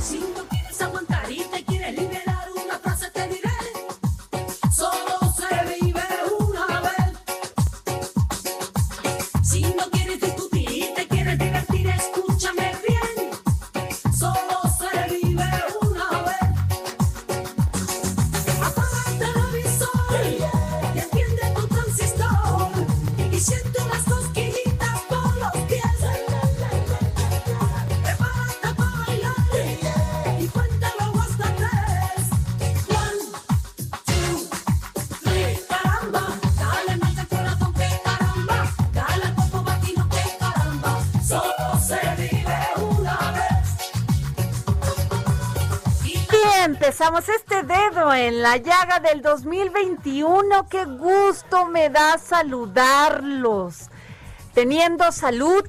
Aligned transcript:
Si 0.00 0.18
no 0.18 0.44
quieres 0.48 0.80
aguantar 0.80 1.30
y 1.30 1.42
te 1.42 1.64
quieres 1.64 2.07
Este 47.16 47.62
dedo 47.62 48.12
en 48.12 48.42
la 48.42 48.58
llaga 48.58 49.00
del 49.00 49.22
2021. 49.22 50.68
Qué 50.68 50.84
gusto 50.84 51.64
me 51.64 51.88
da 51.88 52.18
saludarlos. 52.18 53.88
Teniendo 54.52 55.10
salud, 55.10 55.64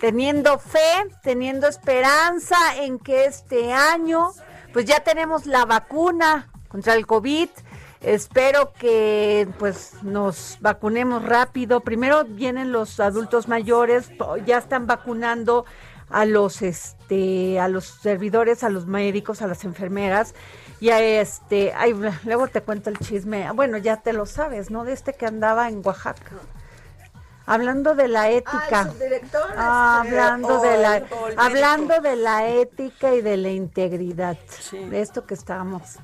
teniendo 0.00 0.60
fe, 0.60 1.10
teniendo 1.24 1.66
esperanza 1.66 2.56
en 2.76 3.00
que 3.00 3.24
este 3.24 3.72
año, 3.72 4.30
pues 4.72 4.84
ya 4.84 5.00
tenemos 5.00 5.44
la 5.46 5.64
vacuna 5.64 6.48
contra 6.68 6.94
el 6.94 7.04
COVID. 7.04 7.48
Espero 8.00 8.72
que 8.72 9.48
pues 9.58 9.94
nos 10.02 10.56
vacunemos 10.60 11.24
rápido. 11.24 11.80
Primero 11.80 12.24
vienen 12.24 12.70
los 12.70 13.00
adultos 13.00 13.48
mayores, 13.48 14.12
ya 14.46 14.58
están 14.58 14.86
vacunando 14.86 15.64
a 16.10 16.24
los 16.24 16.62
este 16.62 17.58
a 17.58 17.68
los 17.68 17.86
servidores, 17.86 18.62
a 18.64 18.68
los 18.68 18.86
médicos, 18.86 19.42
a 19.42 19.46
las 19.46 19.64
enfermeras. 19.64 20.34
Y 20.80 20.90
a 20.90 21.00
este, 21.00 21.72
ay, 21.76 21.94
luego 22.24 22.48
te 22.48 22.62
cuento 22.62 22.90
el 22.90 22.98
chisme. 22.98 23.50
Bueno, 23.52 23.76
ya 23.78 23.98
te 23.98 24.12
lo 24.12 24.24
sabes, 24.26 24.70
¿no? 24.70 24.84
De 24.84 24.92
este 24.92 25.12
que 25.12 25.26
andaba 25.26 25.68
en 25.68 25.82
Oaxaca. 25.84 26.36
Hablando 27.46 27.94
de 27.94 28.08
la 28.08 28.30
ética. 28.30 28.92
Ah, 29.56 30.02
hablando 30.04 30.60
de 30.60 30.78
la 30.78 31.02
hablando 31.36 32.00
de 32.00 32.16
la 32.16 32.48
ética 32.48 33.14
y 33.14 33.22
de 33.22 33.36
la 33.36 33.50
integridad. 33.50 34.38
De 34.72 35.00
esto 35.00 35.26
que 35.26 35.34
estábamos. 35.34 35.98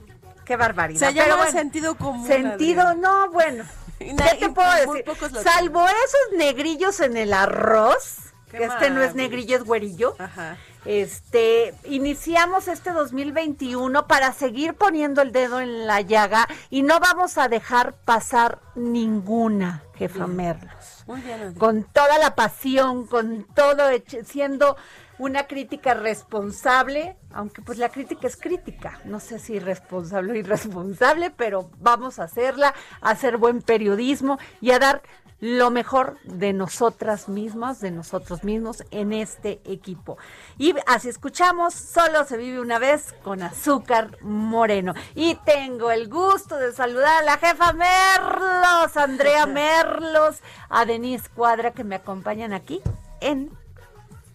Qué 0.44 0.56
barbaridad. 0.56 1.08
Se 1.08 1.14
llama 1.14 1.24
Pero 1.24 1.36
bueno, 1.36 1.52
sentido 1.52 1.96
común. 1.96 2.26
Sentido, 2.26 2.94
no, 2.94 3.30
bueno. 3.30 3.64
¿Qué 3.98 4.14
te 4.38 4.48
puedo 4.50 4.72
decir? 4.72 5.04
Salvo 5.42 5.84
esos 5.86 6.38
negrillos 6.38 7.00
en 7.00 7.16
el 7.16 7.32
arroz, 7.32 8.25
Qué 8.50 8.58
que 8.58 8.64
este 8.64 8.90
no 8.90 9.02
es 9.02 9.14
negrillo, 9.14 9.56
es 9.56 9.64
güerillo. 9.64 10.14
Ajá. 10.18 10.56
Este, 10.84 11.74
iniciamos 11.84 12.68
este 12.68 12.92
2021 12.92 14.06
para 14.06 14.32
seguir 14.32 14.74
poniendo 14.74 15.20
el 15.20 15.32
dedo 15.32 15.60
en 15.60 15.86
la 15.86 16.00
llaga 16.00 16.46
y 16.70 16.82
no 16.82 17.00
vamos 17.00 17.38
a 17.38 17.48
dejar 17.48 17.94
pasar 18.04 18.60
ninguna, 18.76 19.82
jefa 19.96 20.28
Merlos. 20.28 21.02
Muy 21.06 21.20
bien, 21.22 21.54
con 21.54 21.82
toda 21.84 22.18
la 22.18 22.36
pasión, 22.36 23.06
con 23.08 23.44
todo, 23.52 23.82
siendo 24.24 24.76
una 25.18 25.46
crítica 25.46 25.94
responsable, 25.94 27.16
aunque 27.32 27.62
pues 27.62 27.78
la 27.78 27.88
crítica 27.88 28.26
es 28.26 28.36
crítica, 28.36 29.00
no 29.04 29.18
sé 29.18 29.38
si 29.38 29.58
responsable 29.58 30.32
o 30.32 30.36
irresponsable, 30.36 31.30
pero 31.30 31.70
vamos 31.78 32.18
a 32.18 32.24
hacerla, 32.24 32.74
a 33.00 33.10
hacer 33.10 33.38
buen 33.38 33.62
periodismo 33.62 34.38
y 34.60 34.70
a 34.70 34.78
dar 34.78 35.02
lo 35.40 35.70
mejor 35.70 36.18
de 36.24 36.52
nosotras 36.52 37.28
mismas, 37.28 37.80
de 37.80 37.90
nosotros 37.90 38.42
mismos 38.42 38.84
en 38.90 39.12
este 39.12 39.60
equipo. 39.64 40.16
Y 40.56 40.74
así 40.86 41.08
escuchamos, 41.08 41.74
solo 41.74 42.24
se 42.24 42.36
vive 42.36 42.60
una 42.60 42.78
vez 42.78 43.14
con 43.22 43.42
azúcar 43.42 44.16
moreno. 44.22 44.94
Y 45.14 45.34
tengo 45.44 45.90
el 45.90 46.08
gusto 46.08 46.56
de 46.56 46.72
saludar 46.72 47.22
a 47.22 47.24
la 47.24 47.38
jefa 47.38 47.72
Merlos, 47.74 48.96
Andrea 48.96 49.46
Merlos, 49.46 50.40
a 50.70 50.86
Denise 50.86 51.28
Cuadra 51.28 51.72
que 51.72 51.84
me 51.84 51.96
acompañan 51.96 52.52
aquí 52.52 52.80
en 53.20 53.50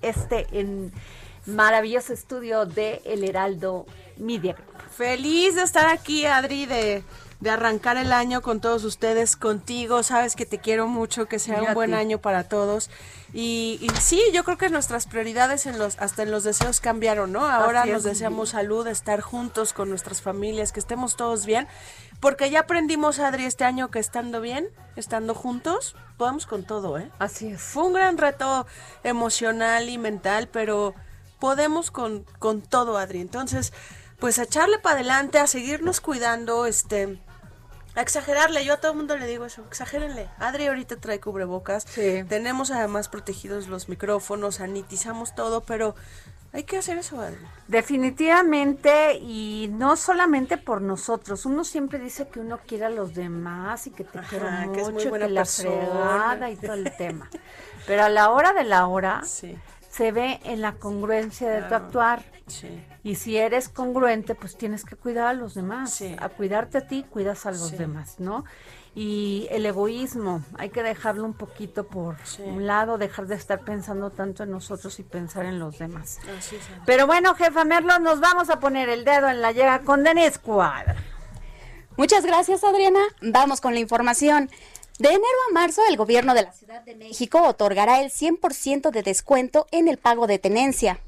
este 0.02 0.48
en 0.52 0.92
maravilloso 1.46 2.14
estudio 2.14 2.66
de 2.66 3.02
El 3.06 3.24
Heraldo 3.24 3.86
Media 4.18 4.54
Group. 4.54 4.68
Feliz 4.92 5.56
de 5.56 5.64
estar 5.64 5.88
aquí, 5.88 6.26
Adri, 6.26 6.66
de, 6.66 7.04
de 7.42 7.50
arrancar 7.50 7.98
el 7.98 8.14
año 8.14 8.42
con 8.42 8.62
todos 8.62 8.84
ustedes, 8.84 9.36
contigo. 9.36 10.04
Sabes 10.04 10.36
que 10.36 10.46
te 10.46 10.60
quiero 10.60 10.88
mucho, 10.88 11.26
que 11.26 11.40
sea 11.40 11.62
un 11.62 11.74
buen 11.74 11.94
año 11.94 12.20
para 12.20 12.44
todos. 12.48 12.90
Y, 13.34 13.80
y 13.82 13.90
sí, 14.00 14.22
yo 14.32 14.44
creo 14.44 14.58
que 14.58 14.70
nuestras 14.70 15.08
prioridades 15.08 15.66
en 15.66 15.80
los, 15.80 15.98
hasta 16.00 16.24
en 16.24 16.32
los 16.32 16.44
deseos 16.44 16.80
cambiaron, 16.80 17.32
¿no? 17.32 17.46
Ahora 17.48 17.86
nos 17.86 18.00
es. 18.00 18.04
deseamos 18.04 18.50
salud, 18.50 18.86
estar 18.88 19.22
juntos 19.22 19.74
con 19.74 19.90
nuestras 19.90 20.22
familias, 20.22 20.72
que 20.72 20.80
estemos 20.80 21.16
todos 21.16 21.46
bien. 21.46 21.68
Porque 22.20 22.52
ya 22.52 22.62
aprendimos, 22.62 23.18
Adri, 23.18 23.46
este 23.46 23.64
año 23.64 23.90
que 23.90 23.98
estando 23.98 24.40
bien, 24.40 24.68
estando 24.96 25.34
juntos, 25.34 25.96
podemos 26.18 26.46
con 26.46 26.64
todo, 26.64 27.00
¿eh? 27.00 27.10
Así 27.18 27.48
es. 27.48 27.62
Fue 27.62 27.84
un 27.84 27.94
gran 27.94 28.20
reto 28.20 28.68
emocional 29.04 29.90
y 29.90 29.98
mental, 29.98 30.48
pero 30.48 30.94
podemos 31.40 31.90
con, 31.90 32.24
con 32.38 32.62
todo, 32.62 33.00
Adri. 33.00 33.20
Entonces, 33.20 33.74
pues 34.20 34.38
a 34.38 34.44
echarle 34.44 34.78
para 34.78 34.98
adelante, 34.98 35.40
a 35.40 35.48
seguirnos 35.48 36.00
cuidando, 36.00 36.68
este, 36.68 37.20
a 37.96 38.02
exagerarle. 38.02 38.64
Yo 38.66 38.74
a 38.74 38.78
todo 38.78 38.92
el 38.92 38.98
mundo 38.98 39.18
le 39.18 39.28
digo 39.28 39.46
eso, 39.46 39.64
exagérenle. 39.68 40.30
Adri 40.40 40.68
ahorita 40.68 40.98
trae 40.98 41.20
cubrebocas. 41.20 41.84
Sí. 41.90 42.24
Tenemos 42.30 42.72
además 42.72 43.10
protegidos 43.10 43.68
los 43.68 43.90
micrófonos, 43.90 44.56
sanitizamos 44.56 45.36
todo, 45.36 45.62
pero 45.62 45.96
hay 46.54 46.64
que 46.64 46.78
hacer 46.78 46.98
eso, 46.98 47.20
Adri. 47.22 47.38
Definitivamente 47.68 49.16
y 49.16 49.70
no 49.74 49.96
solamente 49.96 50.58
por 50.58 50.82
nosotros. 50.82 51.46
Uno 51.46 51.64
siempre 51.64 52.00
dice 52.00 52.28
que 52.28 52.40
uno 52.40 52.60
quiere 52.66 52.86
a 52.86 52.90
los 52.90 53.14
demás 53.14 53.88
y 53.88 53.92
que 53.92 54.04
te 54.04 54.20
Ajá, 54.20 54.28
quiero 54.30 54.48
que 54.74 54.80
es 54.82 54.86
muy 54.86 54.94
mucho, 54.96 55.10
buena 55.10 55.28
que 55.28 55.34
la 55.34 55.46
fregada 55.46 56.50
y 56.50 56.56
todo 56.58 56.74
el 56.74 56.96
tema. 56.96 57.30
Pero 57.88 58.04
a 58.04 58.10
la 58.10 58.30
hora 58.32 58.54
de 58.54 58.64
la 58.64 58.88
hora 58.88 59.22
Sí, 59.26 59.58
se 59.90 60.12
ve 60.12 60.40
en 60.44 60.62
la 60.62 60.74
congruencia 60.74 61.50
de 61.50 61.62
tu 61.64 61.76
actuar. 61.76 62.24
sí. 62.48 62.84
Y 63.04 63.16
si 63.16 63.38
eres 63.38 63.68
congruente, 63.68 64.36
pues 64.36 64.56
tienes 64.58 64.86
que 64.86 64.96
cuidar 64.96 65.28
a 65.28 65.34
los 65.34 65.56
demás. 65.56 65.94
Sí. 65.94 66.16
A 66.20 66.30
cuidarte 66.30 66.78
a 66.78 66.88
ti, 66.88 67.04
cuidas 67.10 67.46
a 67.46 67.52
los 67.52 67.70
Sí. 67.70 67.78
demás, 67.78 68.16
¿no? 68.20 68.44
y 68.94 69.48
el 69.52 69.66
egoísmo, 69.66 70.44
hay 70.58 70.70
que 70.70 70.84
dejarlo 70.84 71.24
un 71.24 71.34
poquito 71.34 71.88
por 71.88 72.18
Sí. 72.26 72.42
un 72.42 72.68
lado, 72.68 72.98
dejar 72.98 73.26
de 73.26 73.36
estar 73.36 73.62
pensando 73.62 74.10
tanto 74.10 74.44
en 74.44 74.52
nosotros 74.52 75.00
y 75.00 75.04
pensar 75.04 75.46
en 75.46 75.60
los 75.60 75.80
demás. 75.80 76.20
Así. 76.38 76.58
Pero 76.86 77.08
bueno, 77.08 77.34
jefa 77.36 77.64
Merlo, 77.64 78.00
nos 78.00 78.20
vamos 78.20 78.50
a 78.50 78.60
poner 78.60 78.90
el 78.90 79.06
dedo 79.06 79.30
en 79.30 79.42
la 79.42 79.54
llaga 79.54 79.80
con 79.84 80.04
Denise 80.04 80.40
Cuadra. 80.40 80.98
Muchas 81.96 82.26
gracias, 82.26 82.66
Adriana. 82.66 83.00
Vamos 83.22 83.62
con 83.62 83.74
la 83.74 83.80
información. 83.80 84.50
De 85.00 85.08
enero 85.08 85.24
a 85.50 85.54
marzo, 85.54 85.82
el 85.90 85.96
gobierno 85.96 86.34
de 86.34 86.44
la 86.44 86.52
Ciudad 86.52 86.82
de 86.84 86.94
México 86.96 87.42
otorgará 87.44 88.02
el 88.02 88.12
100% 88.12 88.92
de 88.92 89.04
descuento 89.04 89.68
en 89.72 89.88
el 89.88 90.00
pago 90.00 90.28
de 90.28 90.38
tenencia. 90.38 91.00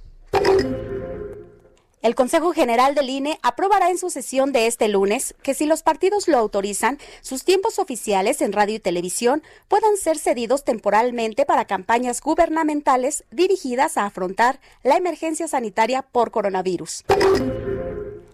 El 2.04 2.16
Consejo 2.16 2.52
General 2.52 2.96
del 2.96 3.10
INE 3.10 3.40
aprobará 3.44 3.90
en 3.90 3.98
su 3.98 4.10
sesión 4.10 4.52
de 4.52 4.68
este 4.68 4.90
lunes 4.90 5.36
que 5.42 5.54
si 5.54 5.66
los 5.66 5.84
partidos 5.84 6.28
lo 6.28 6.38
autorizan, 6.38 7.00
sus 7.22 7.46
tiempos 7.46 7.80
oficiales 7.80 8.42
en 8.42 8.52
radio 8.52 8.76
y 8.76 8.80
televisión 8.80 9.42
puedan 9.70 9.96
ser 9.96 10.18
cedidos 10.18 10.66
temporalmente 10.66 11.46
para 11.46 11.64
campañas 11.64 12.20
gubernamentales 12.20 13.24
dirigidas 13.32 13.96
a 13.96 14.06
afrontar 14.06 14.60
la 14.84 14.98
emergencia 14.98 15.48
sanitaria 15.48 16.02
por 16.02 16.32
coronavirus. 16.32 17.06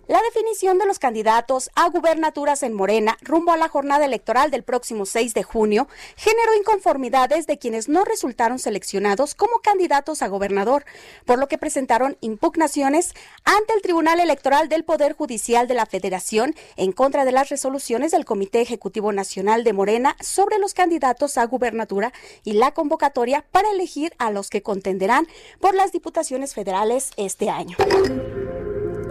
La 0.09 0.23
definición 0.23 0.79
de 0.79 0.87
los 0.87 0.97
candidatos 0.97 1.69
a 1.75 1.87
gubernaturas 1.87 2.63
en 2.63 2.73
Morena 2.73 3.15
rumbo 3.21 3.51
a 3.51 3.57
la 3.57 3.69
jornada 3.69 4.05
electoral 4.05 4.49
del 4.49 4.63
próximo 4.63 5.05
6 5.05 5.35
de 5.35 5.43
junio 5.43 5.87
generó 6.15 6.55
inconformidades 6.55 7.45
de 7.45 7.59
quienes 7.59 7.89
no 7.89 8.03
resultaron 8.05 8.57
seleccionados 8.57 9.35
como 9.35 9.59
candidatos 9.59 10.23
a 10.23 10.27
gobernador, 10.27 10.83
por 11.25 11.37
lo 11.37 11.47
que 11.47 11.59
presentaron 11.59 12.17
impugnaciones 12.21 13.13
ante 13.43 13.75
el 13.75 13.83
Tribunal 13.83 14.19
Electoral 14.19 14.67
del 14.67 14.83
Poder 14.83 15.13
Judicial 15.13 15.67
de 15.67 15.75
la 15.75 15.85
Federación 15.85 16.55
en 16.75 16.91
contra 16.91 17.23
de 17.23 17.31
las 17.31 17.49
resoluciones 17.49 18.09
del 18.09 18.25
Comité 18.25 18.61
Ejecutivo 18.61 19.11
Nacional 19.11 19.63
de 19.63 19.73
Morena 19.73 20.15
sobre 20.21 20.57
los 20.57 20.73
candidatos 20.73 21.37
a 21.37 21.45
gubernatura 21.45 22.13
y 22.43 22.53
la 22.53 22.73
convocatoria 22.73 23.45
para 23.51 23.69
elegir 23.69 24.15
a 24.17 24.31
los 24.31 24.49
que 24.49 24.63
contenderán 24.63 25.27
por 25.59 25.75
las 25.75 25.91
diputaciones 25.91 26.55
federales 26.55 27.11
este 27.15 27.51
año. 27.51 27.77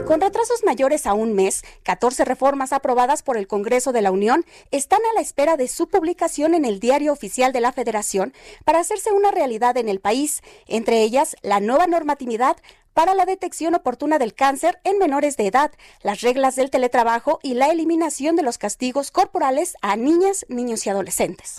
Con 0.08 0.22
retrasos 0.22 0.64
mayores 0.64 1.06
a 1.06 1.12
un 1.12 1.34
mes, 1.34 1.62
14 1.82 2.24
reformas 2.24 2.72
aprobadas 2.72 3.22
por 3.22 3.36
el 3.36 3.46
Congreso 3.46 3.92
de 3.92 4.00
la 4.00 4.10
Unión 4.10 4.46
están 4.70 5.00
a 5.00 5.14
la 5.14 5.20
espera 5.20 5.58
de 5.58 5.68
su 5.68 5.86
publicación 5.90 6.54
en 6.54 6.64
el 6.64 6.80
Diario 6.80 7.12
Oficial 7.12 7.52
de 7.52 7.60
la 7.60 7.72
Federación 7.72 8.32
para 8.64 8.78
hacerse 8.78 9.12
una 9.12 9.32
realidad 9.32 9.76
en 9.76 9.90
el 9.90 10.00
país, 10.00 10.40
entre 10.66 11.02
ellas 11.02 11.36
la 11.42 11.60
nueva 11.60 11.86
normatividad 11.86 12.56
para 12.94 13.12
la 13.12 13.26
detección 13.26 13.74
oportuna 13.74 14.18
del 14.18 14.32
cáncer 14.32 14.80
en 14.84 14.96
menores 14.96 15.36
de 15.36 15.48
edad, 15.48 15.72
las 16.02 16.22
reglas 16.22 16.56
del 16.56 16.70
teletrabajo 16.70 17.38
y 17.42 17.52
la 17.52 17.66
eliminación 17.66 18.34
de 18.34 18.44
los 18.44 18.56
castigos 18.56 19.10
corporales 19.10 19.74
a 19.82 19.96
niñas, 19.96 20.46
niños 20.48 20.86
y 20.86 20.88
adolescentes. 20.88 21.56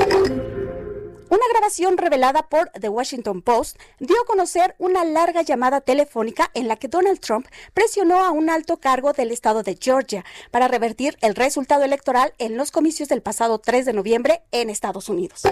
Una 1.29 1.43
grabación 1.51 1.97
revelada 1.97 2.49
por 2.49 2.69
The 2.71 2.89
Washington 2.89 3.43
Post 3.43 3.77
dio 3.99 4.19
a 4.19 4.25
conocer 4.25 4.75
una 4.79 5.05
larga 5.05 5.43
llamada 5.43 5.79
telefónica 5.79 6.49
en 6.55 6.67
la 6.67 6.75
que 6.75 6.87
Donald 6.87 7.19
Trump 7.19 7.45
presionó 7.75 8.23
a 8.23 8.31
un 8.31 8.49
alto 8.49 8.77
cargo 8.77 9.13
del 9.13 9.29
estado 9.29 9.61
de 9.61 9.77
Georgia 9.79 10.25
para 10.49 10.67
revertir 10.67 11.17
el 11.21 11.35
resultado 11.35 11.83
electoral 11.83 12.33
en 12.39 12.57
los 12.57 12.71
comicios 12.71 13.09
del 13.09 13.21
pasado 13.21 13.59
3 13.59 13.85
de 13.85 13.93
noviembre 13.93 14.41
en 14.51 14.71
Estados 14.71 15.07
Unidos. 15.07 15.43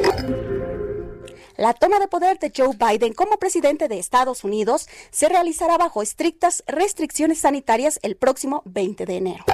La 1.58 1.74
toma 1.74 2.00
de 2.00 2.08
poder 2.08 2.40
de 2.40 2.52
Joe 2.56 2.76
Biden 2.76 3.14
como 3.14 3.38
presidente 3.38 3.88
de 3.88 4.00
Estados 4.00 4.44
Unidos 4.44 4.88
se 5.12 5.30
realizará 5.30 5.78
bajo 5.78 6.02
estrictas 6.02 6.64
restricciones 6.66 7.40
sanitarias 7.40 8.00
el 8.02 8.16
próximo 8.16 8.64
20 8.66 9.06
de 9.06 9.16
enero. 9.18 9.46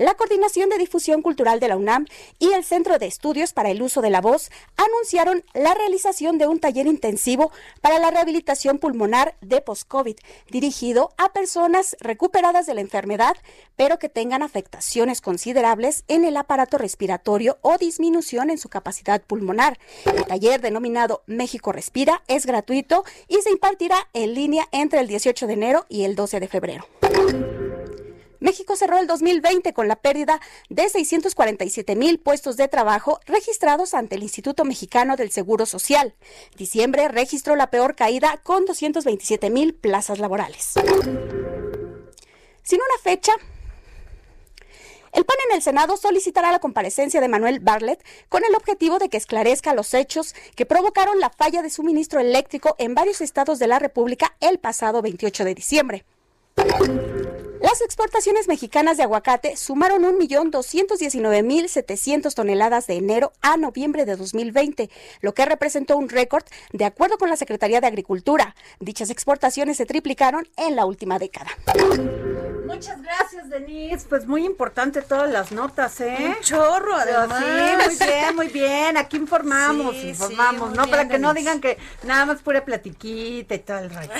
La 0.00 0.14
Coordinación 0.14 0.70
de 0.70 0.78
Difusión 0.78 1.20
Cultural 1.20 1.60
de 1.60 1.68
la 1.68 1.76
UNAM 1.76 2.06
y 2.38 2.54
el 2.54 2.64
Centro 2.64 2.98
de 2.98 3.04
Estudios 3.04 3.52
para 3.52 3.68
el 3.68 3.82
Uso 3.82 4.00
de 4.00 4.08
la 4.08 4.22
Voz 4.22 4.50
anunciaron 4.78 5.44
la 5.52 5.74
realización 5.74 6.38
de 6.38 6.46
un 6.46 6.58
taller 6.58 6.86
intensivo 6.86 7.52
para 7.82 7.98
la 7.98 8.10
rehabilitación 8.10 8.78
pulmonar 8.78 9.36
de 9.42 9.60
post-COVID, 9.60 10.16
dirigido 10.50 11.10
a 11.18 11.34
personas 11.34 11.98
recuperadas 12.00 12.64
de 12.64 12.72
la 12.72 12.80
enfermedad, 12.80 13.36
pero 13.76 13.98
que 13.98 14.08
tengan 14.08 14.42
afectaciones 14.42 15.20
considerables 15.20 16.04
en 16.08 16.24
el 16.24 16.38
aparato 16.38 16.78
respiratorio 16.78 17.58
o 17.60 17.76
disminución 17.76 18.48
en 18.48 18.56
su 18.56 18.70
capacidad 18.70 19.20
pulmonar. 19.20 19.78
El 20.06 20.24
taller 20.24 20.62
denominado 20.62 21.24
México 21.26 21.72
Respira 21.72 22.22
es 22.26 22.46
gratuito 22.46 23.04
y 23.28 23.42
se 23.42 23.50
impartirá 23.50 24.08
en 24.14 24.32
línea 24.32 24.66
entre 24.72 25.00
el 25.00 25.08
18 25.08 25.46
de 25.46 25.52
enero 25.52 25.84
y 25.90 26.04
el 26.04 26.14
12 26.14 26.40
de 26.40 26.48
febrero. 26.48 26.86
México 28.40 28.74
cerró 28.74 28.98
el 28.98 29.06
2020 29.06 29.72
con 29.72 29.86
la 29.86 29.96
pérdida 29.96 30.40
de 30.68 30.88
647 30.88 31.94
mil 31.94 32.18
puestos 32.18 32.56
de 32.56 32.68
trabajo 32.68 33.20
registrados 33.26 33.94
ante 33.94 34.16
el 34.16 34.22
Instituto 34.22 34.64
Mexicano 34.64 35.16
del 35.16 35.30
Seguro 35.30 35.66
Social. 35.66 36.14
Diciembre 36.56 37.08
registró 37.08 37.54
la 37.54 37.70
peor 37.70 37.94
caída 37.94 38.38
con 38.42 38.64
227 38.64 39.50
mil 39.50 39.74
plazas 39.74 40.18
laborales. 40.18 40.72
Sin 42.62 42.78
una 42.78 42.98
fecha, 43.02 43.32
el 45.12 45.24
PAN 45.24 45.36
en 45.48 45.56
el 45.56 45.62
Senado 45.62 45.96
solicitará 45.96 46.52
la 46.52 46.60
comparecencia 46.60 47.20
de 47.20 47.28
Manuel 47.28 47.58
Bartlett 47.60 48.04
con 48.28 48.44
el 48.44 48.54
objetivo 48.54 48.98
de 48.98 49.08
que 49.08 49.16
esclarezca 49.16 49.74
los 49.74 49.92
hechos 49.92 50.34
que 50.54 50.66
provocaron 50.66 51.18
la 51.18 51.30
falla 51.30 51.62
de 51.62 51.70
suministro 51.70 52.20
eléctrico 52.20 52.76
en 52.78 52.94
varios 52.94 53.20
estados 53.20 53.58
de 53.58 53.66
la 53.66 53.78
República 53.78 54.36
el 54.40 54.58
pasado 54.58 55.02
28 55.02 55.44
de 55.44 55.54
diciembre. 55.54 56.04
Las 57.60 57.80
exportaciones 57.82 58.48
mexicanas 58.48 58.96
de 58.96 59.02
aguacate 59.02 59.54
sumaron 59.56 60.02
1.219.700 60.02 62.32
toneladas 62.34 62.86
de 62.86 62.94
enero 62.94 63.32
a 63.42 63.58
noviembre 63.58 64.06
de 64.06 64.16
2020, 64.16 64.88
lo 65.20 65.34
que 65.34 65.44
representó 65.44 65.98
un 65.98 66.08
récord 66.08 66.42
de 66.72 66.86
acuerdo 66.86 67.18
con 67.18 67.28
la 67.28 67.36
Secretaría 67.36 67.82
de 67.82 67.86
Agricultura. 67.86 68.56
Dichas 68.78 69.10
exportaciones 69.10 69.76
se 69.76 69.84
triplicaron 69.84 70.48
en 70.56 70.74
la 70.74 70.86
última 70.86 71.18
década. 71.18 71.50
Muchas 72.66 73.02
gracias, 73.02 73.50
Denise. 73.50 74.06
Pues 74.08 74.26
muy 74.26 74.46
importante 74.46 75.02
todas 75.02 75.30
las 75.30 75.52
notas, 75.52 76.00
¿eh? 76.00 76.16
Un 76.36 76.40
chorro, 76.40 76.94
además. 76.94 77.44
Sí, 77.44 77.50
muy 77.84 77.94
bien, 78.08 78.36
muy 78.36 78.48
bien. 78.48 78.96
Aquí 78.96 79.16
informamos, 79.18 79.96
Sí, 79.96 80.08
informamos, 80.10 80.70
¿no? 80.70 80.84
bien, 80.84 80.90
Para 80.90 81.08
que 81.08 81.18
no 81.18 81.34
digan 81.34 81.60
que 81.60 81.76
nada 82.04 82.24
más 82.26 82.40
pura 82.42 82.64
platiquita 82.64 83.54
y 83.56 83.58
todo 83.58 83.78
el 83.80 83.90
rollo. 83.94 84.10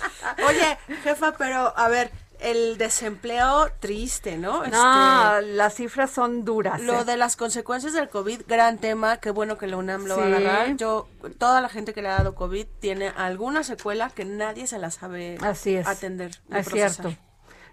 Oye, 0.48 0.78
jefa, 1.04 1.32
pero 1.32 1.72
a 1.76 1.88
ver, 1.88 2.10
el 2.40 2.76
desempleo 2.76 3.70
triste, 3.78 4.36
¿no? 4.36 4.66
No, 4.66 5.36
Este, 5.36 5.52
las 5.52 5.74
cifras 5.74 6.10
son 6.10 6.44
duras. 6.44 6.80
Lo 6.80 7.02
¿eh? 7.02 7.04
de 7.04 7.16
las 7.16 7.36
consecuencias 7.36 7.92
del 7.92 8.08
COVID, 8.08 8.42
gran 8.48 8.78
tema, 8.78 9.18
qué 9.18 9.30
bueno 9.30 9.58
que 9.58 9.66
la 9.68 9.76
UNAM 9.76 10.06
lo 10.06 10.16
va 10.16 10.24
a 10.24 10.26
Sí. 10.26 10.32
agarrar. 10.34 10.76
Yo, 10.76 11.08
toda 11.38 11.60
la 11.60 11.68
gente 11.68 11.94
que 11.94 12.02
le 12.02 12.08
ha 12.08 12.14
dado 12.14 12.34
COVID 12.34 12.66
tiene 12.80 13.12
alguna 13.16 13.62
secuela 13.62 14.10
que 14.10 14.24
nadie 14.24 14.66
se 14.66 14.78
la 14.78 14.90
sabe 14.90 15.38
Así 15.40 15.76
es. 15.76 15.86
atender. 15.86 16.30
Es 16.50 16.66
procesar. 16.68 16.90
cierto. 16.90 17.22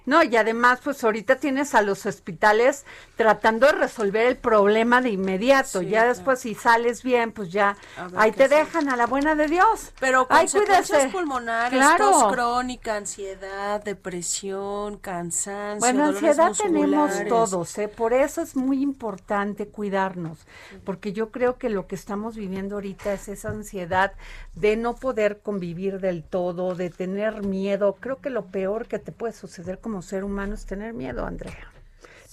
No, 0.10 0.24
y 0.24 0.36
además, 0.36 0.80
pues 0.84 1.04
ahorita 1.04 1.36
tienes 1.36 1.75
a 1.75 1.84
los 1.84 2.08
hospitales 2.08 2.84
tratando 3.16 3.68
de 3.68 3.74
resolver 3.74 4.25
el 4.25 4.38
problema 4.38 5.01
de 5.01 5.12
inmediato. 5.12 5.82
Sí, 5.82 5.86
ya 5.86 6.00
claro. 6.00 6.10
después, 6.10 6.39
si 6.39 6.56
sales 6.56 7.04
bien, 7.04 7.32
pues 7.32 7.51
ya 7.51 7.78
ahí 8.18 8.32
te 8.32 8.48
dejan 8.48 8.89
a 8.89 8.96
la 8.96 9.06
buena 9.06 9.36
de 9.36 9.46
Dios. 9.46 9.92
Pero 10.00 10.25
Ay, 10.30 10.48
consecuencias 10.48 10.88
cuídese. 10.89 11.10
pulmonares, 11.10 11.78
Claro. 11.80 12.10
tos 12.10 12.34
crónica, 12.34 12.96
ansiedad, 12.96 13.84
depresión, 13.84 14.98
cansancio, 14.98 15.80
Bueno, 15.80 16.06
ansiedad 16.06 16.54
tenemos 16.58 17.12
todos, 17.28 17.78
¿eh? 17.78 17.88
por 17.88 18.13
eso 18.13 18.42
es 18.42 18.56
muy 18.56 18.82
importante 18.82 19.68
cuidarnos, 19.68 20.39
porque 20.86 21.13
yo 21.13 21.30
creo 21.30 21.60
que 21.60 21.70
lo 21.70 21.86
que 21.86 21.94
estamos 21.94 22.36
viviendo 22.36 22.75
ahorita 22.78 23.13
es 23.13 23.28
esa 23.28 23.50
ansiedad 23.50 24.13
de 24.56 24.75
no 24.75 24.96
poder 24.96 25.42
convivir 25.42 26.00
del 26.00 26.24
todo, 26.24 26.74
de 26.74 26.89
tener 26.89 27.44
miedo. 27.44 27.96
Creo 28.00 28.18
que 28.20 28.32
lo 28.32 28.46
peor 28.48 28.88
que 28.88 28.98
te 28.98 29.12
puede 29.12 29.34
suceder 29.34 29.78
como 29.80 29.99
ser 30.01 30.24
humano 30.24 30.53
es 30.53 30.65
tener 30.65 30.94
miedo, 30.94 31.25
Andrea. 31.25 31.72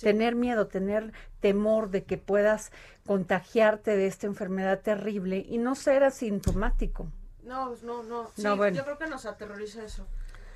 Tener 0.00 0.35
miedo, 0.35 0.66
tener 0.66 1.12
temor 1.40 1.90
de 1.90 2.04
que 2.04 2.18
puedas 2.18 2.70
contagiarte 3.06 3.96
de 3.96 4.06
esta 4.06 4.26
enfermedad 4.26 4.80
terrible 4.80 5.44
y 5.49 5.58
no 5.58 5.75
ser 5.75 6.04
asintomático. 6.04 7.06
No, 7.44 7.76
no, 7.82 8.02
no. 8.02 8.30
Sí, 8.37 8.42
No, 8.42 8.56
bueno. 8.56 8.76
Yo 8.76 8.85
creo 8.85 8.99
que 8.99 9.06
nos 9.06 9.25
aterroriza 9.25 9.85
eso. 9.85 10.06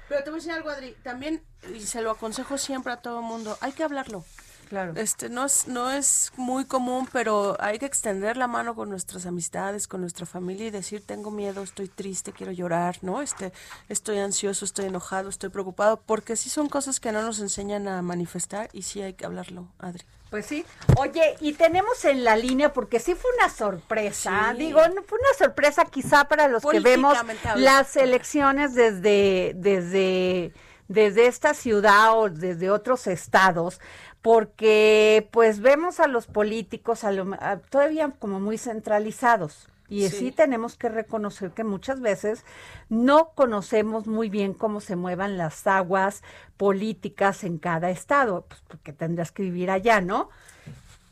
Pero 0.08 0.24
te 0.24 0.30
voy 0.30 0.38
a 0.38 0.40
decir 0.40 0.52
algo, 0.52 0.70
Adri. 0.70 0.94
También, 1.02 1.42
y 1.72 1.80
se 1.80 2.02
lo 2.02 2.10
aconsejo 2.10 2.58
siempre 2.58 2.92
a 2.92 2.96
todo 2.96 3.20
el 3.20 3.24
mundo, 3.24 3.56
hay 3.60 3.72
que 3.72 3.84
hablarlo. 3.84 4.24
Claro. 4.70 4.92
Este 4.94 5.28
no 5.28 5.46
es, 5.46 5.66
no 5.66 5.90
es 5.90 6.30
muy 6.36 6.64
común, 6.64 7.08
pero 7.12 7.56
hay 7.58 7.80
que 7.80 7.86
extender 7.86 8.36
la 8.36 8.46
mano 8.46 8.76
con 8.76 8.88
nuestras 8.88 9.26
amistades, 9.26 9.88
con 9.88 10.00
nuestra 10.00 10.26
familia 10.26 10.68
y 10.68 10.70
decir 10.70 11.04
tengo 11.04 11.32
miedo, 11.32 11.64
estoy 11.64 11.88
triste, 11.88 12.32
quiero 12.32 12.52
llorar, 12.52 12.98
¿no? 13.02 13.20
Este, 13.20 13.52
estoy 13.88 14.18
ansioso, 14.20 14.64
estoy 14.64 14.84
enojado, 14.86 15.28
estoy 15.28 15.50
preocupado, 15.50 16.00
porque 16.06 16.36
sí 16.36 16.48
son 16.50 16.68
cosas 16.68 17.00
que 17.00 17.10
no 17.10 17.20
nos 17.20 17.40
enseñan 17.40 17.88
a 17.88 18.00
manifestar 18.00 18.70
y 18.72 18.82
sí 18.82 19.02
hay 19.02 19.14
que 19.14 19.26
hablarlo, 19.26 19.66
Adri. 19.80 20.04
Pues 20.30 20.46
sí. 20.46 20.64
Oye, 20.96 21.36
y 21.40 21.54
tenemos 21.54 22.04
en 22.04 22.22
la 22.22 22.36
línea, 22.36 22.72
porque 22.72 23.00
sí 23.00 23.16
fue 23.16 23.28
una 23.40 23.52
sorpresa, 23.52 24.52
Sí. 24.52 24.58
digo, 24.58 24.80
no 24.94 25.02
fue 25.02 25.18
una 25.18 25.36
sorpresa 25.36 25.84
quizá 25.86 26.26
para 26.26 26.46
los 26.46 26.64
que 26.64 26.78
vemos 26.78 27.18
las 27.56 27.96
elecciones 27.96 28.76
desde, 28.76 29.50
desde, 29.56 30.54
desde 30.86 31.26
esta 31.26 31.54
ciudad 31.54 32.16
o 32.16 32.30
desde 32.30 32.70
otros 32.70 33.08
estados, 33.08 33.80
porque 34.22 35.28
pues 35.30 35.60
vemos 35.60 36.00
a 36.00 36.06
los 36.06 36.26
políticos 36.26 37.04
a 37.04 37.12
lo- 37.12 37.34
a- 37.40 37.56
todavía 37.58 38.10
como 38.18 38.40
muy 38.40 38.58
centralizados. 38.58 39.66
Y 39.88 40.08
sí. 40.08 40.16
Sí. 40.18 40.30
tenemos 40.32 40.76
que 40.76 40.88
reconocer 40.88 41.50
que 41.50 41.64
muchas 41.64 42.00
veces 42.00 42.44
no 42.88 43.30
conocemos 43.34 44.06
muy 44.06 44.28
bien 44.28 44.54
cómo 44.54 44.80
se 44.80 44.94
muevan 44.94 45.36
las 45.36 45.66
aguas 45.66 46.22
políticas 46.56 47.42
en 47.42 47.58
cada 47.58 47.90
estado, 47.90 48.44
pues 48.46 48.62
porque 48.68 48.92
tendrás 48.92 49.32
que 49.32 49.42
vivir 49.42 49.68
allá, 49.68 50.00
¿no? 50.00 50.30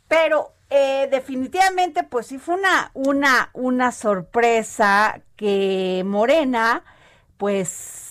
Pero 0.06 0.52
eh, 0.70 1.08
definitivamente, 1.10 2.04
pues 2.04 2.26
sí 2.28 2.38
fue 2.38 2.54
una, 2.54 2.92
una, 2.94 3.50
una 3.52 3.90
sorpresa 3.90 5.22
que 5.34 6.04
Morena, 6.06 6.84
pues, 7.36 8.07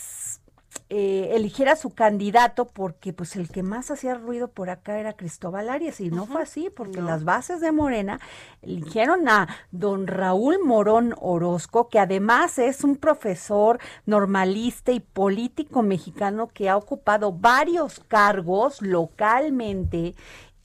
eh, 0.89 1.31
eligiera 1.35 1.75
su 1.75 1.89
candidato 1.89 2.65
porque 2.65 3.11
pues 3.11 3.35
el 3.35 3.49
que 3.49 3.61
más 3.61 3.91
hacía 3.91 4.13
ruido 4.13 4.47
por 4.47 4.69
acá 4.69 4.99
era 4.99 5.13
Cristóbal 5.13 5.69
Arias 5.69 5.99
y 5.99 6.09
no 6.09 6.25
fue 6.25 6.43
así 6.43 6.69
porque 6.69 7.01
No. 7.01 7.07
las 7.07 7.25
bases 7.25 7.59
de 7.59 7.73
Morena 7.73 8.21
eligieron 8.61 9.27
a 9.27 9.49
don 9.71 10.07
Raúl 10.07 10.59
Morón 10.63 11.13
Orozco 11.19 11.89
que 11.89 11.99
además 11.99 12.57
es 12.57 12.85
un 12.85 12.95
profesor 12.95 13.79
normalista 14.05 14.93
y 14.93 15.01
político 15.01 15.81
mexicano 15.83 16.47
que 16.53 16.69
ha 16.69 16.77
ocupado 16.77 17.33
varios 17.33 17.99
cargos 18.07 18.81
localmente 18.81 20.15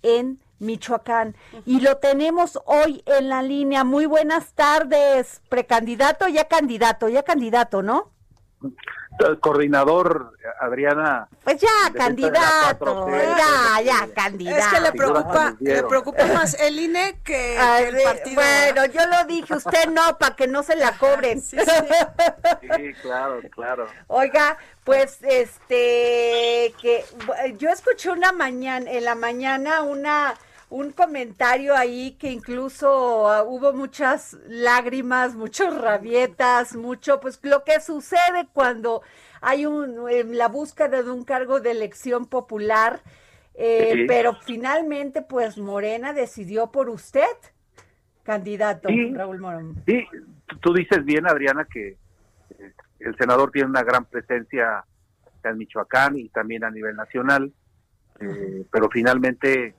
en 0.02 0.38
Michoacán. 0.60 1.34
Y 1.66 1.80
lo 1.80 1.96
tenemos 1.96 2.60
hoy 2.66 3.02
en 3.06 3.28
la 3.28 3.42
línea. 3.42 3.82
Muy 3.82 4.06
buenas 4.06 4.52
tardes, 4.52 5.42
precandidato, 5.48 6.28
ya 6.28 6.46
candidato, 6.46 7.08
ya 7.08 7.24
candidato, 7.24 7.82
¿no? 7.82 8.10
El 9.18 9.38
coordinador 9.40 10.32
Adriana 10.60 11.28
Pues 11.44 11.60
ya, 11.60 11.68
candidato, 11.94 13.06
4T, 13.06 13.36
ya, 13.36 13.82
ya, 13.82 14.04
Es 14.04 14.12
candidato. 14.12 14.74
que 14.74 14.80
le 14.80 14.92
preocupa, 14.92 15.54
le 15.60 15.82
preocupa 15.82 16.26
más 16.26 16.54
el 16.58 16.80
INE 16.80 17.20
que, 17.22 17.58
Ay, 17.60 17.84
el 17.84 18.02
partido. 18.02 18.36
bueno, 18.36 18.86
yo 18.86 19.06
lo 19.06 19.24
dije, 19.26 19.54
usted 19.54 19.88
no, 19.90 20.16
para 20.18 20.34
que 20.34 20.48
no 20.48 20.62
se 20.62 20.76
la 20.76 20.92
cobren. 20.92 21.42
Sí, 21.42 21.58
sí. 21.58 22.66
Sí, 22.76 22.92
claro, 23.02 23.40
claro. 23.54 23.86
Oiga, 24.06 24.56
pues 24.84 25.18
este 25.22 26.74
que 26.80 27.04
yo 27.58 27.68
escuché 27.68 28.10
una 28.10 28.32
mañana 28.32 28.90
en 28.90 29.04
la 29.04 29.14
mañana 29.14 29.82
una 29.82 30.34
un 30.72 30.90
comentario 30.92 31.76
ahí 31.76 32.12
que 32.12 32.30
incluso 32.30 33.28
ah, 33.30 33.42
hubo 33.44 33.74
muchas 33.74 34.38
lágrimas, 34.46 35.34
muchas 35.34 35.78
rabietas, 35.78 36.74
mucho 36.74 37.20
pues 37.20 37.38
lo 37.42 37.62
que 37.62 37.78
sucede 37.80 38.48
cuando 38.54 39.02
hay 39.42 39.66
un 39.66 40.08
en 40.08 40.38
la 40.38 40.48
búsqueda 40.48 41.02
de 41.02 41.10
un 41.10 41.24
cargo 41.24 41.60
de 41.60 41.72
elección 41.72 42.24
popular, 42.24 43.00
eh, 43.54 43.90
Sí. 43.92 44.04
pero 44.08 44.34
finalmente 44.46 45.20
pues 45.20 45.58
Morena 45.58 46.14
decidió 46.14 46.70
por 46.72 46.88
usted, 46.88 47.36
candidato 48.22 48.88
Sí. 48.88 49.12
Raúl 49.14 49.40
Morón. 49.40 49.74
Sí, 49.86 50.06
tú- 50.62 50.72
dices 50.72 51.04
bien, 51.04 51.26
Adriana, 51.26 51.66
que 51.70 51.98
eh, 52.58 52.72
el 53.00 53.14
senador 53.18 53.50
tiene 53.50 53.68
una 53.68 53.82
gran 53.82 54.06
presencia 54.06 54.84
en 55.44 55.58
Michoacán 55.58 56.16
y 56.16 56.30
también 56.30 56.64
a 56.64 56.70
nivel 56.70 56.96
nacional, 56.96 57.52
eh, 58.20 58.64
pero 58.72 58.88
finalmente 58.90 59.74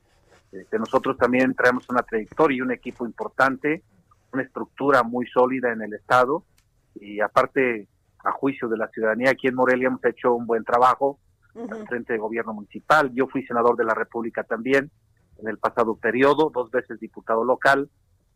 este, 0.53 0.77
nosotros 0.77 1.17
también 1.17 1.55
traemos 1.55 1.89
una 1.89 2.03
trayectoria 2.03 2.57
y 2.57 2.62
un 2.62 2.72
equipo 2.72 3.05
importante, 3.05 3.83
una 4.31 4.43
estructura 4.43 5.03
muy 5.03 5.25
sólida 5.27 5.72
en 5.72 5.81
el 5.81 5.93
Estado 5.93 6.43
y 6.95 7.19
aparte, 7.19 7.88
a 8.24 8.31
juicio 8.31 8.69
de 8.69 8.77
la 8.77 8.88
ciudadanía, 8.88 9.31
aquí 9.31 9.48
en 9.48 9.55
Morelia 9.55 9.88
hemos 9.88 10.05
hecho 10.05 10.33
un 10.33 10.45
buen 10.45 10.63
trabajo 10.63 11.19
Ujú. 11.55 11.74
al 11.74 11.88
frente 11.88 12.13
de 12.13 12.19
gobierno 12.19 12.53
municipal. 12.53 13.12
Yo 13.13 13.27
fui 13.27 13.45
senador 13.45 13.75
de 13.75 13.83
la 13.83 13.93
República 13.93 14.43
también 14.43 14.91
en 15.39 15.48
el 15.48 15.57
pasado 15.57 15.95
periodo, 15.95 16.51
dos 16.53 16.72
veces 16.72 17.00
diputado 17.00 17.43
local, 17.43 17.89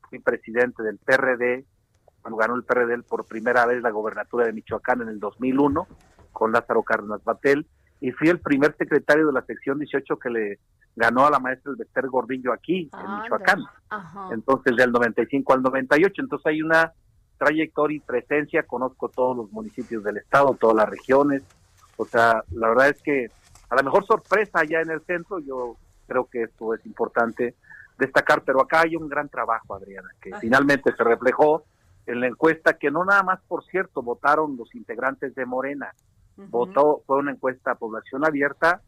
fui 0.10 0.20
presidente 0.20 0.84
del 0.84 0.98
PRD, 0.98 1.66
cuando 2.22 2.38
ganó 2.38 2.56
el 2.56 2.64
PRD 2.64 3.02
por 3.04 3.26
primera 3.26 3.66
vez 3.66 3.82
la 3.82 3.92
gobernatura 3.92 4.46
de 4.46 4.54
Michoacán 4.54 5.02
en 5.02 5.10
el 5.10 5.20
2001 5.20 5.88
con 6.32 6.52
Lázaro 6.52 6.84
Cárdenas 6.84 7.24
Batel 7.24 7.68
y 8.00 8.12
fui 8.12 8.30
el 8.30 8.40
primer 8.40 8.76
secretario 8.78 9.28
de 9.28 9.34
la 9.34 9.42
sección 9.44 9.80
18 9.80 10.18
que 10.20 10.30
le 10.30 10.60
ganó 10.96 11.26
a 11.26 11.32
la 11.32 11.40
maestra 11.40 11.72
Elbester 11.72 12.08
Gordillo 12.08 12.54
aquí 12.54 12.90
en. 12.92 13.22
Michoacán 13.22 13.64
Ajá. 13.90 14.30
entonces 14.32 14.76
del 14.76 14.92
95 14.92 15.54
al 15.54 15.62
98. 15.62 16.22
Entonces 16.22 16.46
hay 16.46 16.62
una 16.62 16.94
trayectoria 17.38 17.98
y 17.98 18.00
presencia, 18.00 18.64
conozco 18.64 19.10
todos 19.10 19.38
los 19.38 19.52
municipios 19.52 20.04
del 20.04 20.18
estado, 20.18 20.58
todas 20.60 20.76
las 20.76 20.90
regiones. 20.90 21.44
O 21.98 22.06
sea, 22.06 22.44
la 22.52 22.70
verdad 22.70 22.90
es 22.90 23.02
que 23.02 23.28
a 23.70 23.76
la 23.76 23.84
mejor 23.84 24.06
sorpresa 24.06 24.60
allá 24.60 24.82
en 24.82 24.92
el 24.92 25.02
centro, 25.02 25.40
yo 25.40 25.76
creo 26.08 26.26
que 26.26 26.44
esto 26.44 26.74
es 26.74 26.86
importante 26.86 27.56
destacar, 27.98 28.44
pero 28.44 28.62
acá 28.62 28.82
hay 28.82 28.96
un 28.96 29.10
gran 29.10 29.30
trabajo, 29.30 29.76
Adriana, 29.76 30.10
que 30.22 30.32
Ajá. 30.32 30.40
finalmente 30.40 30.96
se 30.96 31.04
reflejó 31.04 31.64
en 32.06 32.22
la 32.22 32.28
encuesta 32.28 32.78
que 32.78 32.90
no 32.90 33.04
nada 33.04 33.22
más, 33.24 33.40
por 33.48 33.66
cierto, 33.66 34.02
votaron 34.02 34.56
los 34.56 34.74
integrantes 34.76 35.36
de 35.36 35.46
Morena, 35.46 35.94
Votó, 36.38 37.02
fue 37.06 37.18
una 37.18 37.32
encuesta 37.32 37.72
a 37.72 37.76
población 37.76 38.26
abierta 38.26 38.82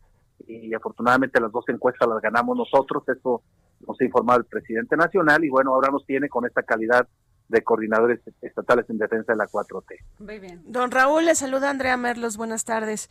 y 0.48 0.74
afortunadamente 0.74 1.42
las 1.42 1.52
dos 1.52 1.66
encuestas 1.68 2.08
las 2.08 2.22
ganamos 2.22 2.56
nosotros, 2.58 3.04
eso 3.10 3.42
nos 3.88 4.00
ha 4.00 4.04
informado 4.04 4.40
el 4.40 4.46
presidente 4.46 4.96
nacional 4.96 5.44
y 5.44 5.50
bueno, 5.50 5.74
ahora 5.74 5.90
nos 5.92 6.06
tiene 6.06 6.30
con 6.30 6.46
esta 6.46 6.64
calidad 6.64 7.08
de 7.48 7.64
coordinadores 7.64 8.20
estatales 8.42 8.86
en 8.90 9.00
defensa 9.00 9.32
de 9.34 9.38
la 9.38 9.48
4T. 9.48 9.96
Muy 10.20 10.38
bien. 10.38 10.62
Don 10.68 10.92
Raúl, 10.92 11.26
le 11.26 11.34
saluda 11.34 11.72
Andrea 11.72 11.98
Merlos, 11.98 12.38
buenas 12.38 12.64
tardes. 12.64 13.10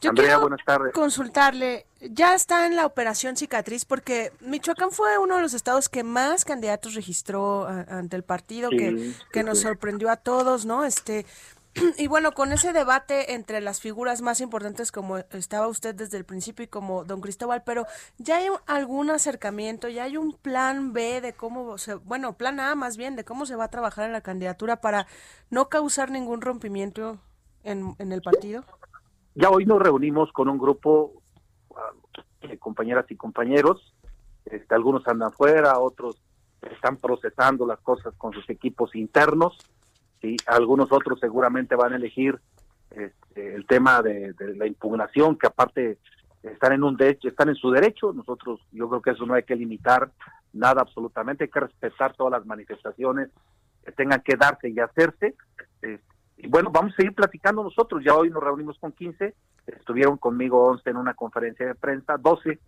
Yo 0.00 0.10
Andrea, 0.10 0.28
quiero 0.36 0.40
buenas 0.42 0.64
tardes. 0.64 0.92
consultarle, 0.94 1.86
ya 2.00 2.34
está 2.34 2.66
en 2.66 2.76
la 2.76 2.86
operación 2.86 3.36
cicatriz 3.36 3.84
porque 3.84 4.32
Michoacán 4.40 4.92
fue 4.92 5.18
uno 5.18 5.36
de 5.36 5.42
los 5.42 5.54
estados 5.54 5.88
que 5.88 6.04
más 6.04 6.44
candidatos 6.44 6.94
registró 6.94 7.66
a- 7.66 7.80
ante 7.98 8.14
el 8.16 8.22
partido, 8.22 8.70
Sí, 8.70 8.76
que, 8.78 8.90
sí, 8.96 9.16
que 9.32 9.42
nos 9.42 9.58
sí. 9.58 9.64
sorprendió 9.64 10.08
a 10.08 10.16
todos, 10.16 10.64
¿no? 10.64 10.84
Este, 10.84 11.26
y 11.98 12.08
bueno, 12.08 12.32
con 12.32 12.52
ese 12.52 12.72
debate 12.72 13.34
entre 13.34 13.60
las 13.60 13.80
figuras 13.80 14.22
más 14.22 14.40
importantes 14.40 14.90
como 14.90 15.18
estaba 15.18 15.68
usted 15.68 15.94
desde 15.94 16.16
el 16.16 16.24
principio 16.24 16.64
y 16.64 16.68
como 16.68 17.04
don 17.04 17.20
Cristóbal, 17.20 17.62
pero 17.64 17.86
ya 18.18 18.38
hay 18.38 18.48
algún 18.66 19.10
acercamiento, 19.10 19.88
ya 19.88 20.04
hay 20.04 20.16
un 20.16 20.32
plan 20.32 20.92
B 20.92 21.20
de 21.20 21.32
cómo 21.32 21.78
se, 21.78 21.94
bueno, 21.94 22.32
plan 22.34 22.58
A 22.60 22.74
más 22.74 22.96
bien, 22.96 23.16
de 23.16 23.24
cómo 23.24 23.46
se 23.46 23.56
va 23.56 23.64
a 23.64 23.70
trabajar 23.70 24.06
en 24.06 24.12
la 24.12 24.20
candidatura 24.20 24.80
para 24.80 25.06
no 25.50 25.68
causar 25.68 26.10
ningún 26.10 26.40
rompimiento 26.40 27.18
en, 27.62 27.94
el 27.98 28.22
partido. 28.22 28.64
Ya 29.34 29.50
hoy 29.50 29.64
nos 29.64 29.80
reunimos 29.80 30.32
con 30.32 30.48
un 30.48 30.58
grupo 30.58 31.12
ah, 31.76 31.92
de 32.46 32.58
compañeras 32.58 33.06
y 33.10 33.16
compañeros, 33.16 33.94
este, 34.46 34.74
algunos 34.74 35.06
andan 35.06 35.32
fuera, 35.32 35.78
otros 35.78 36.20
están 36.62 36.96
procesando 36.96 37.66
las 37.66 37.78
cosas 37.80 38.12
con 38.18 38.32
sus 38.32 38.48
equipos 38.50 38.94
internos, 38.94 39.56
y 40.22 40.36
algunos 40.46 40.92
otros 40.92 41.18
seguramente 41.20 41.76
van 41.76 41.92
a 41.92 41.96
elegir 41.96 42.38
este, 42.90 43.54
el 43.54 43.66
tema 43.66 44.02
de, 44.02 44.32
de 44.34 44.54
la 44.56 44.66
impugnación, 44.66 45.36
que 45.36 45.46
aparte 45.46 45.98
están 46.42 46.72
en 46.72 46.84
un 46.84 46.96
derecho, 46.96 47.28
están 47.28 47.48
en 47.48 47.54
su 47.54 47.70
derecho, 47.70 48.12
nosotros 48.12 48.60
yo 48.72 48.88
creo 48.88 49.02
que 49.02 49.10
eso 49.10 49.26
no 49.26 49.34
hay 49.34 49.42
que 49.42 49.56
limitar 49.56 50.10
nada 50.52 50.82
absolutamente, 50.82 51.44
hay 51.44 51.50
que 51.50 51.60
respetar 51.60 52.14
todas 52.14 52.32
las 52.32 52.46
manifestaciones 52.46 53.30
que 53.84 53.92
tengan 53.92 54.20
que 54.20 54.36
darse 54.36 54.68
y 54.68 54.78
hacerse. 54.78 55.34
este, 55.82 56.10
y 56.42 56.48
bueno, 56.48 56.70
vamos 56.70 56.94
a 56.94 56.96
seguir 56.96 57.14
platicando 57.14 57.62
nosotros. 57.62 58.02
Ya 58.02 58.14
hoy 58.14 58.30
nos 58.30 58.42
reunimos 58.42 58.78
con 58.78 58.92
15, 58.92 59.34
estuvieron 59.66 60.16
conmigo 60.16 60.64
11 60.68 60.88
en 60.88 60.96
una 60.96 61.14
conferencia 61.14 61.66
de 61.66 61.74
prensa, 61.74 62.16
12 62.16 62.50
en 62.50 62.58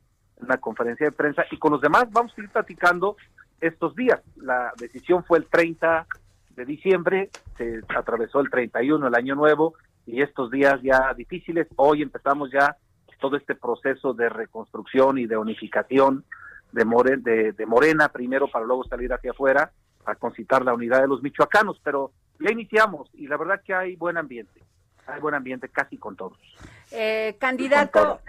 una 0.44 0.58
conferencia 0.58 1.06
de 1.06 1.12
prensa, 1.12 1.44
y 1.50 1.58
con 1.58 1.72
los 1.72 1.80
demás 1.80 2.06
vamos 2.10 2.32
a 2.32 2.34
seguir 2.34 2.50
platicando 2.50 3.16
estos 3.60 3.94
días. 3.96 4.20
La 4.36 4.72
decisión 4.76 5.24
fue 5.24 5.38
el 5.38 5.46
30 5.46 6.06
de 6.54 6.64
diciembre, 6.64 7.30
se 7.56 7.80
atravesó 7.96 8.40
el 8.40 8.50
31, 8.50 9.06
el 9.06 9.14
año 9.14 9.34
nuevo, 9.34 9.74
y 10.06 10.22
estos 10.22 10.50
días 10.50 10.80
ya 10.82 11.12
difíciles. 11.14 11.66
Hoy 11.76 12.02
empezamos 12.02 12.50
ya 12.52 12.76
todo 13.20 13.36
este 13.36 13.54
proceso 13.54 14.14
de 14.14 14.28
reconstrucción 14.28 15.18
y 15.18 15.26
de 15.26 15.36
unificación 15.36 16.24
de, 16.72 16.84
More- 16.84 17.18
de, 17.18 17.52
de 17.52 17.66
Morena, 17.66 18.08
primero 18.08 18.48
para 18.48 18.64
luego 18.64 18.84
salir 18.84 19.12
hacia 19.12 19.30
afuera 19.30 19.70
a 20.04 20.14
concitar 20.16 20.64
la 20.64 20.74
unidad 20.74 21.00
de 21.02 21.06
los 21.08 21.22
michoacanos, 21.22 21.80
pero 21.84 22.10
ya 22.40 22.50
iniciamos 22.50 23.08
y 23.14 23.28
la 23.28 23.36
verdad 23.36 23.60
que 23.64 23.72
hay 23.74 23.94
buen 23.94 24.16
ambiente, 24.16 24.60
hay 25.06 25.20
buen 25.20 25.34
ambiente 25.36 25.68
casi 25.68 25.96
con 25.98 26.16
todos. 26.16 26.36
Eh, 26.90 27.36
candidato 27.38 28.20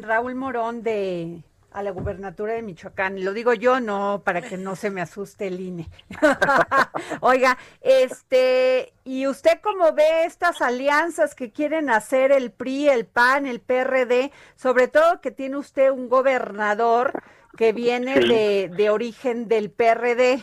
Raúl 0.00 0.34
Morón 0.34 0.82
de 0.82 1.42
a 1.70 1.82
la 1.82 1.90
gubernatura 1.90 2.54
de 2.54 2.62
Michoacán. 2.62 3.22
Lo 3.24 3.32
digo 3.32 3.52
yo, 3.52 3.80
no, 3.80 4.22
para 4.24 4.40
que 4.40 4.56
no 4.56 4.74
se 4.74 4.90
me 4.90 5.00
asuste 5.00 5.48
el 5.48 5.60
INE. 5.60 5.88
Oiga, 7.20 7.58
este, 7.80 8.92
¿y 9.04 9.26
usted 9.26 9.60
cómo 9.62 9.92
ve 9.92 10.24
estas 10.24 10.62
alianzas 10.62 11.34
que 11.34 11.52
quieren 11.52 11.90
hacer 11.90 12.32
el 12.32 12.50
PRI, 12.50 12.88
el 12.88 13.06
PAN, 13.06 13.46
el 13.46 13.60
PRD? 13.60 14.32
Sobre 14.56 14.88
todo 14.88 15.20
que 15.20 15.30
tiene 15.30 15.56
usted 15.56 15.90
un 15.90 16.08
gobernador 16.08 17.22
que 17.56 17.72
viene 17.72 18.14
Sí. 18.22 18.28
de, 18.28 18.70
de 18.74 18.90
origen 18.90 19.48
del 19.48 19.70
PRD. 19.70 20.42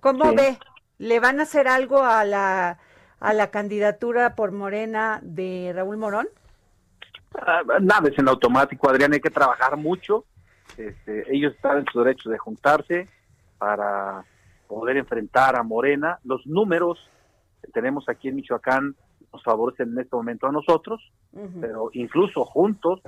¿Cómo 0.00 0.30
Sí. 0.30 0.36
ve? 0.36 0.58
¿Le 0.98 1.20
van 1.20 1.40
a 1.40 1.42
hacer 1.42 1.68
algo 1.68 2.02
a 2.02 2.24
la, 2.24 2.78
a 3.20 3.32
la 3.34 3.50
candidatura 3.50 4.34
por 4.34 4.52
Morena 4.52 5.20
de 5.22 5.72
Raúl 5.74 5.98
Morón? 5.98 6.28
Ah, 7.34 7.60
nada 7.82 8.08
es 8.08 8.18
en 8.18 8.28
automático, 8.28 8.88
Adrián, 8.88 9.12
hay 9.12 9.20
que 9.20 9.28
trabajar 9.30 9.76
mucho 9.76 10.24
Este, 10.76 11.24
ellos 11.34 11.54
están 11.54 11.78
en 11.78 11.86
su 11.92 12.00
derecho 12.00 12.28
de 12.30 12.38
juntarse 12.38 13.08
para 13.58 14.24
poder 14.66 14.96
enfrentar 14.96 15.56
a 15.56 15.62
Morena. 15.62 16.18
Los 16.24 16.46
números 16.46 16.98
que 17.62 17.70
tenemos 17.72 18.08
aquí 18.08 18.28
en 18.28 18.36
Michoacán 18.36 18.94
nos 19.32 19.42
favorecen 19.42 19.92
en 19.92 19.98
este 20.00 20.16
momento 20.16 20.46
a 20.46 20.52
nosotros, 20.52 21.00
pero 21.60 21.90
incluso 21.92 22.44
juntos 22.44 23.00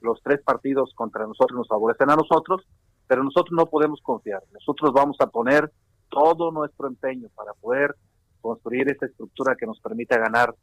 los 0.00 0.22
tres 0.22 0.40
partidos 0.42 0.92
contra 0.94 1.26
nosotros 1.26 1.58
nos 1.58 1.68
favorecen 1.68 2.10
a 2.10 2.16
nosotros, 2.16 2.66
pero 3.06 3.24
nosotros 3.24 3.52
no 3.56 3.66
podemos 3.66 4.00
confiar. 4.02 4.42
Nosotros 4.52 4.92
vamos 4.92 5.16
a 5.20 5.26
poner 5.26 5.70
todo 6.08 6.50
nuestro 6.50 6.86
empeño 6.86 7.28
para 7.34 7.52
poder 7.54 7.94
construir 8.40 8.88
esta 8.90 9.06
estructura 9.06 9.56
que 9.56 9.66
nos 9.66 9.80
permita 9.80 10.18
ganar 10.18 10.54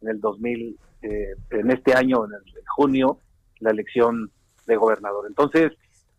en 0.00 0.08
el 0.08 0.20
2000, 0.20 0.78
eh, 1.02 1.34
en 1.50 1.70
este 1.70 1.94
año, 1.94 2.24
en, 2.24 2.32
el, 2.32 2.58
en 2.58 2.64
junio, 2.76 3.18
la 3.60 3.70
elección 3.70 4.30
de 4.66 4.76
gobernador. 4.76 5.26
Entonces, 5.26 5.72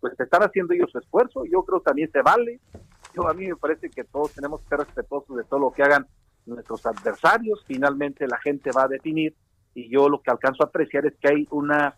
pues 0.04 0.20
están 0.20 0.44
haciendo 0.44 0.74
ellos 0.74 0.92
su 0.92 0.98
esfuerzo, 0.98 1.46
yo 1.46 1.64
creo 1.64 1.80
que 1.80 1.86
también 1.86 2.12
se 2.12 2.22
vale. 2.22 2.60
Yo 3.16 3.26
a 3.26 3.34
mí 3.34 3.48
me 3.48 3.56
parece 3.56 3.90
que 3.90 4.04
todos 4.04 4.34
tenemos 4.34 4.60
que 4.60 4.68
ser 4.68 4.80
respetuosos 4.80 5.38
de 5.38 5.46
todo 5.46 5.62
lo 5.62 5.72
que 5.72 5.82
hagan 5.82 6.06
nuestros 6.46 6.86
adversarios. 6.86 7.64
Finalmente 7.66 8.28
la 8.28 8.38
gente 8.40 8.72
va 8.76 8.84
a 8.84 8.90
definir 8.90 9.34
y 9.74 9.90
yo 9.90 10.10
lo 10.10 10.22
que 10.22 10.30
alcanzo 10.30 10.62
a 10.62 10.66
apreciar 10.66 11.06
es 11.06 11.14
que 11.22 11.30
hay 11.30 11.48
una 11.52 11.96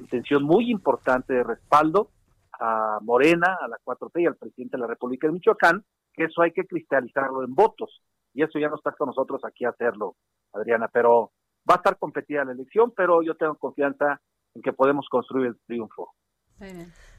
intención 0.00 0.42
muy 0.42 0.68
importante 0.68 1.32
de 1.32 1.44
respaldo 1.44 2.10
a 2.58 2.98
Morena, 3.02 3.56
a 3.60 3.68
la 3.68 3.78
4T 3.84 4.22
y 4.22 4.26
al 4.26 4.34
presidente 4.34 4.76
de 4.76 4.80
la 4.80 4.88
República 4.88 5.28
de 5.28 5.34
Michoacán, 5.34 5.84
que 6.12 6.24
eso 6.24 6.42
hay 6.42 6.50
que 6.50 6.66
cristalizarlo 6.66 7.44
en 7.44 7.54
votos. 7.54 8.02
Y 8.32 8.42
eso 8.42 8.58
ya 8.58 8.68
no 8.68 8.74
está 8.74 8.90
con 8.90 9.06
nosotros 9.06 9.44
aquí 9.44 9.64
hacerlo, 9.64 10.16
Adriana, 10.52 10.88
pero 10.92 11.30
va 11.70 11.74
a 11.74 11.76
estar 11.76 11.98
competida 12.00 12.44
la 12.44 12.50
elección, 12.50 12.92
pero 12.96 13.22
yo 13.22 13.36
tengo 13.36 13.54
confianza 13.54 14.20
en 14.56 14.62
que 14.62 14.72
podemos 14.72 15.06
construir 15.08 15.46
el 15.46 15.56
triunfo. 15.68 16.14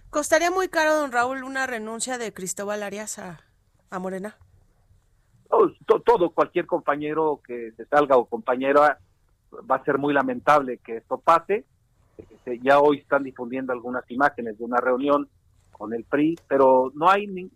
¿Costaría 0.10 0.50
muy 0.52 0.70
caro, 0.70 0.96
don 0.96 1.12
Raúl, 1.12 1.44
una 1.44 1.68
renuncia 1.68 2.18
de 2.18 2.34
Cristóbal 2.34 2.84
Arias 2.84 3.20
a, 3.20 3.42
a 3.90 4.00
Morena? 4.00 4.38
to- 5.86 6.00
todo, 6.02 6.32
cualquier 6.32 6.66
compañero 6.66 7.42
que 7.46 7.72
se 7.78 7.86
salga 7.86 8.18
o 8.18 8.26
compañera 8.26 9.00
va 9.70 9.76
a 9.76 9.84
ser 9.84 9.98
muy 9.98 10.14
lamentable 10.14 10.78
que 10.80 10.98
esto 10.98 11.18
pase. 11.18 11.66
Este, 12.18 12.60
ya 12.60 12.80
hoy 12.80 13.00
están 13.00 13.24
difundiendo 13.24 13.72
algunas 13.74 14.10
imágenes 14.10 14.58
de 14.58 14.64
una 14.64 14.78
reunión 14.78 15.30
con 15.72 15.94
el 15.94 16.04
PRI, 16.06 16.38
pero 16.48 16.92
no 16.96 17.10
hay 17.10 17.28
ni- 17.28 17.52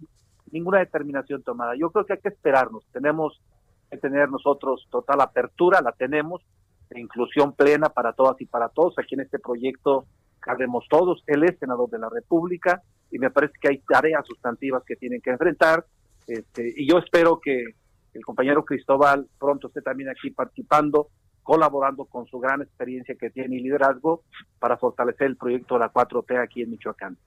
ninguna 0.51 0.79
determinación 0.79 1.44
tomada. 1.44 1.75
Yo 1.77 1.91
creo 1.91 2.06
que 2.06 2.13
hay 2.13 2.20
que 2.20 2.29
esperarnos. 2.29 2.84
Tenemos 2.91 3.41
que 3.89 3.98
tener 3.98 4.29
nosotros 4.29 4.86
total 4.89 5.22
apertura, 5.22 5.82
la 5.82 5.91
tenemos, 5.94 6.41
de 6.89 7.00
inclusión 7.00 7.53
plena 7.53 7.89
para 7.89 8.13
todas 8.13 8.39
y 8.41 8.46
para 8.46 8.70
todos. 8.70 8.98
Aquí 9.00 9.15
en 9.15 9.22
este 9.22 9.39
proyecto 9.39 10.06
cabemos 10.50 10.86
todos. 10.89 11.24
Él 11.27 11.44
es 11.44 11.60
senador 11.60 11.89
de 11.91 12.00
la 12.00 12.10
República 12.10 12.82
y 13.12 13.20
me 13.20 13.29
parece 13.29 13.53
que 13.62 13.70
hay 13.70 13.77
tareas 13.88 14.25
sustantivas 14.25 14.84
que 14.84 14.96
tienen 14.96 15.22
que 15.22 15.29
enfrentar. 15.29 15.86
Este, 16.25 16.74
y 16.75 16.89
yo 16.89 16.98
espero 16.98 17.39
que 17.39 17.75
el 18.13 18.25
compañero 18.25 18.65
Cristóbal 18.65 19.27
pronto 19.38 19.68
esté 19.68 19.84
también 19.84 20.10
aquí 20.10 20.32
participando, 20.32 21.10
colaborando 21.44 22.06
con 22.06 22.25
su 22.25 22.39
gran 22.39 22.63
experiencia 22.63 23.13
que 23.13 23.29
tiene 23.29 23.58
y 23.58 23.60
liderazgo 23.60 24.24
para 24.58 24.77
fortalecer 24.77 25.27
el 25.27 25.38
proyecto 25.38 25.75
de 25.75 25.82
la 25.82 25.94
4T 25.94 26.41
aquí 26.41 26.63
en 26.63 26.72
Michoacán. 26.72 27.18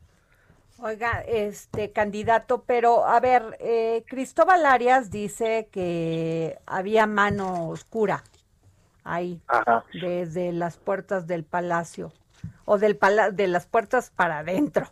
Oiga, 0.81 1.21
este 1.21 1.93
candidato, 1.93 2.65
pero 2.67 3.07
a 3.07 3.21
ver, 3.21 3.57
eh, 3.61 4.03
Cristóbal 4.09 4.67
Arias 4.67 5.13
dice 5.13 5.69
que 5.71 6.59
había 6.67 7.07
mano 7.07 7.69
oscura 7.69 8.25
ahí, 9.05 9.41
Ajá. 9.47 9.85
desde 9.93 10.51
las 10.53 10.79
puertas 10.79 11.29
del 11.29 11.45
palacio, 11.45 12.13
o 12.65 12.79
del 12.79 12.97
pala 12.97 13.31
de 13.31 13.47
las 13.47 13.67
puertas 13.67 14.11
para 14.11 14.39
adentro, 14.39 14.87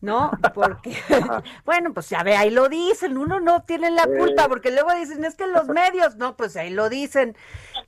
¿no? 0.00 0.30
Porque, 0.54 0.94
bueno, 1.64 1.92
pues 1.92 2.08
ya 2.10 2.22
ve, 2.22 2.36
ahí 2.36 2.50
lo 2.50 2.68
dicen, 2.68 3.16
uno 3.18 3.40
no 3.40 3.62
tiene 3.62 3.90
la 3.90 4.06
culpa, 4.06 4.48
porque 4.48 4.70
luego 4.70 4.94
dicen, 4.94 5.24
es 5.24 5.34
que 5.34 5.46
los 5.46 5.68
medios, 5.68 6.16
no, 6.16 6.36
pues 6.36 6.56
ahí 6.56 6.70
lo 6.70 6.88
dicen, 6.88 7.36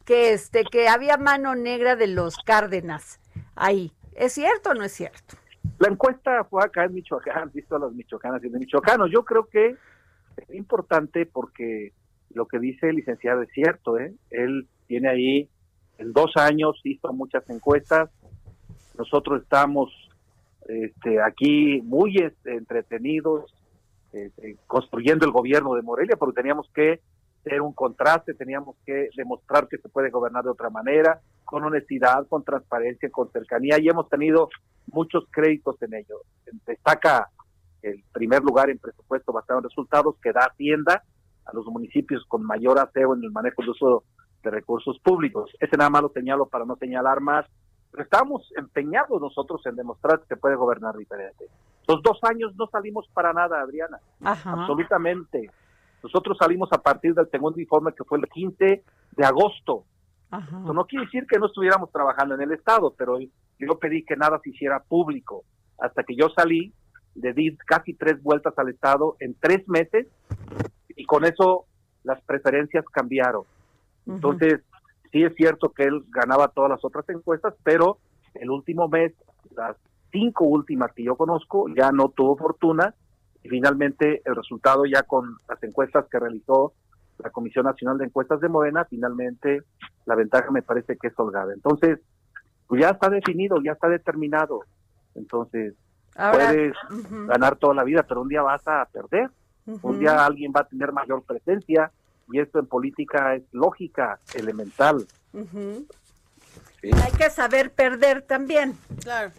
que 0.05 0.33
este, 0.33 0.65
que 0.65 0.89
había 0.89 1.17
mano 1.17 1.55
negra 1.55 1.97
de 1.97 2.09
los 2.09 2.37
Cárdenas, 2.39 3.21
ahí. 3.55 3.93
¿Es 4.15 4.33
cierto 4.33 4.71
o 4.71 4.75
no 4.75 4.85
es 4.85 4.93
cierto? 4.93 5.37
La 5.79 5.89
encuesta 5.89 6.45
fue 6.45 6.63
acá 6.65 6.85
en 6.85 6.95
Michoacán, 6.95 7.51
visto 7.53 7.77
a 7.77 7.79
las 7.79 7.93
michoacanas 7.93 8.43
y 8.45 8.49
de 8.49 8.59
michoacanos. 8.59 9.11
Yo 9.11 9.25
creo 9.25 9.47
que 9.47 9.77
es 10.37 10.55
importante 10.55 11.27
porque 11.27 11.93
lo 12.31 12.47
que 12.47 12.59
dice 12.59 12.89
el 12.89 12.97
licenciado 12.97 13.43
es 13.43 13.51
cierto, 13.53 13.99
¿eh? 13.99 14.15
Él 14.31 14.69
tiene 14.87 15.09
ahí, 15.09 15.49
en 15.99 16.13
dos 16.13 16.33
años 16.37 16.81
hizo 16.85 17.13
muchas 17.13 17.49
encuestas. 17.51 18.11
Nosotros 19.01 19.41
estamos 19.41 19.89
este, 20.69 21.23
aquí 21.23 21.81
muy 21.81 22.19
este, 22.19 22.55
entretenidos, 22.55 23.51
este, 24.13 24.59
construyendo 24.67 25.25
el 25.25 25.33
gobierno 25.33 25.73
de 25.75 25.81
Morelia, 25.81 26.17
porque 26.19 26.43
teníamos 26.43 26.69
que 26.75 27.01
ser 27.43 27.63
un 27.63 27.73
contraste, 27.73 28.35
teníamos 28.35 28.77
que 28.85 29.09
demostrar 29.17 29.69
que 29.69 29.79
se 29.79 29.89
puede 29.89 30.11
gobernar 30.11 30.45
de 30.45 30.51
otra 30.51 30.69
manera, 30.69 31.19
con 31.47 31.65
honestidad, 31.65 32.27
con 32.29 32.45
transparencia, 32.45 33.09
con 33.11 33.31
cercanía, 33.33 33.79
y 33.79 33.89
hemos 33.89 34.07
tenido 34.11 34.51
muchos 34.93 35.25
créditos 35.31 35.81
en 35.81 35.95
ello. 35.95 36.21
Destaca 36.67 37.31
el 37.81 38.05
primer 38.13 38.43
lugar 38.43 38.69
en 38.69 38.79
presupuesto 38.79 39.33
basado 39.33 39.61
en 39.61 39.65
resultados 39.65 40.17
que 40.23 40.33
da 40.33 40.43
Hacienda 40.43 41.03
a 41.47 41.55
los 41.55 41.65
municipios 41.65 42.23
con 42.29 42.45
mayor 42.45 42.79
aseo 42.79 43.15
en 43.15 43.25
el 43.25 43.31
manejo 43.31 43.63
del 43.63 43.71
uso 43.71 44.05
de 44.43 44.51
recursos 44.51 44.99
públicos. 45.01 45.51
Ese 45.59 45.79
nada 45.79 45.89
más 45.89 46.03
lo 46.03 46.11
señalo 46.11 46.45
para 46.47 46.67
no 46.67 46.77
señalar 46.77 47.23
más, 47.23 47.47
pero 47.91 48.05
estamos 48.05 48.53
empeñados 48.57 49.21
nosotros 49.21 49.65
en 49.67 49.77
demostrar 49.77 50.21
que 50.21 50.27
se 50.27 50.37
puede 50.37 50.57
gobernar 50.57 50.97
diferente. 50.97 51.47
Los 51.89 52.03
dos 52.03 52.19
años 52.23 52.55
no 52.57 52.67
salimos 52.69 53.09
para 53.13 53.33
nada, 53.33 53.61
Adriana, 53.61 53.99
Ajá. 54.23 54.53
absolutamente. 54.53 55.51
Nosotros 56.03 56.39
salimos 56.39 56.73
a 56.73 56.79
partir 56.79 57.15
del 57.15 57.29
segundo 57.31 57.61
informe 57.61 57.93
que 57.93 58.05
fue 58.05 58.19
el 58.19 58.29
15 58.29 58.85
de 59.17 59.25
agosto. 59.25 59.85
Ajá. 60.31 60.61
Eso 60.63 60.73
no 60.73 60.85
quiere 60.85 61.07
decir 61.07 61.27
que 61.27 61.39
no 61.39 61.47
estuviéramos 61.47 61.91
trabajando 61.91 62.37
en 62.37 62.43
el 62.43 62.53
Estado, 62.53 62.95
pero 62.97 63.19
yo 63.19 63.79
pedí 63.79 64.05
que 64.05 64.17
nada 64.17 64.41
se 64.43 64.51
hiciera 64.51 64.81
público. 64.81 65.45
Hasta 65.79 66.05
que 66.05 66.15
yo 66.15 66.29
salí, 66.37 66.73
le 67.17 67.33
di 67.33 67.57
casi 67.57 67.95
tres 67.95 68.23
vueltas 68.23 68.57
al 68.57 68.69
Estado 68.69 69.17
en 69.19 69.35
tres 69.35 69.67
meses 69.69 70.07
y 70.95 71.05
con 71.05 71.25
eso 71.25 71.67
las 72.05 72.21
preferencias 72.23 72.85
cambiaron. 72.93 73.43
Entonces, 74.07 74.61
sí 75.13 75.23
es 75.23 75.35
cierto 75.35 75.71
que 75.71 75.85
él 75.85 76.05
ganaba 76.09 76.49
todas 76.49 76.71
las 76.71 76.85
otras 76.85 77.09
encuestas, 77.09 77.55
pero 77.63 77.99
el 78.35 78.51
último 78.51 78.89
mes, 78.89 79.13
las 79.57 79.77
cinco 80.13 80.45
últimas 80.45 80.93
que 80.93 81.05
yo 81.05 81.17
conozco, 81.17 81.67
ya 81.75 81.93
no 81.93 82.09
tuvo 82.11 82.37
fortuna 82.37 82.95
y 83.43 83.49
finalmente 83.49 84.23
el 84.25 84.37
resultado 84.37 84.85
ya 84.85 85.03
con 85.03 85.39
las 85.49 85.63
encuestas 85.63 86.07
que 86.11 86.19
realizó 86.19 86.73
la 87.19 87.31
Comisión 87.31 87.67
Nacional 87.67 87.99
de 87.99 88.07
Encuestas 88.07 88.41
de 88.41 88.49
Morena, 88.49 88.87
finalmente 88.89 89.63
la 90.07 90.15
ventaja 90.15 90.51
me 90.51 90.63
parece 90.63 90.97
que 90.97 91.09
es 91.09 91.19
holgada. 91.19 91.53
Entonces, 91.53 92.01
pues 92.67 92.81
ya 92.81 92.91
está 92.91 93.11
definido, 93.11 93.61
ya 93.63 93.73
está 93.73 93.89
determinado. 93.89 94.61
Entonces, 95.15 95.75
Ahora, 96.17 96.49
puedes 96.49 96.75
ganar 97.27 97.57
toda 97.57 97.75
la 97.75 97.85
vida, 97.85 98.05
pero 98.05 98.23
un 98.23 98.29
día 98.29 98.43
vas 98.43 98.67
a 98.67 98.87
perder. 98.87 99.31
Un 99.83 99.99
día 100.01 100.25
alguien 100.25 100.53
va 100.55 100.61
a 100.61 100.69
tener 100.69 100.93
mayor 100.93 101.23
presencia 101.23 101.93
y 102.33 102.41
esto 102.41 102.59
en 102.59 102.67
política 102.67 103.35
es 103.35 103.43
lógica, 103.53 104.19
elemental. 104.35 105.07
Sí. 105.33 106.91
Hay 107.05 107.13
que 107.17 107.31
saber 107.31 107.73
perder 107.73 108.23
también. 108.23 108.75
Claro. 109.03 109.33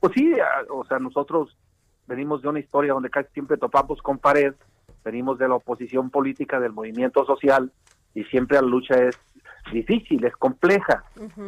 Pues 0.00 0.12
sí, 0.14 0.32
o 0.70 0.84
sea, 0.84 0.98
nosotros 0.98 1.56
venimos 2.06 2.42
de 2.42 2.48
una 2.48 2.60
historia 2.60 2.92
donde 2.92 3.10
casi 3.10 3.32
siempre 3.32 3.56
topamos 3.56 4.00
con 4.02 4.18
pared, 4.18 4.54
venimos 5.04 5.38
de 5.38 5.48
la 5.48 5.54
oposición 5.54 6.10
política, 6.10 6.60
del 6.60 6.72
movimiento 6.72 7.24
social, 7.24 7.72
y 8.14 8.24
siempre 8.24 8.60
la 8.60 8.66
lucha 8.66 8.94
es 8.96 9.18
difícil, 9.72 10.24
es 10.24 10.36
compleja, 10.36 11.04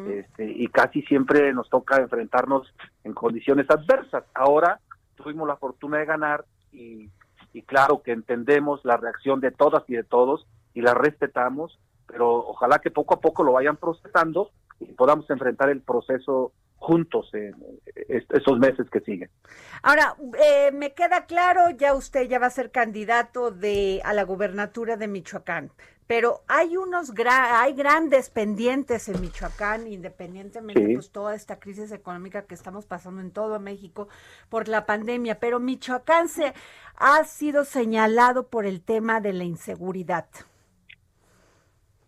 este, 0.08 0.50
y 0.50 0.66
casi 0.68 1.02
siempre 1.02 1.52
nos 1.52 1.68
toca 1.68 1.98
enfrentarnos 1.98 2.72
en 3.04 3.12
condiciones 3.12 3.70
adversas. 3.70 4.24
Ahora 4.34 4.80
tuvimos 5.16 5.46
la 5.46 5.56
fortuna 5.56 5.98
de 5.98 6.06
ganar 6.06 6.44
y, 6.72 7.10
y 7.56 7.62
claro 7.62 8.02
que 8.02 8.12
entendemos 8.12 8.84
la 8.84 8.98
reacción 8.98 9.40
de 9.40 9.50
todas 9.50 9.82
y 9.88 9.94
de 9.94 10.04
todos 10.04 10.46
y 10.74 10.82
la 10.82 10.92
respetamos, 10.92 11.78
pero 12.06 12.28
ojalá 12.34 12.80
que 12.80 12.90
poco 12.90 13.14
a 13.14 13.20
poco 13.20 13.42
lo 13.42 13.52
vayan 13.52 13.78
procesando 13.78 14.50
y 14.78 14.92
podamos 14.92 15.28
enfrentar 15.30 15.70
el 15.70 15.80
proceso 15.80 16.52
juntos 16.76 17.30
en 17.32 17.54
est- 18.08 18.30
estos 18.34 18.58
meses 18.58 18.90
que 18.90 19.00
siguen. 19.00 19.30
Ahora, 19.82 20.14
eh, 20.38 20.70
me 20.72 20.92
queda 20.92 21.24
claro, 21.24 21.70
ya 21.70 21.94
usted 21.94 22.28
ya 22.28 22.38
va 22.38 22.48
a 22.48 22.50
ser 22.50 22.70
candidato 22.70 23.50
de 23.50 24.02
a 24.04 24.12
la 24.12 24.24
gubernatura 24.24 24.98
de 24.98 25.08
Michoacán, 25.08 25.70
pero 26.06 26.42
hay 26.46 26.76
unos 26.76 27.12
gra- 27.14 27.60
hay 27.60 27.72
grandes 27.74 28.30
pendientes 28.30 29.08
en 29.08 29.20
Michoacán, 29.20 29.86
independientemente 29.88 30.86
Sí. 30.86 30.94
pues 30.94 31.10
toda 31.10 31.34
esta 31.34 31.58
crisis 31.58 31.90
económica 31.90 32.42
que 32.42 32.54
estamos 32.54 32.86
pasando 32.86 33.20
en 33.20 33.32
todo 33.32 33.58
México 33.58 34.08
por 34.48 34.68
la 34.68 34.86
pandemia, 34.86 35.40
pero 35.40 35.58
Michoacán 35.58 36.28
se 36.28 36.54
ha 36.96 37.24
sido 37.24 37.64
señalado 37.64 38.46
por 38.48 38.66
el 38.66 38.80
tema 38.82 39.20
de 39.20 39.32
la 39.32 39.44
inseguridad. 39.44 40.26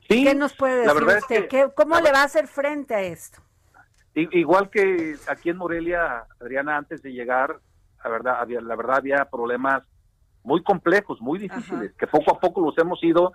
Sí, 0.09 0.25
¿Qué 0.25 0.35
nos 0.35 0.55
puede 0.55 0.87
decir 0.87 1.09
es 1.09 1.23
usted? 1.23 1.43
que- 1.43 1.49
¿Qué- 1.49 1.71
¿Cómo 1.75 2.01
le 2.01 2.13
va 2.13 2.23
a 2.23 2.25
hacer 2.25 2.47
frente 2.47 2.95
a 2.95 3.03
esto? 3.03 3.41
Igual 4.15 4.71
que 4.71 5.17
aquí 5.29 5.51
en 5.51 5.59
Morelia, 5.59 6.25
Adriana, 6.41 6.77
antes 6.77 7.03
de 7.03 7.13
llegar, 7.13 7.61
la 8.03 8.11
verdad 8.11 8.37
había, 8.41 8.61
la 8.61 8.75
verdad 8.75 8.97
había 8.97 9.25
problemas 9.27 9.85
muy 10.43 10.63
complejos, 10.63 11.21
muy 11.21 11.39
difíciles, 11.39 11.93
que 11.95 12.07
poco 12.07 12.35
a 12.35 12.41
poco 12.41 12.61
los 12.63 12.77
hemos 12.79 13.03
ido 13.05 13.33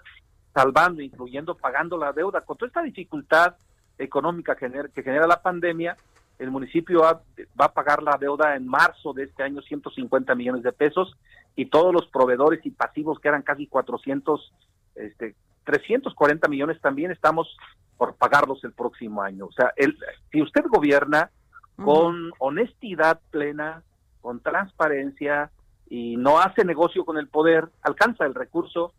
salvando, 0.53 1.01
incluyendo 1.01 1.55
pagando 1.55 1.97
la 1.97 2.13
deuda. 2.13 2.41
Con 2.41 2.57
toda 2.57 2.67
esta 2.67 2.81
dificultad 2.81 3.55
económica 3.97 4.55
que 4.55 4.67
genera, 4.67 4.89
que 4.89 5.03
genera 5.03 5.27
la 5.27 5.41
pandemia, 5.41 5.97
el 6.39 6.51
municipio 6.51 7.01
va, 7.01 7.21
va 7.59 7.65
a 7.65 7.73
pagar 7.73 8.01
la 8.01 8.17
deuda 8.17 8.55
en 8.55 8.67
marzo 8.67 9.13
de 9.13 9.23
este 9.23 9.43
año 9.43 9.61
150 9.61 10.35
millones 10.35 10.63
de 10.63 10.71
pesos 10.71 11.15
y 11.55 11.67
todos 11.67 11.93
los 11.93 12.07
proveedores 12.07 12.65
y 12.65 12.71
pasivos 12.71 13.19
que 13.19 13.27
eran 13.27 13.43
casi 13.43 13.67
400, 13.67 14.53
este, 14.95 15.35
340 15.65 16.47
millones 16.47 16.81
también 16.81 17.11
estamos 17.11 17.55
por 17.97 18.15
pagarlos 18.15 18.63
el 18.63 18.73
próximo 18.73 19.21
año. 19.21 19.45
O 19.45 19.51
sea, 19.51 19.71
el, 19.75 19.97
si 20.31 20.41
usted 20.41 20.63
gobierna 20.67 21.29
con 21.75 22.31
honestidad 22.39 23.19
plena, 23.31 23.83
con 24.21 24.39
transparencia 24.39 25.51
y 25.89 26.17
no 26.17 26.39
hace 26.39 26.65
negocio 26.65 27.05
con 27.05 27.17
el 27.17 27.27
poder, 27.27 27.69
alcanza 27.81 28.25
el 28.25 28.33
recurso 28.33 28.93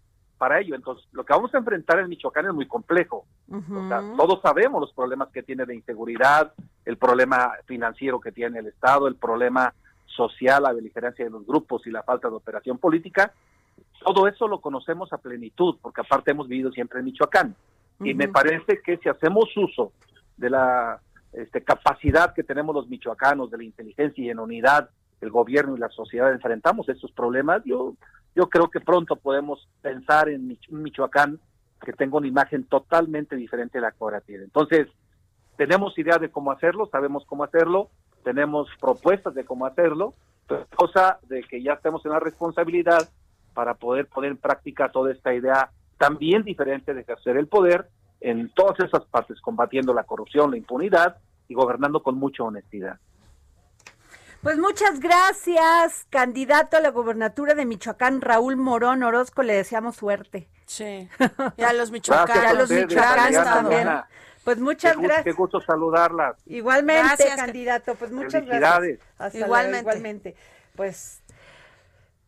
para 0.44 0.60
ello. 0.60 0.74
Entonces, 0.74 1.08
lo 1.12 1.24
que 1.24 1.32
vamos 1.32 1.54
a 1.54 1.58
enfrentar 1.58 2.00
en 2.00 2.10
Michoacán 2.10 2.44
es 2.44 2.52
muy 2.52 2.66
complejo. 2.66 3.24
O 3.50 3.88
sea, 3.88 4.02
todos 4.14 4.42
sabemos 4.42 4.78
los 4.78 4.92
problemas 4.92 5.28
que 5.30 5.42
tiene 5.42 5.64
de 5.64 5.74
inseguridad, 5.74 6.52
el 6.84 6.98
problema 6.98 7.52
financiero 7.64 8.20
que 8.20 8.30
tiene 8.30 8.58
el 8.58 8.66
Estado, 8.66 9.08
el 9.08 9.14
problema 9.14 9.72
social, 10.04 10.64
la 10.64 10.74
beligerancia 10.74 11.24
de 11.24 11.30
los 11.30 11.46
grupos 11.46 11.86
y 11.86 11.90
la 11.90 12.02
falta 12.02 12.28
de 12.28 12.34
operación 12.34 12.76
política. 12.76 13.32
Todo 14.04 14.28
eso 14.28 14.46
lo 14.46 14.60
conocemos 14.60 15.10
a 15.14 15.16
plenitud, 15.16 15.78
porque 15.80 16.02
aparte 16.02 16.32
hemos 16.32 16.46
vivido 16.46 16.70
siempre 16.72 16.98
en 16.98 17.06
Michoacán. 17.06 17.56
Y 18.00 18.12
me 18.12 18.28
parece 18.28 18.82
que 18.84 18.98
si 18.98 19.08
hacemos 19.08 19.48
uso 19.56 19.92
de 20.36 20.50
la 20.50 21.00
este, 21.32 21.64
capacidad 21.64 22.34
que 22.34 22.42
tenemos 22.42 22.74
los 22.74 22.86
michoacanos, 22.86 23.50
de 23.50 23.56
la 23.56 23.64
inteligencia 23.64 24.22
y 24.22 24.28
en 24.28 24.40
unidad, 24.40 24.90
el 25.22 25.30
gobierno 25.30 25.74
y 25.74 25.78
la 25.78 25.88
sociedad 25.88 26.30
enfrentamos 26.34 26.86
estos 26.90 27.12
problemas, 27.12 27.62
yo, 27.64 27.94
yo 28.34 28.48
creo 28.48 28.68
que 28.68 28.80
pronto 28.80 29.16
podemos 29.16 29.68
pensar 29.80 30.28
en 30.28 30.58
Michoacán 30.70 31.38
que 31.84 31.92
tenga 31.92 32.16
una 32.16 32.26
imagen 32.26 32.64
totalmente 32.64 33.36
diferente 33.36 33.78
de 33.78 33.82
la 33.82 33.90
que 33.90 33.98
ahora 34.00 34.20
tiene. 34.20 34.44
Entonces, 34.44 34.88
tenemos 35.56 35.96
idea 35.98 36.18
de 36.18 36.30
cómo 36.30 36.50
hacerlo, 36.50 36.88
sabemos 36.90 37.24
cómo 37.26 37.44
hacerlo, 37.44 37.90
tenemos 38.24 38.68
propuestas 38.80 39.34
de 39.34 39.44
cómo 39.44 39.66
hacerlo, 39.66 40.14
pero 40.48 40.66
cosa 40.74 41.18
de 41.28 41.42
que 41.42 41.62
ya 41.62 41.74
estemos 41.74 42.04
en 42.04 42.12
la 42.12 42.20
responsabilidad 42.20 43.08
para 43.52 43.74
poder 43.74 44.06
poner 44.06 44.32
en 44.32 44.36
práctica 44.36 44.90
toda 44.90 45.12
esta 45.12 45.32
idea 45.32 45.70
también 45.98 46.42
diferente 46.42 46.92
de 46.92 47.02
ejercer 47.02 47.36
el 47.36 47.46
poder 47.46 47.88
en 48.20 48.48
todas 48.50 48.80
esas 48.80 49.04
partes, 49.04 49.40
combatiendo 49.40 49.94
la 49.94 50.04
corrupción, 50.04 50.50
la 50.50 50.56
impunidad 50.56 51.18
y 51.46 51.54
gobernando 51.54 52.02
con 52.02 52.16
mucha 52.16 52.42
honestidad. 52.42 52.98
Pues 54.44 54.58
muchas 54.58 55.00
gracias, 55.00 56.06
candidato 56.10 56.76
a 56.76 56.80
la 56.80 56.90
gobernatura 56.90 57.54
de 57.54 57.64
Michoacán, 57.64 58.20
Raúl 58.20 58.56
Morón 58.56 59.02
Orozco, 59.02 59.42
le 59.42 59.54
deseamos 59.54 59.96
suerte. 59.96 60.48
Sí. 60.66 61.08
Y 61.56 61.62
a 61.62 61.72
los 61.72 61.90
Gracias 61.90 61.90
michoacanos. 61.90 62.44
a 62.44 62.50
a 62.50 62.52
los 62.54 62.70
michoacanos 62.70 63.44
también. 63.44 63.88
Pues 64.44 64.58
muchas 64.58 64.92
Qué 64.92 64.98
gusto, 64.98 65.08
qué 65.08 65.14
gracias. 65.14 65.36
gusto 65.36 65.60
saludarlas. 65.62 66.36
Igualmente, 66.44 67.02
Gracias. 67.02 67.36
candidato, 67.36 67.94
pues 67.94 68.12
muchas 68.12 68.32
Felicidades. 68.44 68.98
gracias. 68.98 69.00
Hasta 69.18 69.38
luego, 69.38 69.46
Igualmente. 69.46 69.78
igualmente. 69.80 70.36
Pues 70.76 71.22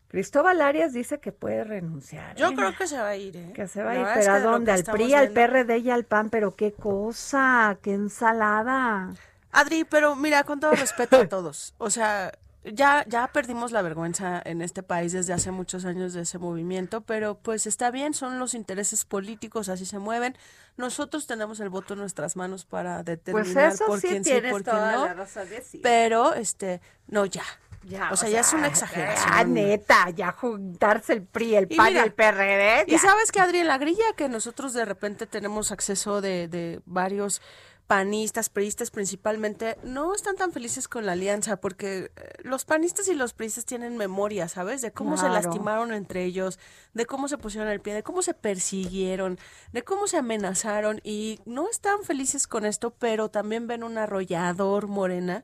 Cristóbal 0.07 0.61
Arias 0.61 0.93
dice 0.93 1.19
que 1.19 1.31
puede 1.31 1.63
renunciar. 1.65 2.35
Yo 2.35 2.49
¿eh? 2.49 2.55
creo 2.55 2.75
que 2.75 2.87
se 2.87 2.97
va 2.97 3.09
a 3.09 3.15
ir, 3.15 3.37
¿eh? 3.37 3.51
que 3.53 3.67
se 3.67 3.83
va 3.83 3.91
a 3.91 3.95
ir, 3.95 4.01
es 4.07 4.25
pero 4.25 4.33
¿a 4.33 4.39
dónde? 4.39 4.71
Al 4.71 4.83
PRI, 4.83 5.13
al 5.13 5.27
viendo- 5.29 5.33
PRD 5.35 5.77
y 5.77 5.91
al 5.91 6.05
PAN, 6.05 6.29
pero 6.31 6.55
qué 6.55 6.73
cosa, 6.73 7.77
qué 7.83 7.93
ensalada. 7.93 9.09
Adri, 9.51 9.83
pero 9.83 10.15
mira, 10.15 10.43
con 10.43 10.59
todo 10.59 10.71
respeto 10.71 11.17
a 11.17 11.27
todos, 11.29 11.73
o 11.77 11.89
sea, 11.89 12.31
ya, 12.73 13.05
ya 13.07 13.27
perdimos 13.27 13.71
la 13.71 13.81
vergüenza 13.81 14.41
en 14.43 14.61
este 14.61 14.83
país 14.83 15.13
desde 15.13 15.33
hace 15.33 15.51
muchos 15.51 15.85
años 15.85 16.13
de 16.13 16.21
ese 16.21 16.37
movimiento, 16.37 17.01
pero 17.01 17.35
pues 17.35 17.65
está 17.67 17.91
bien, 17.91 18.13
son 18.13 18.39
los 18.39 18.53
intereses 18.53 19.05
políticos, 19.05 19.69
así 19.69 19.85
se 19.85 19.99
mueven. 19.99 20.37
Nosotros 20.75 21.27
tenemos 21.27 21.59
el 21.59 21.69
voto 21.69 21.93
en 21.93 22.01
nuestras 22.01 22.35
manos 22.35 22.65
para 22.65 23.03
determinar 23.03 23.53
Pues 23.53 23.73
eso 23.75 23.85
por 23.85 24.01
sí 24.01 24.07
quién 24.09 24.23
sí, 24.23 24.31
por 24.49 24.63
quién 24.63 24.75
no. 24.75 25.05
la 25.05 25.13
razón 25.13 25.49
de 25.49 25.61
sí. 25.61 25.79
Pero, 25.81 26.33
este, 26.33 26.81
no, 27.07 27.25
ya. 27.25 27.43
Ya, 27.83 28.11
o 28.11 28.17
sea, 28.17 28.27
ya 28.27 28.41
es 28.41 28.51
una 28.51 28.67
exageración. 28.67 29.29
Ah, 29.31 29.45
neta, 29.45 30.09
ya 30.09 30.33
juntarse 30.33 31.13
el 31.13 31.23
PRI, 31.23 31.55
el 31.55 31.67
Y 31.71 31.77
PAN 31.77 31.87
y 31.87 31.91
mira, 31.91 32.03
el 32.03 32.11
PRD. 32.11 32.83
Y 32.87 32.91
ya. 32.91 32.99
sabes 32.99 33.31
que, 33.31 33.39
Adri, 33.39 33.59
en 33.59 33.67
la 33.67 33.77
grilla 33.77 34.03
que 34.17 34.27
nosotros 34.27 34.73
de 34.73 34.83
repente 34.83 35.25
tenemos 35.25 35.71
acceso 35.71 36.19
de, 36.19 36.49
de 36.49 36.81
varios 36.85 37.41
panistas, 37.87 38.49
priistas 38.49 38.91
principalmente, 38.91 39.77
no 39.83 40.13
están 40.13 40.35
tan 40.35 40.51
felices 40.51 40.87
con 40.89 41.05
la 41.05 41.13
alianza 41.13 41.55
porque 41.55 42.11
eh, 42.15 42.33
los 42.43 42.65
panistas 42.65 43.07
y 43.07 43.13
los 43.15 43.31
priistas 43.33 43.63
tienen 43.65 43.95
memoria, 43.95 44.49
¿sabes? 44.49 44.81
De 44.81 44.91
cómo 44.91 45.15
se 45.17 45.27
lastimaron 45.29 45.93
entre 45.93 46.25
ellos, 46.25 46.59
de 46.93 47.05
cómo 47.05 47.27
se 47.29 47.37
pusieron 47.37 47.69
el 47.69 47.79
pie, 47.79 47.93
de 47.93 48.03
cómo 48.03 48.21
se 48.21 48.33
persiguieron, 48.33 49.39
de 49.71 49.83
cómo 49.83 50.07
se 50.07 50.17
amenazaron 50.17 50.99
y 51.03 51.39
no 51.45 51.69
están 51.69 52.03
felices 52.03 52.45
con 52.45 52.65
esto, 52.65 52.91
pero 52.91 53.29
también 53.29 53.67
ven 53.67 53.83
un 53.83 53.97
arrollador 53.97 54.87
morena. 54.87 55.43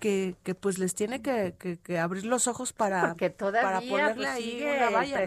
Que, 0.00 0.36
que 0.44 0.54
pues 0.54 0.78
les 0.78 0.94
tiene 0.94 1.22
que, 1.22 1.56
que- 1.58 1.76
que 1.76 1.98
abrir 1.98 2.24
los 2.24 2.46
ojos 2.46 2.72
para, 2.72 3.08
porque 3.08 3.30
todavía 3.30 3.62
para 3.62 3.80
ponerle 3.80 4.14
pues, 4.14 4.28
ahí 4.28 4.44
sigue 4.44 4.76
una 4.76 4.86
el 4.86 4.94
valla, 4.94 5.16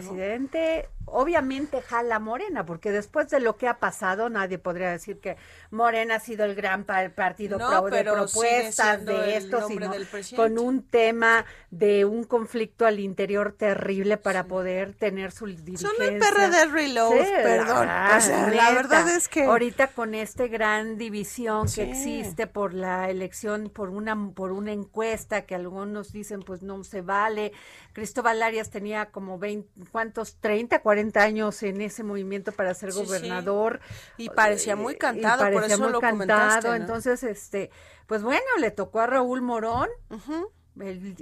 Obviamente 1.12 1.80
jala 1.82 2.18
Morena 2.18 2.64
porque 2.66 2.90
después 2.90 3.28
de 3.28 3.40
lo 3.40 3.56
que 3.56 3.68
ha 3.68 3.78
pasado 3.78 4.30
nadie 4.30 4.58
podría 4.58 4.90
decir 4.90 5.20
que 5.20 5.36
Morena 5.70 6.16
ha 6.16 6.20
sido 6.20 6.44
el 6.44 6.54
gran 6.54 6.84
pa- 6.84 7.08
partido 7.10 7.58
No, 7.58 7.68
pro- 7.68 7.90
de 7.96 8.02
propuestas 8.04 9.04
de 9.04 9.36
esto 9.36 9.68
sino 9.68 9.92
con 10.36 10.58
un 10.58 10.82
tema 10.82 11.44
de 11.70 12.04
un 12.04 12.24
conflicto 12.24 12.86
al 12.86 13.00
interior 13.00 13.52
terrible 13.52 14.16
para 14.16 14.44
poder 14.44 14.94
tener 14.94 15.32
su 15.32 15.46
dirigencia 15.46 15.88
Son 15.88 16.02
el 16.02 16.18
PRD 16.18 16.66
Reload, 16.66 17.16
perdón. 17.42 17.86
ah, 17.90 18.14
O 18.18 18.20
sea, 18.20 18.40
la 18.48 18.70
neta. 18.70 18.72
verdad 18.74 19.08
es 19.16 19.28
que- 19.28 19.44
ahorita 19.44 19.88
con 19.88 20.14
este 20.14 20.48
gran 20.48 20.96
división 20.98 21.68
Sí. 21.68 21.82
que 21.82 21.90
existe 21.90 22.46
por 22.46 22.74
la 22.74 23.10
elección 23.10 23.70
por 23.70 23.90
una 23.90 24.12
por 24.34 24.52
una 24.52 24.72
encuesta 24.72 25.42
que 25.42 25.54
algunos 25.54 26.12
dicen 26.12 26.40
pues 26.42 26.62
no 26.62 26.82
se 26.84 27.00
vale. 27.02 27.52
Cristóbal 27.92 28.42
Arias 28.42 28.70
tenía 28.70 29.06
como 29.10 29.38
20, 29.38 29.68
¿cuántos? 29.90 30.36
30, 30.36 30.80
40 30.80 31.01
años 31.20 31.62
en 31.62 31.80
ese 31.80 32.02
movimiento 32.04 32.52
para 32.52 32.72
ser 32.74 32.92
Sí, 32.92 33.00
sí. 33.00 33.04
gobernador. 33.06 33.80
Y 34.16 34.28
parecía 34.30 34.76
muy 34.76 34.94
Eh, 34.94 34.98
cantado, 34.98 35.44
por 35.44 35.54
parecía 35.54 35.74
eso 35.74 35.82
muy 35.84 35.92
lo 35.92 36.00
cantado. 36.00 36.74
Entonces, 36.74 37.22
este, 37.22 37.70
pues 38.06 38.22
bueno, 38.22 38.44
le 38.60 38.70
tocó 38.70 39.00
a 39.00 39.06
Raúl 39.06 39.42
Morón. 39.42 39.88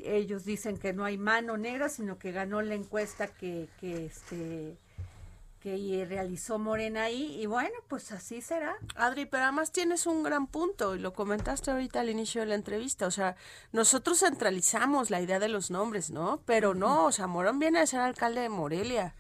Ellos 0.04 0.44
dicen 0.44 0.78
que 0.78 0.92
no 0.92 1.04
hay 1.04 1.18
mano 1.18 1.56
negra, 1.56 1.88
sino 1.88 2.18
que 2.18 2.30
ganó 2.32 2.62
la 2.62 2.74
encuesta 2.74 3.26
que, 3.26 3.68
que 3.80 4.06
este 4.06 4.76
que 5.60 6.06
realizó 6.08 6.58
Morena 6.58 7.02
ahí 7.02 7.38
y 7.38 7.44
bueno, 7.44 7.74
pues 7.86 8.12
así 8.12 8.40
será. 8.40 8.76
Adri, 8.94 9.26
pero 9.26 9.42
además 9.42 9.72
tienes 9.72 10.06
un 10.06 10.22
gran 10.22 10.46
punto 10.46 10.96
y 10.96 10.98
lo 10.98 11.12
comentaste 11.12 11.70
ahorita 11.70 12.00
al 12.00 12.08
inicio 12.08 12.40
de 12.40 12.46
la 12.46 12.54
entrevista. 12.54 13.06
O 13.06 13.10
sea, 13.10 13.36
nosotros 13.70 14.20
centralizamos 14.20 15.10
la 15.10 15.20
idea 15.20 15.38
de 15.38 15.48
los 15.48 15.70
nombres, 15.70 16.10
¿no? 16.10 16.40
Pero 16.46 16.72
no, 16.74 17.04
o 17.04 17.12
sea, 17.12 17.26
Morón 17.26 17.58
viene 17.58 17.80
a 17.80 17.86
ser 17.86 18.00
alcalde 18.00 18.40
de 18.40 18.48
Morelia. 18.48 19.14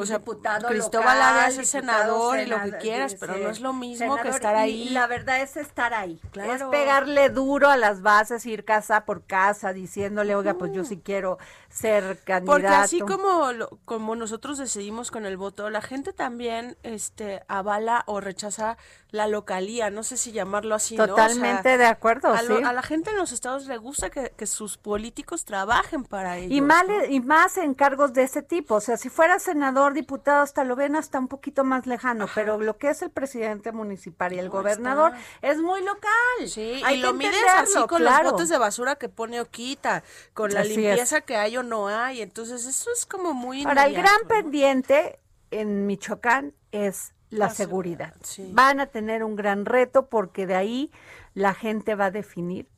O 0.00 0.06
sea, 0.06 0.18
diputado 0.18 0.68
Cristóbal 0.68 1.18
local, 1.18 1.50
diputado 1.50 1.64
senador 1.66 2.38
y 2.38 2.46
lo 2.46 2.62
que 2.62 2.76
quieras, 2.78 3.14
pero 3.18 3.36
no 3.36 3.50
es 3.50 3.60
lo 3.60 3.72
mismo 3.72 4.16
que 4.16 4.28
estar 4.28 4.54
ahí. 4.56 4.88
la 4.90 5.06
verdad 5.06 5.40
es 5.40 5.56
estar 5.56 5.92
ahí. 5.94 6.20
Claro. 6.30 6.52
Es 6.52 6.62
pegarle 6.64 7.30
duro 7.30 7.68
a 7.68 7.76
las 7.76 8.00
bases, 8.02 8.46
ir 8.46 8.64
casa 8.64 9.04
por 9.04 9.24
casa 9.24 9.72
diciéndole, 9.72 10.34
oiga, 10.34 10.54
pues 10.54 10.72
yo 10.72 10.84
sí 10.84 10.98
quiero 10.98 11.38
ser 11.68 12.18
candidato. 12.24 12.46
Porque 12.46 12.66
así 12.68 13.00
como, 13.00 13.52
lo- 13.52 13.78
como 13.84 14.14
nosotros 14.16 14.58
decidimos 14.58 15.10
con 15.10 15.26
el 15.26 15.36
voto, 15.36 15.68
la 15.70 15.82
gente 15.82 16.12
también 16.12 16.76
este, 16.82 17.42
avala 17.48 18.04
o 18.06 18.20
rechaza 18.20 18.76
la 19.10 19.26
localía, 19.26 19.88
no 19.88 20.02
sé 20.02 20.18
si 20.18 20.32
llamarlo 20.32 20.74
así, 20.74 20.94
¿no? 20.94 21.04
O 21.04 21.06
sea, 21.06 21.14
Totalmente 21.14 21.78
de 21.78 21.86
acuerdo, 21.86 22.28
a, 22.34 22.42
lo- 22.42 22.58
sí. 22.58 22.62
a 22.62 22.74
la 22.74 22.82
gente 22.82 23.08
en 23.08 23.16
los 23.16 23.32
estados 23.32 23.64
le 23.66 23.78
gusta 23.78 24.10
que, 24.10 24.32
que 24.36 24.46
sus 24.46 24.76
políticos 24.76 25.46
trabajen 25.46 26.04
para 26.04 26.36
ellos. 26.36 26.52
Y, 26.52 26.60
mal- 26.60 26.86
¿no? 26.88 27.04
y 27.06 27.20
más 27.20 27.56
en 27.56 27.72
cargos 27.72 28.12
de 28.12 28.24
ese 28.24 28.42
tipo. 28.42 28.74
O 28.74 28.80
sea, 28.82 28.98
si 28.98 29.08
fuera 29.08 29.38
senador, 29.38 29.94
diputado, 29.94 30.42
hasta 30.42 30.62
lo 30.62 30.76
ven 30.76 30.94
hasta 30.94 31.18
un 31.18 31.28
poquito 31.28 31.64
más 31.64 31.86
lejano. 31.86 32.26
Pero 32.34 32.58
lo 32.60 32.76
que 32.76 32.90
es 32.90 33.00
el 33.00 33.08
presidente 33.10 33.72
municipal 33.72 34.32
y 34.34 34.38
el 34.40 34.46
No, 34.46 34.52
gobernador 34.52 35.12
está. 35.14 35.48
es 35.48 35.58
muy 35.58 35.80
local. 35.82 36.46
Sí, 36.46 36.82
Hay 36.84 36.98
y 36.98 37.00
lo 37.00 37.14
mides 37.14 37.34
así 37.56 37.78
con 37.86 38.02
claro. 38.02 38.24
los 38.24 38.32
botes 38.32 38.50
de 38.50 38.58
basura 38.58 38.96
que 38.96 39.08
pone 39.08 39.40
o 39.40 39.46
quita, 39.46 40.02
con 40.34 40.52
la 40.52 40.60
Así 40.60 40.72
es. 40.72 40.76
limpieza 40.76 41.22
que 41.22 41.36
hay 41.36 41.56
o 41.56 41.62
no 41.62 41.88
hay. 41.88 42.20
Entonces, 42.20 42.66
eso 42.66 42.90
es 42.92 43.06
como 43.06 43.32
muy. 43.32 43.64
Ahora, 43.64 43.86
el 43.86 43.94
gran 43.94 44.12
¿no? 44.24 44.28
pendiente 44.28 45.18
en 45.50 45.86
Michoacán 45.86 46.52
es 46.72 47.14
la, 47.30 47.50
seguridad. 47.50 48.14
sí. 48.22 48.50
Van 48.52 48.80
a 48.80 48.86
tener 48.86 49.22
un 49.24 49.36
gran 49.36 49.64
reto 49.64 50.06
porque 50.08 50.46
de 50.46 50.54
ahí 50.56 50.90
la 51.34 51.54
gente 51.54 51.94
va 51.94 52.06
a 52.06 52.10
definir 52.10 52.68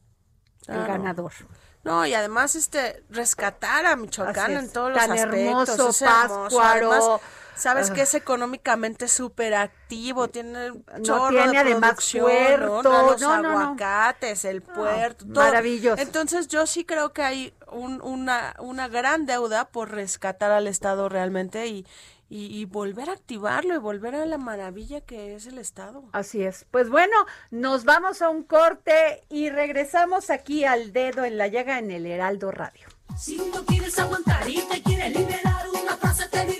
el 0.66 0.84
ganador. 0.86 1.32
No, 1.82 2.04
y 2.04 2.12
además, 2.12 2.56
este, 2.56 3.02
rescatar 3.08 3.86
a 3.86 3.96
Michoacán 3.96 4.52
en 4.52 4.70
todos 4.70 4.90
los 4.92 4.98
aspectos. 5.00 5.32
hermoso, 5.34 5.88
es 5.88 6.02
hermoso. 6.02 6.44
Páscuaro, 6.44 6.92
Además, 6.92 7.20
Sabes 7.56 7.90
que 7.90 8.02
es 8.02 8.14
económicamente 8.14 9.06
súper 9.06 9.54
activo, 9.54 10.28
tiene 10.28 10.70
No 10.98 11.28
tiene 11.28 11.50
de 11.52 11.58
además 11.58 11.90
producción, 11.90 12.22
puerto, 12.24 12.82
¿no? 12.82 13.10
Los 13.10 13.20
no, 13.20 13.36
no, 13.36 13.42
no. 13.52 13.60
aguacates, 13.60 14.46
el 14.46 14.62
puerto, 14.62 15.26
todo. 15.26 15.44
maravilloso. 15.44 16.00
Entonces 16.00 16.48
yo 16.48 16.66
sí 16.66 16.86
creo 16.86 17.12
que 17.12 17.22
hay 17.22 17.54
un- 17.70 18.00
una, 18.00 18.56
una 18.60 18.88
gran 18.88 19.26
deuda 19.26 19.68
por 19.68 19.90
rescatar 19.90 20.50
al 20.52 20.68
Estado 20.68 21.10
realmente 21.10 21.66
y, 21.66 21.86
y, 22.30 22.46
y 22.46 22.64
volver 22.64 23.10
a 23.10 23.14
activarlo 23.14 23.74
y 23.74 23.78
volver 23.78 24.14
a 24.14 24.24
la 24.24 24.38
maravilla 24.38 25.02
que 25.02 25.34
es 25.34 25.46
el 25.46 25.58
Estado. 25.58 26.04
Así 26.12 26.42
es. 26.42 26.64
Pues 26.70 26.88
bueno, 26.88 27.14
nos 27.50 27.84
vamos 27.84 28.22
a 28.22 28.30
un 28.30 28.44
corte 28.44 29.24
y 29.28 29.50
regresamos 29.50 30.30
aquí 30.30 30.64
al 30.64 30.92
dedo 30.92 31.24
en 31.24 31.36
la 31.36 31.48
llaga 31.48 31.78
en 31.78 31.90
el 31.90 32.06
Heraldo 32.06 32.50
Radio. 32.50 32.86
Si 33.18 33.36
no 33.36 33.64
quieres 33.66 33.98
aguantar 33.98 34.48
y 34.48 34.62
te 34.62 34.82
quieres 34.82 35.14
liberar, 35.14 35.66
una 35.68 35.96
frase 35.96 36.28
te 36.28 36.46
diré. 36.46 36.59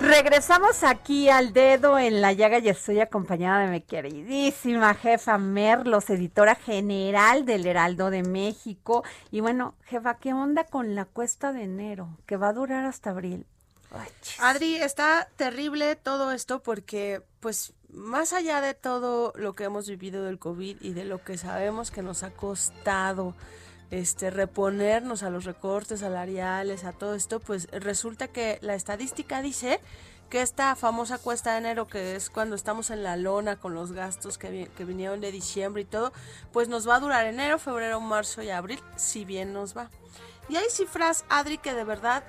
Regresamos 0.00 0.82
aquí 0.82 1.28
al 1.28 1.52
dedo 1.52 1.98
en 1.98 2.22
la 2.22 2.32
llaga 2.32 2.58
y 2.58 2.70
estoy 2.70 3.00
acompañada 3.00 3.60
de 3.60 3.70
mi 3.70 3.80
queridísima 3.82 4.94
jefa 4.94 5.36
Merlos, 5.36 6.08
editora 6.08 6.54
general 6.54 7.44
del 7.44 7.66
Heraldo 7.66 8.08
de 8.08 8.22
México. 8.22 9.04
Y 9.30 9.40
bueno, 9.40 9.74
jefa, 9.84 10.16
¿qué 10.16 10.32
onda 10.32 10.64
con 10.64 10.94
la 10.94 11.04
cuesta 11.04 11.52
de 11.52 11.64
enero? 11.64 12.08
Que 12.24 12.38
va 12.38 12.48
a 12.48 12.52
durar 12.54 12.86
hasta 12.86 13.10
abril. 13.10 13.44
Adri, 14.38 14.76
está 14.76 15.28
terrible 15.36 15.96
todo 15.96 16.32
esto 16.32 16.62
porque, 16.62 17.22
pues, 17.40 17.74
más 17.92 18.32
allá 18.32 18.62
de 18.62 18.72
todo 18.72 19.34
lo 19.36 19.54
que 19.54 19.64
hemos 19.64 19.86
vivido 19.86 20.24
del 20.24 20.38
COVID 20.38 20.78
y 20.80 20.94
de 20.94 21.04
lo 21.04 21.22
que 21.22 21.36
sabemos 21.36 21.90
que 21.90 22.02
nos 22.02 22.22
ha 22.22 22.30
costado 22.30 23.34
este 23.90 24.30
reponernos 24.30 25.22
a 25.22 25.30
los 25.30 25.44
recortes 25.44 26.00
salariales, 26.00 26.84
a 26.84 26.92
todo 26.92 27.14
esto, 27.14 27.40
pues 27.40 27.68
resulta 27.72 28.28
que 28.28 28.58
la 28.62 28.74
estadística 28.74 29.42
dice 29.42 29.80
que 30.28 30.42
esta 30.42 30.76
famosa 30.76 31.18
cuesta 31.18 31.52
de 31.52 31.58
enero, 31.58 31.88
que 31.88 32.14
es 32.14 32.30
cuando 32.30 32.54
estamos 32.54 32.90
en 32.90 33.02
la 33.02 33.16
lona 33.16 33.56
con 33.56 33.74
los 33.74 33.90
gastos 33.92 34.38
que, 34.38 34.70
que 34.76 34.84
vinieron 34.84 35.20
de 35.20 35.32
diciembre 35.32 35.82
y 35.82 35.86
todo, 35.86 36.12
pues 36.52 36.68
nos 36.68 36.88
va 36.88 36.96
a 36.96 37.00
durar 37.00 37.26
enero, 37.26 37.58
febrero, 37.58 38.00
marzo 38.00 38.40
y 38.42 38.50
abril, 38.50 38.80
si 38.96 39.24
bien 39.24 39.52
nos 39.52 39.76
va. 39.76 39.90
Y 40.48 40.56
hay 40.56 40.70
cifras, 40.70 41.24
Adri, 41.28 41.58
que 41.58 41.74
de 41.74 41.84
verdad 41.84 42.22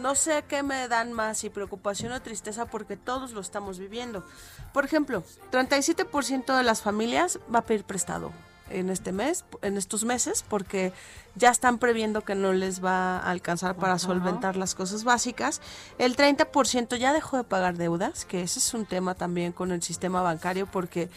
no 0.00 0.14
sé 0.14 0.44
qué 0.48 0.62
me 0.62 0.88
dan 0.88 1.12
más, 1.12 1.38
si 1.38 1.50
preocupación 1.50 2.12
o 2.12 2.22
tristeza, 2.22 2.66
porque 2.66 2.96
todos 2.96 3.32
lo 3.32 3.40
estamos 3.40 3.78
viviendo. 3.78 4.24
Por 4.72 4.84
ejemplo, 4.86 5.22
37% 5.50 6.56
de 6.56 6.62
las 6.62 6.80
familias 6.80 7.38
va 7.54 7.60
a 7.60 7.66
pedir 7.66 7.84
prestado 7.84 8.32
en 8.72 8.90
este 8.90 9.12
mes, 9.12 9.44
en 9.62 9.76
estos 9.76 10.04
meses, 10.04 10.44
porque 10.48 10.92
ya 11.34 11.50
están 11.50 11.78
previendo 11.78 12.22
que 12.22 12.34
no 12.34 12.52
les 12.52 12.84
va 12.84 13.18
a 13.18 13.30
alcanzar 13.30 13.76
para 13.76 13.98
solventar 13.98 14.56
las 14.56 14.74
cosas 14.74 15.04
básicas. 15.04 15.60
El 15.98 16.16
30% 16.16 16.96
ya 16.96 17.12
dejó 17.12 17.36
de 17.36 17.44
pagar 17.44 17.76
deudas, 17.76 18.24
que 18.24 18.42
ese 18.42 18.58
es 18.58 18.74
un 18.74 18.86
tema 18.86 19.14
también 19.14 19.52
con 19.52 19.72
el 19.72 19.82
sistema 19.82 20.22
bancario, 20.22 20.66
porque 20.66 21.08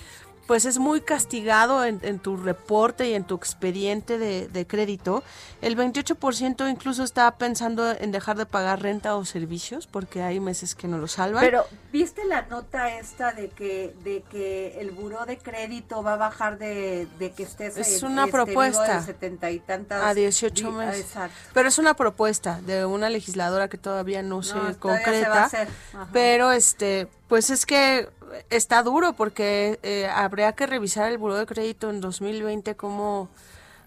pues 0.48 0.66
es 0.66 0.78
muy 0.78 1.02
castigado 1.02 1.84
en, 1.86 2.00
en 2.04 2.20
tu 2.20 2.38
reporte 2.38 3.10
y 3.10 3.14
en 3.16 3.24
tu 3.24 3.36
expediente 3.36 4.18
de, 4.20 4.48
de 4.48 4.68
crédito. 4.68 5.24
El 5.62 5.76
28% 5.76 6.70
incluso 6.70 7.04
está 7.04 7.32
pensando 7.38 7.92
en 7.92 8.12
dejar 8.12 8.38
de 8.38 8.46
pagar 8.46 8.82
renta 8.82 9.16
o 9.16 9.26
servicios 9.26 9.88
porque 9.88 10.22
hay 10.22 10.40
meses 10.40 10.76
que 10.76 10.88
no 10.88 11.00
lo 11.00 11.08
salvan. 11.08 11.44
Pero, 11.44 11.66
¿viste 11.92 12.26
la 12.26 12.44
nota 12.44 12.96
esta 12.98 13.32
de 13.34 13.50
que, 13.50 13.96
de 14.04 14.22
que 14.30 14.80
el 14.80 14.92
buró 14.92 15.26
de 15.26 15.38
crédito 15.40 16.04
va 16.04 16.14
a 16.14 16.18
bajar 16.18 16.60
de, 16.60 17.08
de 17.18 17.32
que 17.32 17.44
estés 17.44 17.76
Es 17.78 18.04
en- 18.04 18.12
una 18.12 18.26
este, 18.26 18.32
propuesta. 18.32 19.00
de 19.00 19.06
setenta 19.06 19.50
y 19.50 19.60
tantas 19.60 20.04
a 20.04 20.14
18 20.14 20.70
di- 20.70 20.76
meses. 20.78 21.02
Exacto. 21.06 21.36
Pero 21.54 21.70
es 21.70 21.80
una 21.80 21.96
propuesta 21.96 22.62
de 22.62 22.86
una 22.86 23.10
legisladora 23.10 23.68
que 23.68 23.78
todavía 23.80 24.22
no 24.22 24.44
se 24.44 24.54
concreta. 24.80 25.30
va 25.30 25.42
a 25.42 25.46
hacer. 25.46 25.68
Pero 26.14 26.52
este, 26.52 27.08
pues 27.28 27.50
es 27.50 27.66
que 27.66 28.10
está 28.50 28.84
duro 28.84 29.14
porque 29.14 29.80
eh, 29.84 30.08
habría 30.08 30.54
que 30.54 30.68
revisar 30.68 31.12
el 31.12 31.18
buró 31.18 31.36
de 31.36 31.46
crédito 31.46 31.90
en 31.90 32.02
2020 32.02 32.76
cómo 32.76 33.30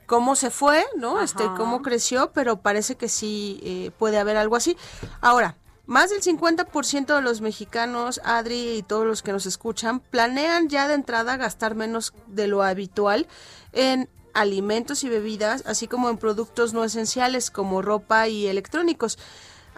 cómo 0.07 0.37
se 0.37 0.51
fue, 0.51 0.87
¿no? 0.97 1.21
Este, 1.21 1.45
cómo 1.59 1.83
creció, 1.83 2.33
pero 2.33 2.57
parece 2.57 2.97
que 2.97 3.11
sí 3.11 3.61
eh, 3.63 3.91
puede 3.99 4.19
haber 4.19 4.39
algo 4.39 4.57
así. 4.57 4.75
Ahora, 5.21 5.55
más 5.85 6.09
del 6.09 6.23
50% 6.23 7.15
de 7.15 7.21
los 7.21 7.43
mexicanos, 7.43 8.21
Adri 8.25 8.79
y 8.79 8.83
todos 8.83 9.07
los 9.07 9.23
que 9.23 9.33
nos 9.33 9.45
escuchan, 9.45 10.01
planean 10.01 10.71
ya 10.71 10.89
de 10.89 10.95
entrada 10.95 11.37
gastar 11.37 11.75
menos 11.75 12.15
de 12.27 12.47
lo 12.47 12.63
habitual 12.63 13.27
en 13.73 14.09
alimentos 14.35 15.05
y 15.05 15.09
bebidas, 15.09 15.63
así 15.67 15.89
como 15.89 16.09
en 16.09 16.17
productos 16.17 16.73
no 16.73 16.85
esenciales 16.85 17.51
como 17.51 17.83
ropa 17.83 18.29
y 18.29 18.47
electrónicos. 18.47 19.19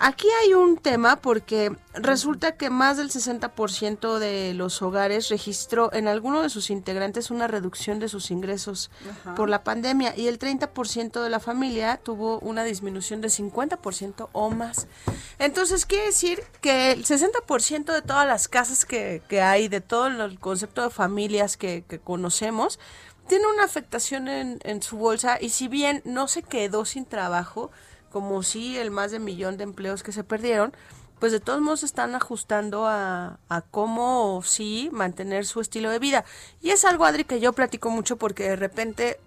Aquí 0.03 0.29
hay 0.43 0.55
un 0.55 0.79
tema 0.79 1.17
porque 1.17 1.77
resulta 1.93 2.53
que 2.53 2.71
más 2.71 2.97
del 2.97 3.11
60% 3.11 4.19
de 4.19 4.55
los 4.55 4.81
hogares 4.81 5.29
registró 5.29 5.93
en 5.93 6.09
alguno 6.09 6.41
de 6.41 6.49
sus 6.49 6.71
integrantes 6.71 7.31
una 7.31 7.49
reducción 7.49 7.99
de 7.99 8.09
sus 8.09 8.31
ingresos 8.31 8.91
por 9.37 9.51
la 9.51 9.63
pandemia 9.63 10.17
y 10.17 10.29
el 10.29 10.39
30% 10.39 11.23
de 11.23 11.29
la 11.29 11.39
familia 11.39 11.99
tuvo 12.03 12.39
una 12.39 12.65
disminución 12.65 13.21
de 13.21 13.29
50% 13.29 14.31
o 14.33 14.49
más. 14.49 14.89
Entonces 15.39 15.85
quiere 15.85 16.07
decir 16.07 16.45
que 16.63 16.93
el 16.93 17.05
60% 17.05 17.93
de 17.93 18.01
todas 18.01 18.27
las 18.27 18.49
casas 18.49 18.87
que, 18.87 19.21
que 19.29 19.43
hay, 19.43 19.69
de 19.69 19.83
todo 19.83 20.07
el 20.07 20.41
concepto 20.41 20.83
de 20.83 20.89
familias 20.89 21.59
que, 21.59 21.85
que 21.87 21.99
conocemos, 21.99 22.79
tiene 23.29 23.45
una 23.53 23.65
afectación 23.65 24.29
en, 24.29 24.61
en 24.65 24.83
su 24.83 24.97
bolsa 24.97 25.37
y 25.39 25.51
si 25.51 25.69
bien 25.69 26.01
no 26.07 26.27
se 26.27 26.43
quedó 26.43 26.87
sin 26.87 27.05
trabajo, 27.05 27.71
como 28.11 28.43
sí 28.43 28.77
el 28.77 28.91
más 28.91 29.11
de 29.11 29.19
millón 29.19 29.57
de 29.57 29.65
empleos 29.65 30.03
que 30.03 30.13
se 30.13 30.25
perdieron, 30.25 30.73
pues 31.19 31.33
de 31.33 31.41
todos 31.41 31.61
modos 31.61 31.83
están 31.83 32.15
ajustando 32.15 32.87
a, 32.87 33.39
a 33.49 33.61
cómo 33.63 34.43
sí 34.45 34.89
mantener 34.93 35.47
su 35.47 35.61
estilo 35.61 35.91
de 35.91 35.99
vida. 35.99 36.25
Y 36.61 36.71
es 36.71 36.85
algo, 36.85 37.05
Adri, 37.05 37.25
que 37.25 37.41
yo 37.41 37.53
platico 37.53 37.91
mucho 37.91 38.17
porque 38.17 38.45
de 38.45 38.57
repente 38.57 39.19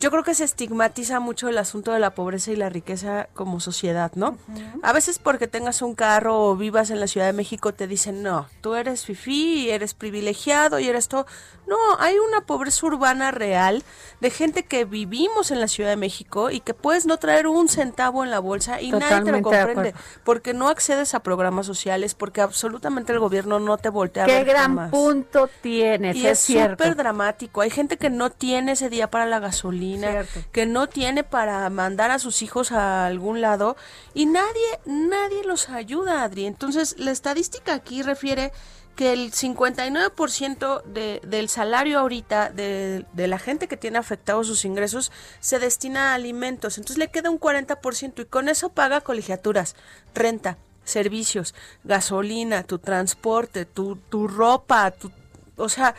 yo 0.00 0.10
creo 0.10 0.24
que 0.24 0.34
se 0.34 0.44
estigmatiza 0.44 1.20
mucho 1.20 1.48
el 1.48 1.58
asunto 1.58 1.92
de 1.92 2.00
la 2.00 2.14
pobreza 2.14 2.50
y 2.50 2.56
la 2.56 2.70
riqueza 2.70 3.28
como 3.34 3.60
sociedad, 3.60 4.10
¿no? 4.14 4.38
A 4.82 4.94
veces 4.94 5.18
porque 5.18 5.46
tengas 5.46 5.82
un 5.82 5.94
carro 5.94 6.40
o 6.40 6.56
vivas 6.56 6.88
en 6.90 7.00
la 7.00 7.06
Ciudad 7.06 7.26
de 7.26 7.34
México 7.34 7.74
te 7.74 7.86
dicen, 7.86 8.22
no, 8.22 8.46
tú 8.62 8.74
eres 8.74 9.04
fifí 9.04 9.66
y 9.66 9.70
eres 9.70 9.92
privilegiado 9.92 10.78
y 10.78 10.88
eres 10.88 11.08
todo. 11.08 11.26
No, 11.66 11.76
hay 11.98 12.16
una 12.18 12.40
pobreza 12.40 12.86
urbana 12.86 13.30
real 13.30 13.84
de 14.20 14.30
gente 14.30 14.64
que 14.64 14.86
vivimos 14.86 15.50
en 15.50 15.60
la 15.60 15.68
Ciudad 15.68 15.90
de 15.90 15.96
México 15.96 16.50
y 16.50 16.60
que 16.60 16.72
puedes 16.72 17.04
no 17.04 17.18
traer 17.18 17.46
un 17.46 17.68
centavo 17.68 18.24
en 18.24 18.30
la 18.30 18.38
bolsa 18.38 18.80
y 18.80 18.92
nadie 18.92 19.22
te 19.22 19.32
lo 19.32 19.42
comprende 19.42 19.94
porque 20.24 20.54
no 20.54 20.68
accedes 20.68 21.14
a 21.14 21.20
programas 21.20 21.66
sociales, 21.66 22.14
porque 22.14 22.40
absolutamente 22.40 23.12
el 23.12 23.18
gobierno 23.18 23.60
no 23.60 23.76
te 23.76 23.90
voltea 23.90 24.24
a 24.24 24.26
Qué 24.26 24.32
ver 24.32 24.46
gran 24.46 24.62
jamás. 24.62 24.90
punto 24.90 25.48
tienes, 25.60 26.16
Y 26.16 26.26
es, 26.26 26.40
súper 26.40 26.96
dramático. 26.96 27.60
Hay 27.60 27.70
gente 27.70 27.98
que 27.98 28.08
no 28.08 28.30
tiene 28.30 28.72
ese 28.72 28.88
día 28.88 29.10
para 29.10 29.26
la 29.26 29.38
gasolina, 29.40 29.89
Cierto. 29.98 30.40
que 30.52 30.66
no 30.66 30.88
tiene 30.88 31.24
para 31.24 31.68
mandar 31.70 32.10
a 32.10 32.18
sus 32.18 32.42
hijos 32.42 32.72
a 32.72 33.06
algún 33.06 33.40
lado 33.40 33.76
y 34.14 34.26
nadie, 34.26 34.80
nadie 34.84 35.44
los 35.44 35.68
ayuda, 35.68 36.22
Adri. 36.22 36.46
Entonces, 36.46 36.96
la 36.98 37.10
estadística 37.10 37.74
aquí 37.74 38.02
refiere 38.02 38.52
que 38.96 39.12
el 39.12 39.32
59% 39.32 40.82
de, 40.84 41.20
del 41.24 41.48
salario 41.48 41.98
ahorita 41.98 42.50
de, 42.50 43.06
de 43.12 43.28
la 43.28 43.38
gente 43.38 43.66
que 43.66 43.76
tiene 43.76 43.98
afectados 43.98 44.46
sus 44.46 44.64
ingresos 44.64 45.10
se 45.40 45.58
destina 45.58 46.10
a 46.10 46.14
alimentos. 46.14 46.76
Entonces 46.76 46.98
le 46.98 47.08
queda 47.08 47.30
un 47.30 47.40
40% 47.40 48.22
y 48.22 48.24
con 48.26 48.48
eso 48.48 48.68
paga 48.70 49.00
colegiaturas, 49.00 49.74
renta, 50.14 50.58
servicios, 50.84 51.54
gasolina, 51.84 52.62
tu 52.64 52.78
transporte, 52.78 53.64
tu, 53.64 53.96
tu 53.96 54.28
ropa, 54.28 54.90
tu, 54.90 55.10
o 55.56 55.68
sea, 55.68 55.94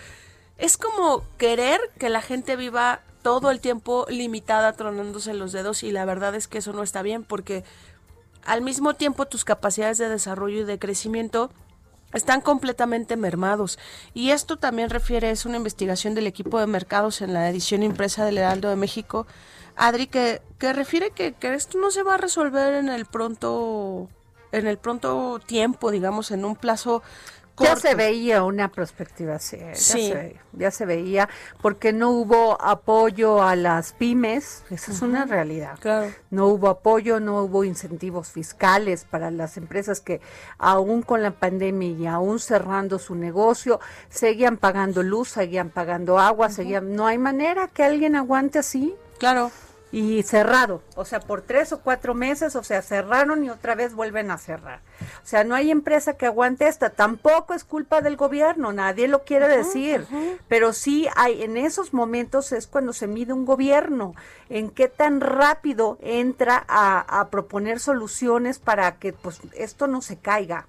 es 0.58 0.78
como 0.78 1.24
querer 1.38 1.80
que 1.98 2.10
la 2.10 2.22
gente 2.22 2.56
viva 2.56 3.02
todo 3.22 3.52
el 3.52 3.60
tiempo 3.60 4.06
limitada, 4.10 4.74
tronándose 4.74 5.34
los 5.34 5.52
dedos, 5.52 5.84
y 5.84 5.92
la 5.92 6.06
verdad 6.06 6.36
es 6.36 6.48
que 6.48 6.60
eso 6.60 6.74
no 6.74 6.84
está 6.84 7.02
bien, 7.02 7.24
porque 7.24 7.64
al 8.46 8.62
mismo 8.62 8.96
tiempo 8.96 9.26
tus 9.26 9.46
capacidades 9.46 9.98
de 9.98 10.10
desarrollo 10.10 10.62
y 10.62 10.64
de 10.64 10.80
crecimiento 10.80 11.52
están 12.14 12.42
completamente 12.42 13.16
mermados. 13.16 13.80
Y 14.14 14.32
esto 14.32 14.58
también 14.58 14.90
refiere, 14.90 15.32
es 15.32 15.46
una 15.46 15.58
investigación 15.58 16.16
del 16.16 16.28
equipo 16.28 16.60
de 16.60 16.68
mercados 16.68 17.22
en 17.22 17.34
la 17.34 17.50
edición 17.50 17.84
impresa 17.84 18.26
del 18.26 18.38
Heraldo 18.38 18.70
de 18.70 18.76
México, 18.76 19.28
Adri, 19.76 20.08
que, 20.08 20.42
que 20.60 20.74
refiere 20.74 21.12
que, 21.12 21.34
que 21.34 21.54
esto 21.54 21.78
no 21.80 21.92
se 21.92 22.04
va 22.04 22.16
a 22.16 22.18
resolver 22.18 22.74
en 22.74 22.90
el 22.90 23.06
pronto, 23.06 24.10
en 24.52 24.68
el 24.68 24.78
pronto 24.78 25.40
tiempo, 25.46 25.92
digamos, 25.92 26.32
en 26.32 26.44
un 26.44 26.56
plazo 26.56 27.02
Ya 27.64 27.76
se 27.76 27.96
veía 27.96 28.44
una 28.44 28.70
perspectiva 28.72 29.36
así, 29.36 29.58
ya, 29.58 29.76
Sí. 29.76 30.08
se, 30.10 30.14
veía, 30.16 30.42
ya 30.54 30.72
se 30.72 30.86
veía, 30.86 31.30
porque 31.62 31.94
no 31.94 32.12
hubo 32.12 32.62
apoyo 32.62 33.42
a 33.42 33.56
las 33.56 33.94
pymes, 33.94 34.64
esa 34.70 34.92
es 34.92 35.02
una 35.02 35.26
realidad. 35.26 35.78
Claro. 35.80 36.12
No 36.30 36.48
hubo 36.48 36.70
apoyo, 36.70 37.20
no 37.20 37.42
hubo 37.44 37.64
incentivos 37.64 38.30
fiscales 38.30 39.06
para 39.10 39.32
las 39.32 39.58
empresas 39.58 40.00
que 40.02 40.22
aún 40.58 41.02
con 41.02 41.22
la 41.24 41.32
pandemia 41.32 41.90
y 41.90 42.08
aún 42.08 42.40
cerrando 42.40 43.00
su 43.00 43.16
negocio, 43.16 43.80
seguían 44.10 44.58
pagando 44.58 45.04
luz, 45.04 45.30
seguían 45.30 45.70
pagando 45.70 46.20
agua, 46.20 46.50
seguían, 46.50 46.96
no 46.96 47.08
hay 47.08 47.18
manera 47.18 47.68
que 47.68 47.84
alguien 47.84 48.16
aguante 48.16 48.60
así 48.60 48.96
Claro. 49.20 49.52
Y 49.92 50.24
cerrado, 50.24 50.82
o 50.96 51.04
sea, 51.06 51.20
por 51.20 51.42
tres 51.42 51.74
o 51.74 51.82
cuatro 51.82 52.14
meses, 52.14 52.56
o 52.56 52.64
sea, 52.64 52.82
cerraron 52.82 53.44
y 53.44 53.50
otra 53.50 53.76
vez 53.76 53.94
vuelven 53.94 54.32
a 54.32 54.38
cerrar. 54.38 54.80
O 55.24 55.28
sea, 55.28 55.44
no 55.44 55.54
hay 55.56 55.70
empresa 55.70 56.14
que 56.14 56.26
aguante 56.26 56.68
esta, 56.68 56.92
tampoco 56.92 57.54
es 57.54 57.64
culpa 57.64 58.02
del 58.02 58.16
gobierno, 58.16 58.72
nadie 58.72 59.08
lo 59.08 59.24
quiere 59.24 59.48
decir, 59.48 60.06
pero 60.48 60.74
sí 60.74 61.08
hay, 61.16 61.44
en 61.44 61.58
esos 61.58 61.94
momentos 61.94 62.52
es 62.52 62.68
cuando 62.68 62.94
se 62.94 63.08
mide 63.08 63.34
un 63.34 63.46
gobierno, 63.46 64.16
en 64.50 64.70
qué 64.70 64.88
tan 64.88 65.20
rápido 65.20 65.98
entra 66.02 66.64
a, 66.68 67.20
a 67.20 67.30
proponer 67.30 67.80
soluciones 67.80 68.60
para 68.60 68.98
que 68.98 69.14
pues 69.14 69.42
esto 69.54 69.88
no 69.88 70.02
se 70.02 70.18
caiga. 70.18 70.68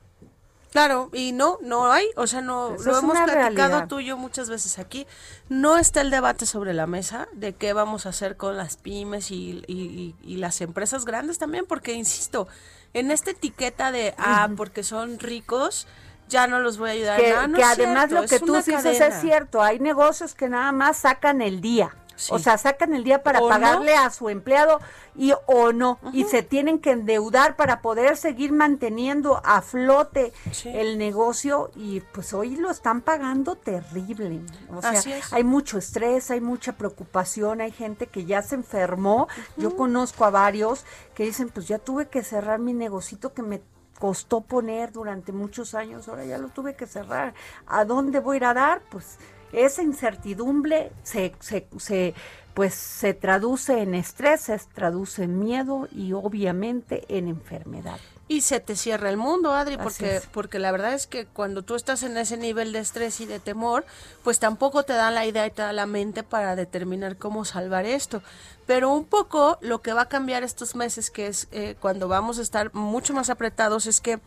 Claro, 0.72 1.10
y 1.12 1.32
no, 1.32 1.58
no 1.60 1.92
hay, 1.92 2.06
o 2.16 2.26
sea, 2.26 2.40
no, 2.40 2.70
lo 2.82 2.98
hemos 2.98 3.12
platicado 3.12 3.68
realidad. 3.68 3.88
tú 3.88 4.00
y 4.00 4.06
yo 4.06 4.16
muchas 4.16 4.48
veces 4.48 4.78
aquí, 4.78 5.06
no 5.50 5.76
está 5.76 6.00
el 6.00 6.10
debate 6.10 6.46
sobre 6.46 6.72
la 6.72 6.86
mesa 6.86 7.28
de 7.34 7.52
qué 7.54 7.74
vamos 7.74 8.06
a 8.06 8.08
hacer 8.08 8.38
con 8.38 8.56
las 8.56 8.78
pymes 8.78 9.30
y, 9.30 9.62
y- 9.66 9.74
y- 9.76 10.14
y 10.22 10.36
las 10.38 10.62
empresas 10.62 11.04
grandes 11.04 11.38
también, 11.38 11.66
porque, 11.66 11.92
insisto, 11.92 12.48
en 12.94 13.10
esta 13.10 13.32
etiqueta 13.32 13.92
de, 13.92 14.14
ah, 14.16 14.48
porque 14.56 14.82
son 14.82 15.18
ricos, 15.18 15.86
ya 16.28 16.46
no 16.46 16.58
los 16.60 16.78
voy 16.78 16.88
a 16.88 16.92
ayudar. 16.94 17.20
que, 17.20 17.34
no 17.48 17.58
que 17.58 17.64
además 17.64 18.08
cierto, 18.08 18.22
lo 18.22 18.28
que 18.28 18.38
tú 18.40 18.54
dices 18.54 18.74
cadena. 18.82 19.06
es 19.08 19.20
cierto, 19.20 19.62
hay 19.62 19.78
negocios 19.78 20.34
que 20.34 20.48
nada 20.48 20.72
más 20.72 20.96
sacan 20.96 21.42
el 21.42 21.60
día. 21.60 21.94
Sí. 22.16 22.32
O 22.34 22.38
sea, 22.38 22.58
sacan 22.58 22.94
el 22.94 23.04
día 23.04 23.22
para 23.22 23.40
O 23.40 23.42
no. 23.44 23.48
pagarle 23.48 23.94
a 23.94 24.10
su 24.10 24.28
empleado 24.28 24.80
y 25.14 25.32
o 25.46 25.72
no, 25.72 25.98
y 26.12 26.24
se 26.24 26.42
tienen 26.42 26.78
que 26.78 26.90
endeudar 26.92 27.56
para 27.56 27.82
poder 27.82 28.16
seguir 28.16 28.52
manteniendo 28.52 29.40
a 29.44 29.60
flote 29.60 30.32
Sí. 30.52 30.70
el 30.70 30.98
negocio 30.98 31.70
y 31.76 32.00
pues 32.00 32.32
hoy 32.32 32.56
lo 32.56 32.70
están 32.70 33.00
pagando 33.02 33.56
terrible. 33.56 34.40
O 34.74 34.80
sea, 34.80 35.00
hay 35.32 35.44
mucho 35.44 35.78
estrés, 35.78 36.30
hay 36.30 36.40
mucha 36.40 36.72
preocupación, 36.72 37.60
hay 37.60 37.72
gente 37.72 38.06
que 38.06 38.24
ya 38.24 38.42
se 38.42 38.54
enfermó. 38.54 39.28
Yo 39.56 39.76
conozco 39.76 40.24
a 40.24 40.30
varios 40.30 40.84
que 41.14 41.24
dicen, 41.24 41.48
pues 41.50 41.68
ya 41.68 41.78
tuve 41.78 42.08
que 42.08 42.22
cerrar 42.22 42.58
mi 42.58 42.72
negocito 42.72 43.32
que 43.34 43.42
me 43.42 43.62
costó 43.98 44.40
poner 44.40 44.90
durante 44.90 45.30
muchos 45.30 45.74
años, 45.74 46.08
ahora 46.08 46.24
ya 46.24 46.36
lo 46.38 46.48
tuve 46.48 46.74
que 46.74 46.86
cerrar. 46.86 47.34
¿A 47.66 47.84
dónde 47.84 48.18
voy 48.18 48.34
a 48.34 48.36
ir 48.38 48.44
a 48.46 48.54
dar? 48.54 48.82
Pues 48.90 49.18
esa 49.52 49.82
incertidumbre 49.82 50.92
se, 51.02 51.34
se, 51.40 51.66
se, 51.78 52.14
pues 52.54 52.74
se 52.74 53.14
traduce 53.14 53.80
en 53.80 53.94
estrés, 53.94 54.42
se 54.42 54.58
traduce 54.74 55.24
en 55.24 55.38
miedo 55.38 55.88
y 55.92 56.12
obviamente 56.12 57.04
en 57.08 57.28
enfermedad. 57.28 57.98
Y 58.28 58.42
se 58.42 58.60
te 58.60 58.76
cierra 58.76 59.10
el 59.10 59.16
mundo, 59.18 59.52
Adri, 59.52 59.74
Así 59.74 59.82
porque, 59.82 60.16
es. 60.16 60.26
porque 60.26 60.58
la 60.58 60.72
verdad 60.72 60.94
es 60.94 61.06
que 61.06 61.26
cuando 61.26 61.62
tú 61.62 61.74
estás 61.74 62.02
en 62.02 62.16
ese 62.16 62.36
nivel 62.36 62.72
de 62.72 62.78
estrés 62.78 63.20
y 63.20 63.26
de 63.26 63.40
temor, 63.40 63.84
pues 64.22 64.38
tampoco 64.38 64.84
te 64.84 64.94
da 64.94 65.10
la 65.10 65.26
idea 65.26 65.46
y 65.46 65.50
te 65.50 65.60
da 65.60 65.72
la 65.72 65.86
mente 65.86 66.22
para 66.22 66.56
determinar 66.56 67.16
cómo 67.16 67.44
salvar 67.44 67.84
esto. 67.84 68.22
Pero 68.66 68.90
un 68.90 69.04
poco 69.04 69.58
lo 69.60 69.82
que 69.82 69.92
va 69.92 70.02
a 70.02 70.08
cambiar 70.08 70.44
estos 70.44 70.76
meses, 70.76 71.10
que 71.10 71.26
es 71.26 71.48
eh, 71.52 71.76
cuando 71.80 72.08
vamos 72.08 72.38
a 72.38 72.42
estar 72.42 72.72
mucho 72.72 73.12
más 73.12 73.28
apretados, 73.28 73.86
es 73.86 74.00
que 74.00 74.18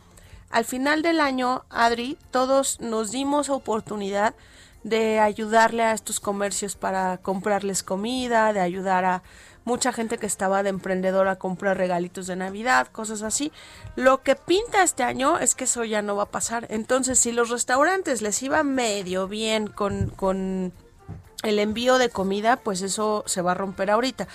al 0.52 0.66
final 0.66 1.02
del 1.02 1.20
año, 1.20 1.64
Adri, 1.70 2.18
todos 2.32 2.80
nos 2.82 3.12
dimos 3.12 3.50
oportunidad 3.50 4.36
de 4.86 5.20
ayudarle 5.20 5.82
a 5.82 5.94
estos 5.94 6.20
comercios 6.20 6.76
para 6.76 7.18
comprarles 7.18 7.82
comida, 7.82 8.54
de 8.54 8.60
ayudar 8.60 9.04
a 9.04 9.24
mucha 9.64 9.92
gente 9.92 10.20
que 10.20 10.28
estaba 10.28 10.62
de 10.62 10.70
emprendedor 10.70 11.28
a 11.28 11.38
comprar 11.38 11.76
regalitos 11.76 12.28
de 12.28 12.36
Navidad, 12.36 12.88
cosas 12.92 13.24
así. 13.24 13.52
Lo 13.96 14.22
que 14.22 14.36
pinta 14.36 14.84
este 14.84 15.02
año 15.02 15.40
es 15.40 15.56
que 15.56 15.64
eso 15.64 15.84
ya 15.86 16.04
no 16.04 16.16
va 16.16 16.24
a 16.24 16.32
pasar. 16.32 16.68
Entonces, 16.70 17.18
si 17.18 17.32
los 17.32 17.50
restaurantes 17.50 18.22
les 18.22 18.44
iba 18.44 18.62
medio 18.62 19.28
bien 19.28 19.66
con, 19.66 20.12
con 20.12 20.72
el 21.42 21.58
envío 21.58 21.98
de 21.98 22.10
comida, 22.10 22.58
pues 22.58 22.84
eso 22.84 23.24
se 23.26 23.42
va 23.42 23.54
a 23.54 23.56
romper 23.56 23.90
ahorita. 23.90 24.28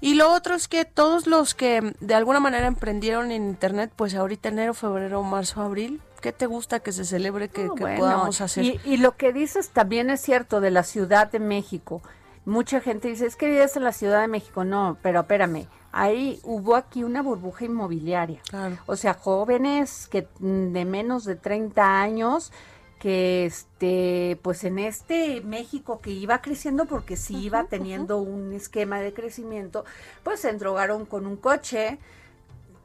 Y 0.00 0.14
lo 0.14 0.32
otro 0.32 0.54
es 0.54 0.68
que 0.68 0.86
todos 0.86 1.26
los 1.26 1.54
que 1.54 1.92
de 2.00 2.14
alguna 2.14 2.40
manera 2.40 2.66
emprendieron 2.66 3.30
en 3.30 3.44
internet, 3.44 3.92
pues 3.94 4.14
ahorita 4.14 4.48
enero, 4.48 4.72
febrero, 4.72 5.22
marzo, 5.22 5.60
abril, 5.60 6.00
¿qué 6.20 6.32
te 6.32 6.46
gusta 6.46 6.80
que 6.80 6.92
se 6.92 7.04
celebre 7.04 7.48
que, 7.48 7.64
No, 7.64 7.74
que 7.74 7.82
bueno, 7.82 7.98
podamos 8.00 8.40
hacer? 8.40 8.64
Y, 8.64 8.80
y 8.84 8.96
lo 8.98 9.16
que 9.16 9.32
dices 9.32 9.70
también 9.70 10.10
es 10.10 10.20
cierto 10.20 10.60
de 10.60 10.70
la 10.70 10.82
Ciudad 10.82 11.30
de 11.30 11.38
México. 11.38 12.02
Mucha 12.44 12.80
gente 12.80 13.08
dice, 13.08 13.26
es 13.26 13.36
que 13.36 13.46
vives 13.46 13.76
en 13.76 13.84
la 13.84 13.92
Ciudad 13.92 14.20
de 14.20 14.28
México. 14.28 14.64
No, 14.64 14.96
pero 15.02 15.20
espérame, 15.20 15.66
ahí 15.92 16.40
hubo 16.44 16.76
aquí 16.76 17.04
una 17.04 17.22
burbuja 17.22 17.64
inmobiliaria. 17.64 18.40
Claro. 18.48 18.78
O 18.86 18.96
sea, 18.96 19.14
jóvenes 19.14 20.08
que 20.08 20.28
mm, 20.38 20.72
de 20.72 20.84
menos 20.84 21.24
de 21.24 21.36
30 21.36 22.00
años 22.00 22.52
que 22.98 23.46
este 23.46 24.38
pues 24.42 24.64
en 24.64 24.78
este 24.78 25.40
México 25.42 26.00
que 26.00 26.10
iba 26.10 26.42
creciendo 26.42 26.86
porque 26.86 27.16
sí 27.16 27.36
iba 27.36 27.64
teniendo 27.64 28.18
un 28.18 28.52
esquema 28.52 28.98
de 29.00 29.12
crecimiento, 29.14 29.84
pues 30.22 30.40
se 30.40 30.50
endrogaron 30.50 31.06
con 31.06 31.26
un 31.26 31.36
coche, 31.36 31.98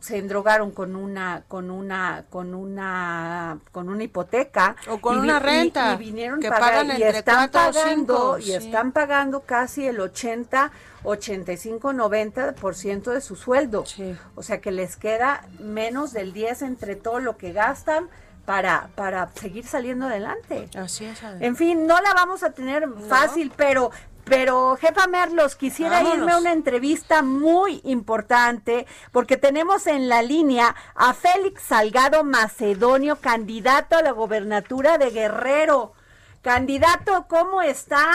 se 0.04 0.18
endrogaron 0.18 0.72
con 0.72 0.98
una 0.98 1.46
con 1.48 1.72
una 1.72 2.26
con 2.30 2.54
una 2.54 3.58
con 3.72 3.88
una 3.88 4.04
hipoteca 4.04 4.76
O 4.90 5.00
con 5.00 5.16
y 5.16 5.20
una 5.20 5.40
renta, 5.40 5.94
y, 5.94 5.98
vinieron 5.98 6.42
que 6.42 6.50
pagar 6.50 6.72
pagan 6.72 6.88
y 6.88 7.04
entre 7.04 7.20
están 7.20 7.50
pagando 7.50 8.36
cinco, 8.36 8.38
y 8.40 8.44
sí. 8.44 8.54
están 8.54 8.92
pagando 8.92 9.40
casi 9.42 9.88
el 9.88 10.02
80 10.02 10.72
85 11.06 11.94
90% 11.94 13.12
de 13.14 13.22
su 13.22 13.38
sueldo. 13.38 13.86
Sí. 13.86 14.14
O 14.36 14.44
sea 14.44 14.60
que 14.60 14.72
les 14.72 14.98
queda 14.98 15.48
menos 15.60 16.12
del 16.12 16.34
10 16.34 16.64
entre 16.64 16.98
todo 16.98 17.20
lo 17.20 17.38
que 17.38 17.54
gastan 17.54 18.10
para 18.46 18.90
para 18.96 19.30
seguir 19.36 19.66
saliendo 19.66 20.08
adelante. 20.08 20.68
Así 20.76 21.06
es. 21.06 21.22
En 21.40 21.56
fin, 21.56 21.88
no 21.88 22.02
la 22.02 22.14
vamos 22.14 22.44
a 22.44 22.52
tener 22.52 22.90
fácil, 23.08 23.54
pero 23.56 23.92
pero 24.26 24.78
jefa 24.78 25.08
Merlos, 25.08 25.56
quisiera 25.56 25.98
Vámonos. 25.98 26.18
irme 26.18 26.32
a 26.32 26.38
una 26.38 26.54
entrevista 26.54 27.22
muy 27.22 27.82
importante 27.84 28.88
porque 29.12 29.38
tenemos 29.38 29.88
en 29.88 30.10
la 30.10 30.22
línea 30.22 30.76
a 30.96 31.14
Félix 31.14 31.64
Salgado 31.64 32.24
Macedonio, 32.24 33.18
candidato 33.18 33.98
a 33.98 34.02
la 34.02 34.12
gobernatura 34.12 34.98
de 34.98 35.10
Guerrero. 35.10 35.94
Candidato, 36.42 37.26
¿cómo 37.28 37.62
está? 37.62 38.06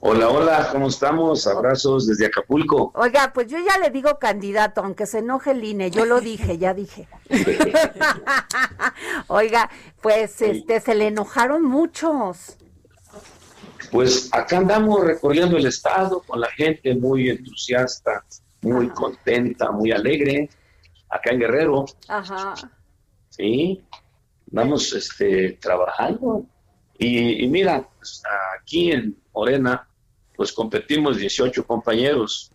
Hola, 0.00 0.28
hola, 0.28 0.68
¿cómo 0.72 0.88
estamos? 0.88 1.46
Abrazos 1.46 2.06
desde 2.06 2.26
Acapulco. 2.26 2.92
Oiga, 2.94 3.32
pues 3.32 3.46
yo 3.46 3.58
ya 3.58 3.78
le 3.78 3.90
digo 3.90 4.18
candidato, 4.18 4.82
aunque 4.82 5.06
se 5.06 5.18
enoje 5.18 5.52
el 5.52 5.64
INE, 5.64 5.90
yo 5.90 6.04
lo 6.04 6.20
dije, 6.20 6.58
ya 6.58 6.74
dije. 6.74 7.08
Oiga, 9.28 9.70
pues 10.02 10.42
este 10.42 10.80
se 10.80 10.94
le 10.94 11.06
enojaron 11.06 11.62
muchos. 11.62 12.56
Pues 13.90 14.28
acá 14.32 14.58
andamos 14.58 15.04
recorriendo 15.04 15.56
el 15.56 15.66
estado 15.66 16.20
con 16.20 16.40
la 16.40 16.50
gente 16.50 16.94
muy 16.94 17.30
entusiasta, 17.30 18.24
muy 18.62 18.88
contenta, 18.88 19.70
muy 19.70 19.92
alegre. 19.92 20.48
Acá 21.08 21.30
en 21.30 21.40
Guerrero, 21.40 21.84
Ajá. 22.08 22.54
sí, 23.28 23.84
vamos 24.46 24.92
este, 24.92 25.52
trabajando. 25.52 26.44
Y, 26.98 27.44
y 27.44 27.48
mira, 27.48 27.88
pues, 27.98 28.22
aquí 28.58 28.90
en 28.90 29.16
Morena, 29.32 29.88
pues 30.34 30.52
competimos 30.52 31.16
18 31.16 31.66
compañeros 31.66 32.50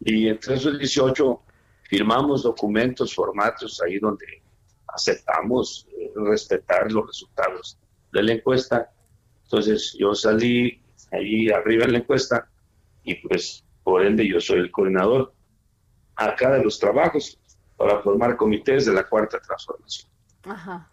y 0.00 0.28
entre 0.28 0.54
esos 0.54 0.78
18 0.78 1.42
firmamos 1.84 2.42
documentos, 2.42 3.14
formatos 3.14 3.80
ahí 3.82 3.98
donde 3.98 4.26
aceptamos 4.88 5.86
eh, 5.98 6.12
respetar 6.14 6.90
los 6.90 7.06
resultados 7.06 7.78
de 8.12 8.22
la 8.22 8.32
encuesta. 8.32 8.90
Entonces 9.46 9.96
yo 9.98 10.14
salí 10.14 10.82
ahí 11.12 11.48
arriba 11.50 11.84
en 11.84 11.92
la 11.92 11.98
encuesta 11.98 12.48
y 13.04 13.14
pues 13.26 13.64
por 13.84 14.04
ende 14.04 14.28
yo 14.28 14.40
soy 14.40 14.58
el 14.58 14.70
coordinador 14.70 15.32
acá 16.16 16.50
de 16.50 16.64
los 16.64 16.78
trabajos 16.78 17.38
para 17.76 18.02
formar 18.02 18.36
comités 18.36 18.86
de 18.86 18.92
la 18.92 19.04
cuarta 19.08 19.38
transformación. 19.40 20.10
Ajá. 20.44 20.90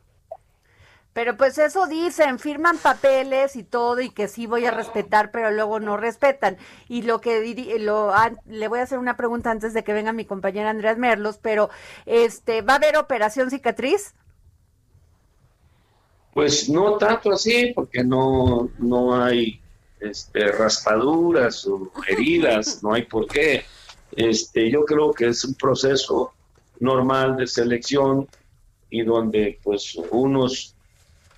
Pero 1.14 1.38
pues 1.38 1.60
eso 1.60 1.86
dicen, 1.88 2.40
firman 2.40 2.78
papeles 2.80 3.56
y 3.56 3.64
todo 3.64 4.02
y 4.02 4.10
que 4.10 4.28
sí 4.28 4.48
voy 4.48 4.66
a 4.66 4.72
respetar, 4.72 5.30
pero 5.32 5.52
luego 5.52 5.80
no 5.80 5.96
respetan. 5.96 6.58
Y 6.90 7.04
lo 7.04 7.22
que 7.22 7.40
diri- 7.44 7.78
lo 7.80 8.12
le 8.46 8.68
voy 8.68 8.80
a 8.80 8.84
hacer 8.84 8.98
una 8.98 9.16
pregunta 9.16 9.52
antes 9.52 9.74
de 9.76 9.84
que 9.84 9.94
venga 9.94 10.12
mi 10.12 10.26
compañera 10.26 10.72
Andrés 10.72 10.98
Merlos, 10.98 11.38
pero 11.38 11.70
este, 12.08 12.64
¿va 12.64 12.74
a 12.74 12.78
haber 12.78 12.98
operación 12.98 13.52
cicatriz? 13.52 14.16
Pues 16.34 16.68
no 16.70 16.98
tanto 16.98 17.32
así, 17.32 17.72
porque 17.76 18.04
no, 18.04 18.70
no 18.80 19.24
hay 19.24 19.62
este, 20.00 20.52
raspaduras 20.52 21.66
o 21.68 21.92
heridas, 22.08 22.82
no 22.84 22.94
hay 22.94 23.04
por 23.04 23.28
qué. 23.28 23.66
Este, 24.12 24.70
yo 24.70 24.86
creo 24.86 25.12
que 25.12 25.28
es 25.28 25.44
un 25.46 25.56
proceso 25.56 26.34
normal 26.80 27.38
de 27.38 27.48
selección 27.48 28.28
y 28.90 29.04
donde 29.04 29.60
pues 29.64 29.96
unos 30.12 30.76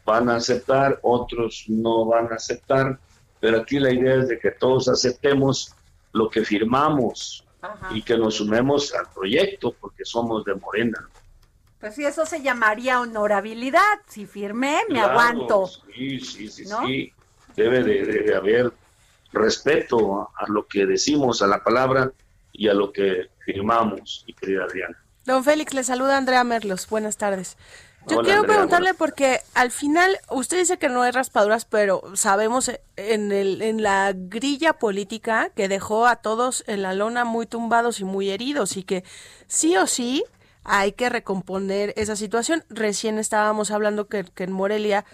van 0.06 0.30
a 0.30 0.36
aceptar, 0.36 1.00
otros 1.02 1.66
no 1.68 2.06
van 2.06 2.32
a 2.32 2.36
aceptar, 2.36 3.00
pero 3.40 3.62
aquí 3.62 3.80
la 3.80 3.94
idea 3.94 4.16
es 4.16 4.28
de 4.28 4.40
que 4.40 4.52
todos 4.52 4.88
aceptemos 4.88 5.74
lo 6.14 6.30
que 6.30 6.44
firmamos 6.44 7.44
y 7.92 8.02
que 8.02 8.18
nos 8.18 8.36
sumemos 8.36 8.94
al 8.94 9.08
proyecto 9.14 9.74
porque 9.80 10.06
somos 10.06 10.46
de 10.46 10.56
Morena. 10.56 11.10
Pues 11.86 11.94
sí, 11.94 12.04
eso 12.04 12.26
se 12.26 12.42
llamaría 12.42 13.00
honorabilidad. 13.00 13.80
Si 14.08 14.26
firmé, 14.26 14.80
me 14.90 14.96
Claro, 14.96 15.12
aguanto. 15.12 15.68
Sí, 15.96 16.20
sí, 16.20 16.48
sí, 16.50 16.66
¿No? 16.66 16.84
sí. 16.84 17.14
Debe 17.56 17.84
de, 17.84 18.04
de- 18.04 18.24
de 18.24 18.36
haber 18.36 18.74
respeto 19.32 20.20
a, 20.20 20.30
a 20.36 20.48
lo 20.48 20.66
que 20.66 20.88
decimos, 20.88 21.44
a 21.44 21.48
la 21.48 21.64
palabra 21.64 22.12
y 22.52 22.70
a 22.70 22.74
lo 22.74 22.92
que 22.92 23.28
firmamos, 23.46 24.24
mi 24.26 24.34
querida 24.34 24.64
Adriana. 24.64 24.98
Don 25.26 25.44
Félix, 25.44 25.76
le 25.76 25.84
saluda 25.84 26.18
Andrea 26.18 26.44
Merlos. 26.44 26.90
Buenas 26.90 27.18
tardes. 27.18 27.56
Yo 28.08 28.16
Hola, 28.18 28.24
quiero 28.24 28.40
Andrea, 28.40 28.56
preguntarle 28.56 28.94
buenas 28.94 28.98
porque 28.98 29.40
al 29.54 29.70
final 29.70 30.18
usted 30.32 30.58
dice 30.58 30.80
que 30.80 30.90
no 30.90 31.04
hay 31.04 31.12
raspaduras, 31.12 31.66
pero 31.66 32.02
sabemos 32.16 32.72
en 32.96 33.32
el 33.32 33.62
en 33.62 33.84
la 33.84 34.12
grilla 34.16 34.74
política 34.74 35.52
que 35.56 35.68
dejó 35.68 36.08
a 36.08 36.16
todos 36.16 36.64
en 36.66 36.82
la 36.82 36.94
lona 36.94 37.26
muy 37.26 37.46
tumbados 37.46 38.00
y 38.00 38.06
muy 38.06 38.32
heridos 38.32 38.76
y 38.76 38.82
que 38.82 39.04
sí 39.48 39.78
o 39.78 39.86
sí 39.86 40.24
hay 40.66 40.92
que 40.92 41.10
recomponer 41.10 41.94
esa 41.96 42.16
situación. 42.16 42.64
Recién 42.70 43.20
estábamos 43.20 43.72
hablando 43.72 44.08
que, 44.08 44.26
en 44.36 44.52
Morelia 44.52 45.06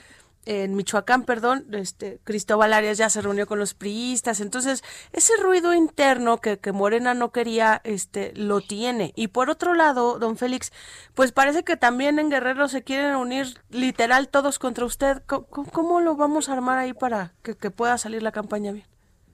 en 0.45 0.75
Michoacán, 0.75 1.23
perdón, 1.23 1.67
este 1.71 2.19
Cristóbal 2.23 2.73
Arias 2.73 2.97
ya 2.97 3.11
se 3.11 3.21
reunió 3.21 3.45
con 3.45 3.59
los 3.59 3.75
priistas, 3.75 4.39
entonces 4.39 4.83
ese 5.13 5.33
ruido 5.37 5.75
interno 5.75 6.41
que, 6.41 6.57
que 6.57 6.71
Morena 6.71 7.13
no 7.13 7.31
quería, 7.31 7.79
este, 7.83 8.33
lo 8.35 8.59
tiene. 8.59 9.13
Y 9.15 9.27
por 9.27 9.51
otro 9.51 9.75
lado, 9.75 10.17
don 10.17 10.37
Félix, 10.37 10.71
pues 11.13 11.31
parece 11.31 11.63
que 11.63 11.77
también 11.77 12.17
en 12.17 12.31
Guerrero 12.31 12.69
se 12.69 12.83
quieren 12.83 13.17
unir 13.17 13.59
literal 13.69 14.29
todos 14.29 14.57
contra 14.57 14.83
usted. 14.83 15.21
¿Cómo, 15.27 15.45
cómo 15.47 16.01
lo 16.01 16.15
vamos 16.15 16.49
a 16.49 16.53
armar 16.53 16.79
ahí 16.79 16.93
para 16.93 17.33
que, 17.43 17.55
que 17.55 17.69
pueda 17.69 17.99
salir 17.99 18.23
la 18.23 18.31
campaña 18.31 18.71
bien? 18.71 18.87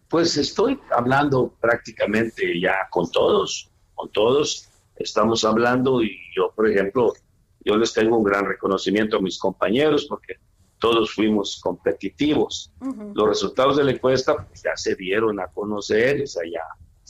Pues 0.10 0.36
estoy 0.36 0.78
hablando 0.92 1.54
prácticamente 1.62 2.60
ya 2.60 2.90
con 2.90 3.10
todos, 3.10 3.70
con 3.96 4.12
todos. 4.12 4.67
Estamos 5.00 5.44
hablando 5.46 6.02
y 6.02 6.18
yo, 6.36 6.52
por 6.56 6.70
ejemplo, 6.70 7.14
yo 7.64 7.78
les 7.78 7.94
tengo 7.94 8.18
un 8.18 8.24
gran 8.24 8.46
reconocimiento 8.46 9.18
a 9.18 9.22
mis 9.22 9.38
compañeros 9.38 10.06
porque 10.08 10.36
todos 10.80 11.14
fuimos 11.14 11.60
competitivos. 11.62 12.72
Los 13.14 13.28
resultados 13.28 13.78
de 13.78 13.84
la 13.84 13.92
encuesta 13.92 14.36
pues, 14.36 14.64
ya 14.64 14.76
se 14.76 14.96
dieron 14.96 15.40
a 15.40 15.48
conocer, 15.48 16.22
o 16.22 16.28
sea, 16.28 16.44
ya, 16.52 16.64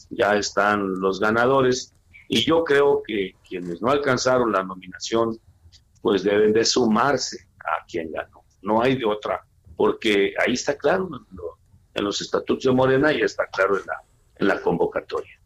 ya 0.09 0.35
están 0.35 0.99
los 0.99 1.19
ganadores. 1.19 1.93
Y 2.29 2.45
yo 2.45 2.63
creo 2.63 3.01
que 3.05 3.35
quienes 3.47 3.81
no 3.81 3.89
alcanzaron 3.89 4.51
la 4.51 4.63
nominación, 4.63 5.39
pues 6.01 6.23
deben 6.23 6.53
de 6.53 6.65
sumarse 6.65 7.47
a 7.59 7.85
quien 7.85 8.11
ganó. 8.11 8.43
No 8.61 8.81
hay 8.81 8.97
de 8.97 9.05
otra, 9.05 9.45
porque 9.75 10.33
ahí 10.45 10.53
está 10.53 10.77
claro 10.77 11.09
en 11.93 12.03
los 12.03 12.21
estatutos 12.21 12.63
de 12.63 12.71
Morena 12.71 13.13
y 13.13 13.21
está 13.21 13.47
claro 13.47 13.77
en 13.77 13.85
la, 13.85 14.01
en 14.37 14.47
la 14.47 14.61
convocatoria. 14.61 15.36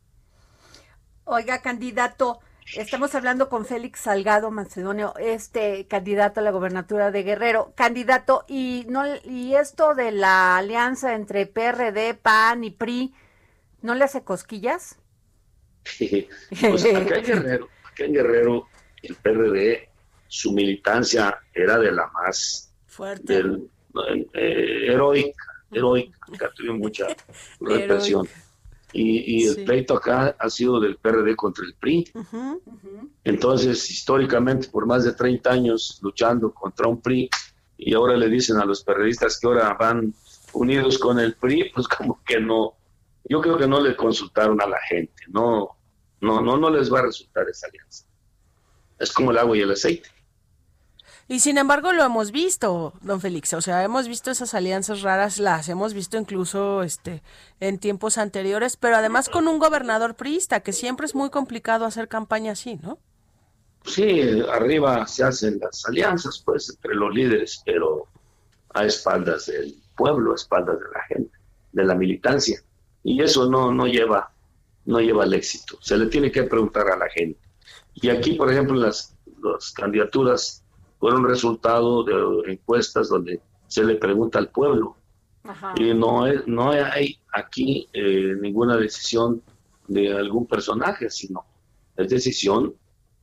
Oiga, 1.34 1.62
candidato, 1.62 2.42
estamos 2.76 3.16
hablando 3.16 3.48
con 3.48 3.66
Félix 3.66 4.02
Salgado 4.02 4.52
Macedonio, 4.52 5.14
este 5.18 5.88
candidato 5.88 6.42
a 6.42 6.44
la 6.44 6.52
gobernatura 6.52 7.10
de 7.10 7.24
Guerrero. 7.24 7.72
Candidato, 7.74 8.44
y 8.50 8.86
no 8.90 9.04
y 9.24 9.56
esto 9.56 9.96
de 9.96 10.12
la 10.12 10.58
alianza 10.58 11.16
entre 11.16 11.46
PRD, 11.46 12.16
PAN 12.16 12.66
y 12.66 12.72
PRI, 12.72 13.14
¿no 13.82 13.96
le 13.96 14.04
hace 14.04 14.26
cosquillas? 14.26 14.98
pues 16.00 16.84
acá 16.84 17.16
en 17.16 17.24
Guerrero, 17.26 17.70
acá 17.86 18.04
en 18.04 18.14
Guerrero, 18.14 18.68
el 19.02 19.16
PRD, 19.16 19.88
su 20.28 20.52
militancia 20.52 21.40
era 21.54 21.80
de 21.80 21.94
la 21.94 22.08
más 22.08 22.74
Fuerte. 22.88 23.36
del, 23.36 23.70
eh, 24.34 24.86
heroica, 24.90 25.46
heroica, 25.72 26.20
acá 26.34 26.52
tuvo 26.54 26.74
mucha 26.74 27.08
represión. 27.62 28.28
Y, 28.94 29.44
y 29.44 29.48
el 29.48 29.64
pleito 29.64 29.96
acá 29.96 30.36
ha 30.38 30.50
sido 30.50 30.80
del 30.80 30.98
PRD 30.98 31.36
contra 31.36 31.66
el 31.66 31.74
PRI. 31.76 32.12
Entonces, 33.24 33.90
históricamente, 33.90 34.68
por 34.68 34.86
más 34.86 35.04
de 35.06 35.14
30 35.14 35.50
años 35.50 36.00
luchando 36.02 36.54
contra 36.54 36.88
un 36.88 37.02
PRI, 37.02 37.30
y 37.78 37.94
ahora 37.94 38.16
le 38.16 38.30
dicen 38.30 38.58
a 38.58 38.66
los 38.66 38.84
periodistas 38.84 39.40
que 39.40 39.48
ahora 39.48 39.74
van 39.74 40.14
unidos 40.54 41.00
con 41.00 41.20
el 41.20 41.36
PRI, 41.36 41.72
pues 41.74 41.88
como 41.88 42.22
que 42.24 42.40
no, 42.40 42.76
yo 43.24 43.42
creo 43.42 43.58
que 43.58 43.68
no 43.68 43.80
le 43.80 43.96
consultaron 43.96 44.62
a 44.62 44.68
la 44.68 44.80
gente, 44.88 45.24
no, 45.30 45.78
no, 46.20 46.42
no, 46.42 46.58
no 46.58 46.70
les 46.70 46.94
va 46.94 47.00
a 47.00 47.04
resultar 47.04 47.48
esa 47.50 47.68
alianza. 47.68 48.06
Es 49.00 49.12
como 49.12 49.32
el 49.32 49.38
agua 49.38 49.58
y 49.58 49.62
el 49.62 49.72
aceite. 49.72 50.10
Y 51.32 51.40
sin 51.40 51.58
embargo 51.58 51.94
lo 51.94 52.04
hemos 52.04 52.34
visto, 52.34 52.92
don 53.00 53.22
Félix, 53.22 53.54
o 53.54 53.62
sea, 53.62 53.86
hemos 53.86 54.06
visto 54.06 54.32
esas 54.32 54.54
alianzas 54.54 55.02
raras, 55.02 55.40
las 55.40 55.70
hemos 55.70 55.94
visto 55.94 56.18
incluso 56.18 56.84
este 56.84 57.24
en 57.62 57.80
tiempos 57.80 58.18
anteriores, 58.18 58.76
pero 58.76 58.98
además 58.98 59.30
con 59.30 59.48
un 59.48 59.58
gobernador 59.58 60.16
priista, 60.16 60.60
que 60.60 60.74
siempre 60.74 61.06
es 61.06 61.16
muy 61.16 61.30
complicado 61.30 61.86
hacer 61.86 62.10
campaña 62.10 62.52
así, 62.52 62.76
¿no? 62.84 63.00
Sí, 63.86 64.44
arriba 64.52 65.08
se 65.08 65.24
hacen 65.24 65.58
las 65.62 65.86
alianzas, 65.86 66.44
pues, 66.46 66.70
entre 66.70 66.96
los 66.96 67.14
líderes, 67.14 67.62
pero 67.66 68.08
a 68.74 68.84
espaldas 68.84 69.46
del 69.46 69.74
pueblo, 69.96 70.34
a 70.34 70.36
espaldas 70.36 70.80
de 70.80 70.86
la 70.94 71.04
gente, 71.04 71.38
de 71.72 71.86
la 71.86 71.96
militancia. 71.96 72.62
Y 73.06 73.24
eso 73.24 73.50
no, 73.50 73.72
no 73.72 73.88
lleva, 73.88 74.34
no 74.84 75.00
lleva 75.00 75.24
al 75.24 75.34
éxito. 75.34 75.78
Se 75.80 75.96
le 75.96 76.08
tiene 76.08 76.30
que 76.30 76.44
preguntar 76.44 76.90
a 76.90 76.98
la 76.98 77.08
gente. 77.08 77.40
Y 77.94 78.10
aquí, 78.10 78.34
por 78.34 78.52
ejemplo, 78.52 78.76
las, 78.76 79.16
las 79.42 79.72
candidaturas 79.72 80.62
fueron 81.02 81.28
resultado 81.28 82.04
de 82.04 82.54
encuestas 82.54 83.10
donde 83.10 83.42
se 83.68 83.84
le 83.84 83.96
pregunta 83.96 84.38
al 84.38 84.50
pueblo. 84.50 84.96
Ajá. 85.44 85.74
Y 85.76 85.96
no, 85.96 86.28
es, 86.28 86.46
no 86.46 86.70
hay 86.70 87.20
aquí 87.34 87.90
eh, 87.92 88.36
ninguna 88.40 88.78
decisión 88.78 89.42
de 89.88 90.14
algún 90.14 90.46
personaje, 90.46 91.10
sino 91.10 91.44
es 91.98 92.08
decisión 92.08 92.76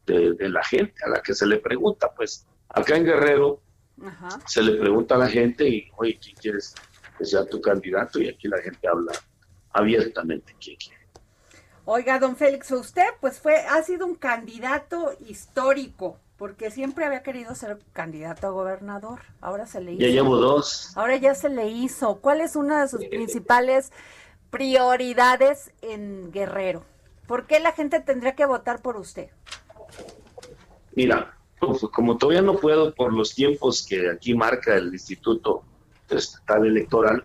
de, 0.05 0.35
de 0.35 0.49
la 0.49 0.65
gente 0.65 0.97
a 1.07 1.09
la 1.09 1.23
que 1.23 1.35
se 1.35 1.47
le 1.47 1.59
pregunta. 1.59 2.11
Pues 2.17 2.45
acá 2.69 2.97
en 2.97 3.05
Guerrero 3.05 3.61
Ajá. 4.05 4.29
se 4.45 4.61
le 4.61 4.75
pregunta 4.75 5.15
a 5.15 5.19
la 5.19 5.29
gente 5.29 5.69
y, 5.69 5.89
oye, 5.99 6.19
¿quién 6.21 6.35
quieres 6.35 6.75
que 7.17 7.25
sea 7.25 7.47
tu 7.47 7.61
candidato? 7.61 8.21
Y 8.21 8.29
aquí 8.29 8.49
la 8.49 8.59
gente 8.61 8.89
habla 8.89 9.13
abiertamente 9.73 10.53
quién 10.61 10.77
quiere. 10.77 10.99
Oiga, 11.85 12.19
don 12.19 12.37
Félix, 12.37 12.73
usted 12.73 13.07
pues 13.21 13.39
fue, 13.39 13.55
ha 13.61 13.81
sido 13.83 14.05
un 14.05 14.17
candidato 14.17 15.13
histórico, 15.29 16.19
Porque 16.39 16.71
siempre 16.71 17.05
había 17.05 17.23
querido 17.23 17.55
ser 17.55 17.79
candidato 17.93 18.47
a 18.47 18.51
gobernador. 18.51 19.21
Ahora 19.41 19.67
se 19.67 19.81
le 19.81 19.93
hizo. 19.93 20.03
Ya 20.03 20.09
llevo 20.09 20.37
dos. 20.37 20.93
Ahora 20.97 21.17
ya 21.17 21.35
se 21.35 21.49
le 21.49 21.69
hizo. 21.69 22.17
¿Cuál 22.21 22.41
es 22.41 22.55
una 22.55 22.83
de 22.83 22.89
sus 22.89 23.05
principales 23.07 23.93
prioridades 24.51 25.73
en 25.83 26.31
Guerrero? 26.31 26.85
¿Por 27.27 27.47
qué 27.47 27.59
la 27.59 27.73
gente 27.73 28.01
tendría 28.01 28.37
que 28.37 28.47
votar 28.47 28.81
por 28.81 28.97
usted? 28.97 29.31
Mira, 30.95 31.37
pues, 31.59 31.83
como 31.93 32.17
todavía 32.17 32.43
no 32.43 32.57
puedo 32.57 32.95
por 32.95 33.13
los 33.13 33.35
tiempos 33.35 33.85
que 33.87 34.09
aquí 34.09 34.35
marca 34.35 34.77
el 34.77 34.93
Instituto 34.93 35.65
Estatal 36.09 36.67
Electoral, 36.67 37.25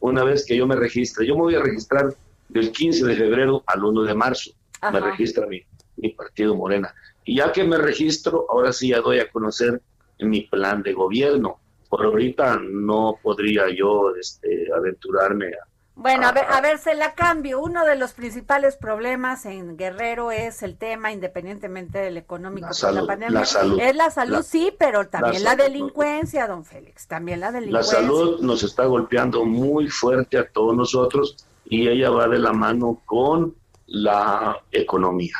una 0.00 0.24
vez 0.24 0.46
que 0.46 0.56
yo 0.56 0.66
me 0.66 0.76
registre, 0.76 1.26
yo 1.26 1.34
me 1.34 1.42
voy 1.42 1.54
a 1.54 1.62
registrar 1.62 2.14
del 2.48 2.72
15 2.72 3.04
de 3.06 3.16
febrero 3.16 3.62
al 3.66 3.84
1 3.84 4.02
de 4.02 4.14
marzo. 4.14 4.52
Me 4.92 5.00
registra 5.00 5.46
mi, 5.46 5.62
mi 5.96 6.10
partido 6.10 6.56
Morena. 6.56 6.94
Y 7.24 7.36
ya 7.36 7.52
que 7.52 7.64
me 7.64 7.76
registro, 7.78 8.46
ahora 8.50 8.72
sí 8.72 8.88
ya 8.88 9.00
doy 9.00 9.18
a 9.20 9.30
conocer 9.30 9.80
mi 10.18 10.42
plan 10.42 10.82
de 10.82 10.92
gobierno. 10.92 11.58
Por 11.88 12.04
ahorita 12.04 12.58
no 12.62 13.18
podría 13.22 13.64
yo 13.76 14.14
este, 14.18 14.68
aventurarme 14.74 15.48
a, 15.48 15.66
Bueno, 15.94 16.26
a 16.26 16.32
ver, 16.32 16.44
a 16.48 16.60
ver, 16.62 16.78
se 16.78 16.94
la 16.94 17.14
cambio. 17.14 17.60
Uno 17.60 17.84
de 17.84 17.96
los 17.96 18.12
principales 18.14 18.76
problemas 18.76 19.44
en 19.46 19.76
Guerrero 19.76 20.32
es 20.32 20.62
el 20.62 20.76
tema, 20.78 21.12
independientemente 21.12 21.98
del 21.98 22.16
económico, 22.16 22.68
La 22.68 22.72
salud, 22.72 23.06
pandemia. 23.06 23.40
la 23.40 23.44
salud. 23.44 23.78
Es 23.80 23.94
la 23.94 24.10
salud, 24.10 24.32
La- 24.36 24.42
sí, 24.42 24.72
pero 24.78 25.06
también 25.08 25.44
la, 25.44 25.50
salud, 25.50 25.64
delincuencia, 25.64 26.46
don 26.46 26.64
Félix. 26.64 27.06
También 27.08 27.40
la 27.40 27.50
La 27.50 27.58
delincuencia. 27.60 27.98
salud 27.98 28.40
nos 28.40 28.62
está 28.62 28.86
golpeando 28.86 29.44
muy 29.44 29.88
fuerte 29.88 30.38
a 30.38 30.48
todos 30.48 30.74
nosotros 30.74 31.36
y 31.66 31.88
ella 31.88 32.10
va 32.10 32.26
de 32.26 32.38
la 32.38 32.52
mano 32.52 33.02
con 33.04 33.54
la 33.86 34.56
economía. 34.70 35.34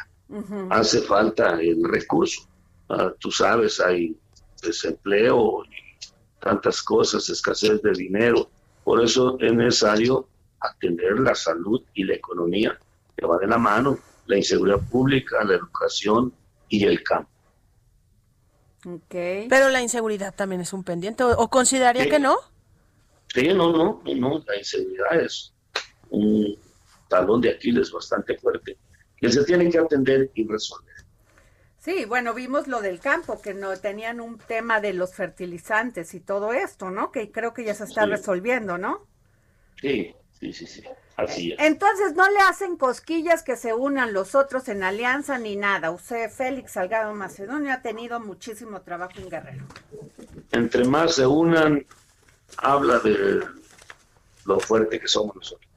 Hace 0.70 1.02
falta 1.02 1.60
el 1.60 1.82
recurso. 1.84 2.48
Ah, 2.88 3.12
tú 3.18 3.30
sabes, 3.30 3.80
hay 3.80 4.16
desempleo 4.62 5.64
y 5.64 6.40
tantas 6.40 6.82
cosas, 6.82 7.28
escasez 7.28 7.82
de 7.82 7.92
dinero. 7.92 8.48
Por 8.84 9.02
eso 9.02 9.36
es 9.40 9.52
necesario 9.52 10.28
atender 10.60 11.18
la 11.20 11.34
salud 11.34 11.82
y 11.94 12.04
la 12.04 12.14
economía, 12.14 12.78
que 13.16 13.26
va 13.26 13.38
de 13.38 13.46
la 13.46 13.58
mano, 13.58 13.98
la 14.26 14.36
inseguridad 14.36 14.80
pública, 14.90 15.44
la 15.44 15.54
educación 15.54 16.32
y 16.68 16.84
el 16.84 17.02
campo. 17.02 17.30
Pero 19.10 19.68
la 19.68 19.80
inseguridad 19.80 20.34
también 20.34 20.60
es 20.60 20.72
un 20.72 20.82
pendiente. 20.82 21.22
¿O, 21.22 21.48
consideraría 21.48 22.04
Sí. 22.04 22.10
que 22.10 22.18
no? 22.18 22.36
Sí, 23.32 23.48
no, 23.54 23.72
no, 23.72 24.02
no, 24.04 24.44
la 24.46 24.56
inseguridad 24.56 25.20
es 25.20 25.54
un 26.10 26.56
talón 27.08 27.40
de 27.40 27.50
Aquiles 27.50 27.92
bastante 27.92 28.36
fuerte 28.38 28.76
que 29.22 29.30
se 29.30 29.44
tiene 29.44 29.70
que 29.70 29.78
atender 29.78 30.30
y 30.34 30.46
resolver. 30.48 30.96
Sí, 31.78 32.04
bueno, 32.06 32.34
vimos 32.34 32.66
lo 32.66 32.80
del 32.80 32.98
campo, 32.98 33.40
que 33.40 33.54
no 33.54 33.76
tenían 33.76 34.20
un 34.20 34.36
tema 34.36 34.80
de 34.80 34.92
los 34.92 35.14
fertilizantes 35.14 36.12
y 36.14 36.20
todo 36.20 36.52
esto, 36.52 36.90
¿no? 36.90 37.12
Que 37.12 37.30
creo 37.30 37.54
que 37.54 37.62
ya 37.64 37.74
se 37.74 37.84
está 37.84 38.02
Sí. 38.04 38.10
resolviendo, 38.10 38.78
¿no? 38.78 39.06
Sí, 39.80 40.12
sí, 40.38 40.52
sí, 40.52 40.66
sí, 40.66 40.82
así 41.16 41.52
es. 41.52 41.60
Entonces, 41.60 42.14
no 42.14 42.28
le 42.30 42.40
hacen 42.40 42.76
cosquillas 42.76 43.44
que 43.44 43.56
se 43.56 43.72
unan 43.74 44.12
los 44.12 44.34
otros 44.34 44.68
en 44.68 44.82
alianza 44.82 45.38
ni 45.38 45.54
nada. 45.54 45.92
Usted, 45.92 46.28
Félix 46.28 46.72
Salgado 46.72 47.14
Macedonio, 47.14 47.72
ha 47.72 47.80
tenido 47.80 48.18
muchísimo 48.18 48.80
trabajo 48.82 49.14
en 49.18 49.28
Guerrero. 49.30 49.64
Entre 50.50 50.84
más 50.84 51.14
se 51.14 51.26
unan, 51.26 51.86
habla 52.56 52.98
de 52.98 53.40
lo 54.46 54.58
fuerte 54.58 54.98
que 54.98 55.06
somos 55.06 55.36
nosotros. 55.36 55.70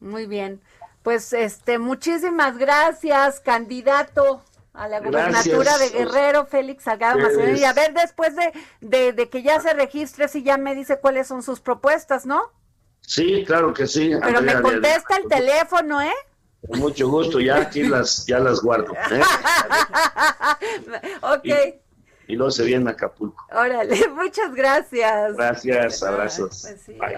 Muy 0.00 0.26
bien. 0.26 0.60
Pues, 1.06 1.32
este, 1.32 1.78
muchísimas 1.78 2.58
gracias, 2.58 3.38
candidato 3.38 4.42
a 4.74 4.88
la 4.88 4.98
Gracias. 4.98 5.46
gubernatura 5.46 5.78
de 5.78 5.90
Guerrero, 5.90 6.46
Félix 6.46 6.82
Salgado. 6.82 7.20
Macedonio. 7.20 7.54
Y 7.54 7.62
a 7.62 7.72
ver, 7.72 7.94
después 7.94 8.34
de, 8.34 8.52
de, 8.80 9.12
de 9.12 9.28
que 9.28 9.44
ya 9.44 9.60
se 9.60 9.72
registre, 9.72 10.26
si 10.26 10.42
ya 10.42 10.58
me 10.58 10.74
dice 10.74 10.98
cuáles 10.98 11.28
son 11.28 11.44
sus 11.44 11.60
propuestas, 11.60 12.26
¿no? 12.26 12.50
Sí, 13.02 13.44
claro 13.46 13.72
que 13.72 13.86
sí. 13.86 14.10
Pero 14.20 14.42
me 14.42 14.50
Andrea, 14.50 14.62
contesta 14.62 15.16
el 15.18 15.28
teléfono, 15.28 16.02
¿eh? 16.02 16.12
Con 16.68 16.80
mucho 16.80 17.08
gusto, 17.08 17.38
ya 17.38 17.60
aquí 17.60 17.84
las, 17.84 18.26
ya 18.26 18.40
las 18.40 18.60
guardo. 18.60 18.92
¿eh? 19.12 19.22
ok, 21.22 21.44
Y 21.44 21.80
luego 22.34 22.50
se 22.50 22.64
viene 22.64 22.90
a 22.90 22.94
Acapulco. 22.94 23.46
órale, 23.52 24.08
muchas 24.14 24.52
gracias. 24.54 25.36
Gracias, 25.36 26.02
Ay, 26.02 26.08
abrazos. 26.08 26.62
Pues 26.62 26.80
sí, 26.84 26.98
ay, 27.00 27.14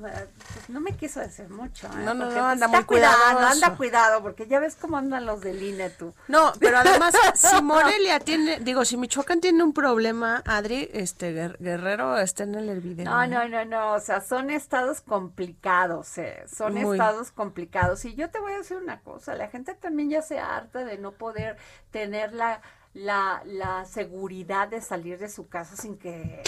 pues 0.00 0.68
no 0.68 0.80
me 0.80 0.96
quiso 0.96 1.20
decir 1.20 1.48
mucho. 1.48 1.86
¿eh? 1.86 1.90
No, 2.04 2.12
no, 2.14 2.24
no, 2.24 2.30
pues, 2.30 2.36
anda 2.38 2.66
muy 2.68 2.84
cuidado, 2.84 3.38
anda 3.38 3.76
cuidado, 3.76 4.22
porque 4.22 4.46
ya 4.48 4.58
ves 4.58 4.74
cómo 4.80 4.96
andan 4.96 5.26
los 5.26 5.40
del 5.42 5.62
INE 5.62 5.90
tú. 5.90 6.12
No, 6.28 6.52
pero 6.58 6.78
además, 6.78 7.14
si 7.34 7.62
Morelia 7.62 8.18
tiene, 8.18 8.58
digo, 8.60 8.84
si 8.84 8.96
Michoacán 8.96 9.40
tiene 9.40 9.62
un 9.62 9.72
problema, 9.72 10.42
Adri, 10.46 10.88
este 10.92 11.32
Guer- 11.32 11.56
Guerrero 11.60 12.18
está 12.18 12.42
en 12.42 12.54
el 12.56 12.68
hervidero. 12.68 13.10
No, 13.10 13.22
¿eh? 13.22 13.28
no, 13.28 13.48
no, 13.48 13.64
no, 13.64 13.92
o 13.92 14.00
sea, 14.00 14.20
son 14.20 14.50
estados 14.50 15.00
complicados, 15.02 16.18
eh, 16.18 16.44
son 16.52 16.74
Muy. 16.74 16.96
estados 16.96 17.30
complicados. 17.30 18.04
Y 18.04 18.14
yo 18.14 18.30
te 18.30 18.38
voy 18.40 18.52
a 18.52 18.58
decir 18.58 18.76
una 18.76 19.00
cosa, 19.00 19.34
la 19.34 19.48
gente 19.48 19.74
también 19.74 20.10
ya 20.10 20.22
se 20.22 20.38
harta 20.38 20.84
de 20.84 20.98
no 20.98 21.12
poder 21.12 21.56
tener 21.90 22.32
la, 22.32 22.60
la, 22.94 23.42
la 23.46 23.84
seguridad 23.84 24.68
de 24.68 24.80
salir 24.80 25.18
de 25.18 25.28
su 25.28 25.48
casa 25.48 25.76
sin 25.76 25.96
que 25.96 26.42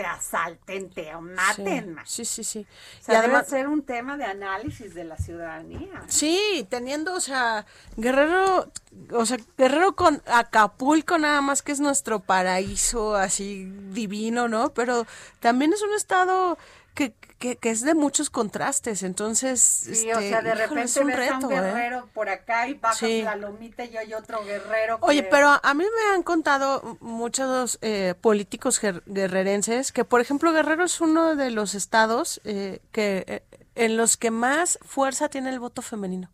te 0.00 0.06
asalten, 0.06 0.88
te 0.88 1.12
maten. 1.14 1.92
man. 1.92 2.06
Sí, 2.06 2.24
sí, 2.24 2.42
sí. 2.42 2.66
O 3.00 3.04
sea, 3.04 3.16
y 3.16 3.20
debe 3.20 3.34
además, 3.34 3.48
ser 3.48 3.68
un 3.68 3.82
tema 3.82 4.16
de 4.16 4.24
análisis 4.24 4.94
de 4.94 5.04
la 5.04 5.18
ciudadanía. 5.18 6.02
sí, 6.08 6.66
teniendo, 6.70 7.12
o 7.12 7.20
sea, 7.20 7.66
Guerrero, 7.98 8.70
o 9.12 9.26
sea, 9.26 9.36
Guerrero 9.58 9.96
con 9.96 10.22
Acapulco 10.24 11.18
nada 11.18 11.42
más 11.42 11.60
que 11.60 11.72
es 11.72 11.80
nuestro 11.80 12.20
paraíso 12.20 13.14
así 13.14 13.70
divino, 13.90 14.48
¿no? 14.48 14.72
Pero 14.72 15.06
también 15.38 15.74
es 15.74 15.82
un 15.82 15.92
estado 15.92 16.56
que, 16.94 17.14
que, 17.38 17.56
que 17.56 17.70
es 17.70 17.80
de 17.82 17.94
muchos 17.94 18.28
contrastes, 18.30 19.02
entonces, 19.02 19.60
Sí, 19.60 20.10
o 20.12 20.18
este, 20.18 20.28
sea, 20.28 20.42
de 20.42 20.54
repente 20.54 20.82
es 20.82 20.96
un 20.96 21.06
ves 21.06 21.30
a 21.30 21.34
un 21.36 21.40
reto, 21.42 21.50
¿eh? 21.50 21.54
guerrero 21.54 22.08
por 22.12 22.28
acá 22.28 22.68
y 22.68 22.74
bajas 22.74 22.98
Sí. 22.98 23.22
la 23.22 23.36
lomita 23.36 23.84
y 23.84 23.96
hay 23.96 24.12
otro 24.14 24.44
guerrero. 24.44 24.98
Oye, 25.02 25.22
pero 25.22 25.48
a 25.62 25.74
mí 25.74 25.84
me 25.84 26.14
han 26.14 26.22
contado 26.22 26.98
muchos 27.00 27.78
eh, 27.82 28.14
políticos 28.20 28.82
guer- 28.82 29.02
guerrerenses 29.06 29.92
que, 29.92 30.04
por 30.04 30.20
ejemplo, 30.20 30.52
Guerrero 30.52 30.84
es 30.84 31.00
uno 31.00 31.36
de 31.36 31.50
los 31.50 31.74
estados 31.74 32.40
eh, 32.44 32.80
que 32.92 33.24
eh, 33.26 33.42
en 33.74 33.96
los 33.96 34.16
que 34.16 34.30
más 34.30 34.78
fuerza 34.82 35.28
tiene 35.28 35.50
el 35.50 35.60
voto 35.60 35.80
femenino. 35.82 36.28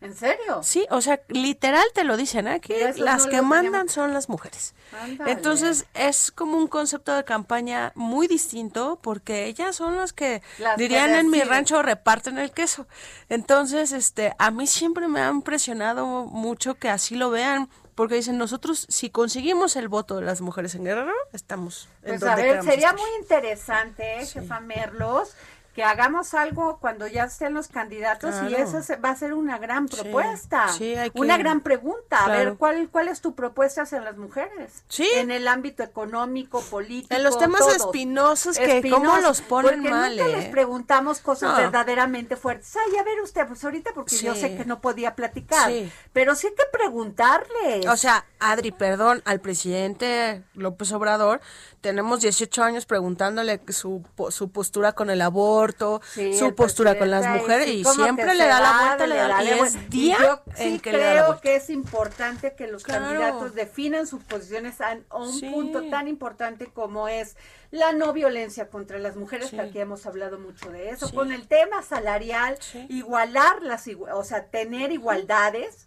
¿En 0.00 0.14
serio? 0.14 0.62
Sí, 0.62 0.86
o 0.90 1.00
sea, 1.00 1.20
literal 1.28 1.84
te 1.92 2.04
lo 2.04 2.16
dicen, 2.16 2.46
¿eh? 2.46 2.60
Mira, 2.68 2.90
eso 2.90 3.04
las 3.04 3.24
no 3.24 3.30
que 3.32 3.42
mandan 3.42 3.88
son 3.88 4.14
las 4.14 4.28
mujeres. 4.28 4.74
Ándale. 4.92 5.32
Entonces 5.32 5.86
es 5.94 6.30
como 6.30 6.56
un 6.56 6.68
concepto 6.68 7.12
de 7.14 7.24
campaña 7.24 7.90
muy 7.96 8.28
distinto 8.28 8.98
porque 9.02 9.46
ellas 9.46 9.74
son 9.74 9.96
las 9.96 10.12
que 10.12 10.40
Las 10.58 10.76
que 10.76 10.82
dirían 10.82 11.10
en 11.10 11.30
mi 11.30 11.40
rancho 11.42 11.82
reparten 11.82 12.38
el 12.38 12.52
queso. 12.52 12.86
Entonces, 13.28 13.90
este, 13.92 14.34
a 14.38 14.50
mí 14.52 14.66
siempre 14.68 15.08
me 15.08 15.20
ha 15.20 15.30
impresionado 15.30 16.06
mucho 16.26 16.76
que 16.76 16.88
así 16.88 17.16
lo 17.16 17.30
vean. 17.30 17.68
Porque 17.96 18.14
dicen, 18.14 18.38
nosotros 18.38 18.86
si 18.88 19.10
conseguimos 19.10 19.74
el 19.74 19.88
voto 19.88 20.18
de 20.18 20.22
las 20.22 20.40
mujeres 20.40 20.76
en 20.76 20.84
Guerrero, 20.84 21.10
estamos 21.32 21.88
en 22.04 22.10
Pues 22.10 22.20
donde 22.20 22.32
a 22.32 22.36
ver, 22.36 22.62
sería 22.62 22.90
estar. 22.90 22.94
muy 22.96 23.10
interesante, 23.20 24.20
eh, 24.22 24.26
jefa 24.26 24.60
Merlos, 24.60 25.34
que 25.78 25.84
hagamos 25.84 26.34
algo 26.34 26.78
cuando 26.80 27.06
ya 27.06 27.22
estén 27.22 27.54
los 27.54 27.68
candidatos 27.68 28.34
y 28.50 28.54
eso 28.56 28.82
se- 28.82 28.96
va 28.96 29.10
a 29.10 29.14
ser 29.16 29.32
una 29.32 29.58
gran 29.58 29.86
propuesta, 29.86 30.66
sí, 30.76 30.96
hay 30.96 31.10
que- 31.10 31.20
una 31.20 31.36
gran 31.38 31.60
pregunta. 31.60 32.24
A 32.24 32.28
ver. 32.28 32.54
¿cuál, 32.54 32.88
¿cuál 32.90 33.06
es 33.06 33.20
tu 33.20 33.36
propuesta 33.36 33.82
hacia 33.82 34.00
las 34.00 34.16
mujeres? 34.16 34.82
Sí. 34.88 35.08
En 35.14 35.30
el 35.30 35.46
ámbito 35.46 35.84
económico, 35.84 36.62
político, 36.62 37.14
En 37.14 37.22
los 37.22 37.38
temas 37.38 37.60
todos. 37.60 37.76
espinosos 37.76 38.58
que 38.58 38.78
Espinosos, 38.78 39.06
cómo 39.06 39.20
los 39.20 39.40
ponen 39.42 39.74
porque 39.82 39.90
mal, 39.90 40.16
nunca 40.16 40.28
¿eh? 40.28 40.36
les 40.36 40.44
preguntamos 40.46 41.20
cosas 41.20 41.52
No. 41.52 41.56
verdaderamente 41.58 42.34
fuertes. 42.34 42.74
Ay, 42.76 42.96
a 42.96 43.04
ver 43.04 43.20
usted, 43.20 43.46
pues 43.46 43.62
ahorita 43.62 43.92
porque 43.94 44.16
yo 44.16 44.34
sé 44.34 44.56
que 44.56 44.64
no 44.64 44.80
podía 44.80 45.14
platicar, 45.14 45.70
Sí. 45.70 45.92
pero 46.12 46.34
sí 46.34 46.48
hay 46.48 46.54
que 46.56 46.64
preguntarles. 46.72 47.86
O 47.86 47.96
sea, 47.96 48.24
Adri, 48.40 48.72
perdón, 48.72 49.22
al 49.24 49.40
presidente 49.40 50.42
López 50.54 50.90
Obrador, 50.92 51.40
tenemos 51.80 52.20
18 52.20 52.64
años 52.64 52.84
preguntándole 52.84 53.60
su, 53.68 54.02
su 54.30 54.50
postura 54.50 54.92
con 54.92 55.10
el 55.10 55.20
aborto, 55.22 55.67
Sí, 56.02 56.34
su 56.38 56.54
postura 56.54 56.98
con 56.98 57.10
las 57.10 57.26
mujeres, 57.26 57.68
y 57.68 57.84
siempre 57.84 58.34
le 58.34 58.46
da 58.46 58.60
la 58.60 58.78
vuelta, 58.86 59.06
le 59.06 59.16
da, 59.16 59.42
y 59.42 59.46
la 59.46 59.56
es 59.66 59.90
día 59.90 60.16
yo 60.20 60.42
en 60.56 60.74
sí 60.74 60.78
que 60.80 60.92
le 60.92 60.98
da 60.98 61.14
la 61.14 61.22
creo 61.26 61.40
que 61.40 61.56
es 61.56 61.70
importante 61.70 62.54
que 62.54 62.66
los 62.66 62.82
Claro. 62.84 63.04
candidatos 63.04 63.54
definan 63.54 64.06
sus 64.06 64.22
posiciones 64.24 64.80
a, 64.80 64.98
a 65.10 65.16
un 65.16 65.40
punto 65.52 65.88
tan 65.90 66.08
importante 66.08 66.66
como 66.66 67.08
es 67.08 67.36
la 67.70 67.92
no 67.92 68.12
violencia 68.12 68.68
contra 68.68 68.98
las 68.98 69.16
mujeres, 69.16 69.50
que 69.50 69.60
aquí 69.60 69.78
hemos 69.78 70.06
hablado 70.06 70.38
mucho 70.38 70.70
de 70.70 70.90
eso, 70.90 71.12
con 71.12 71.32
el 71.32 71.46
tema 71.48 71.82
salarial, 71.82 72.58
igualar 72.88 73.62
las, 73.62 73.84
o 74.10 74.24
sea, 74.24 74.46
tener 74.46 74.90
igualdades, 74.92 75.86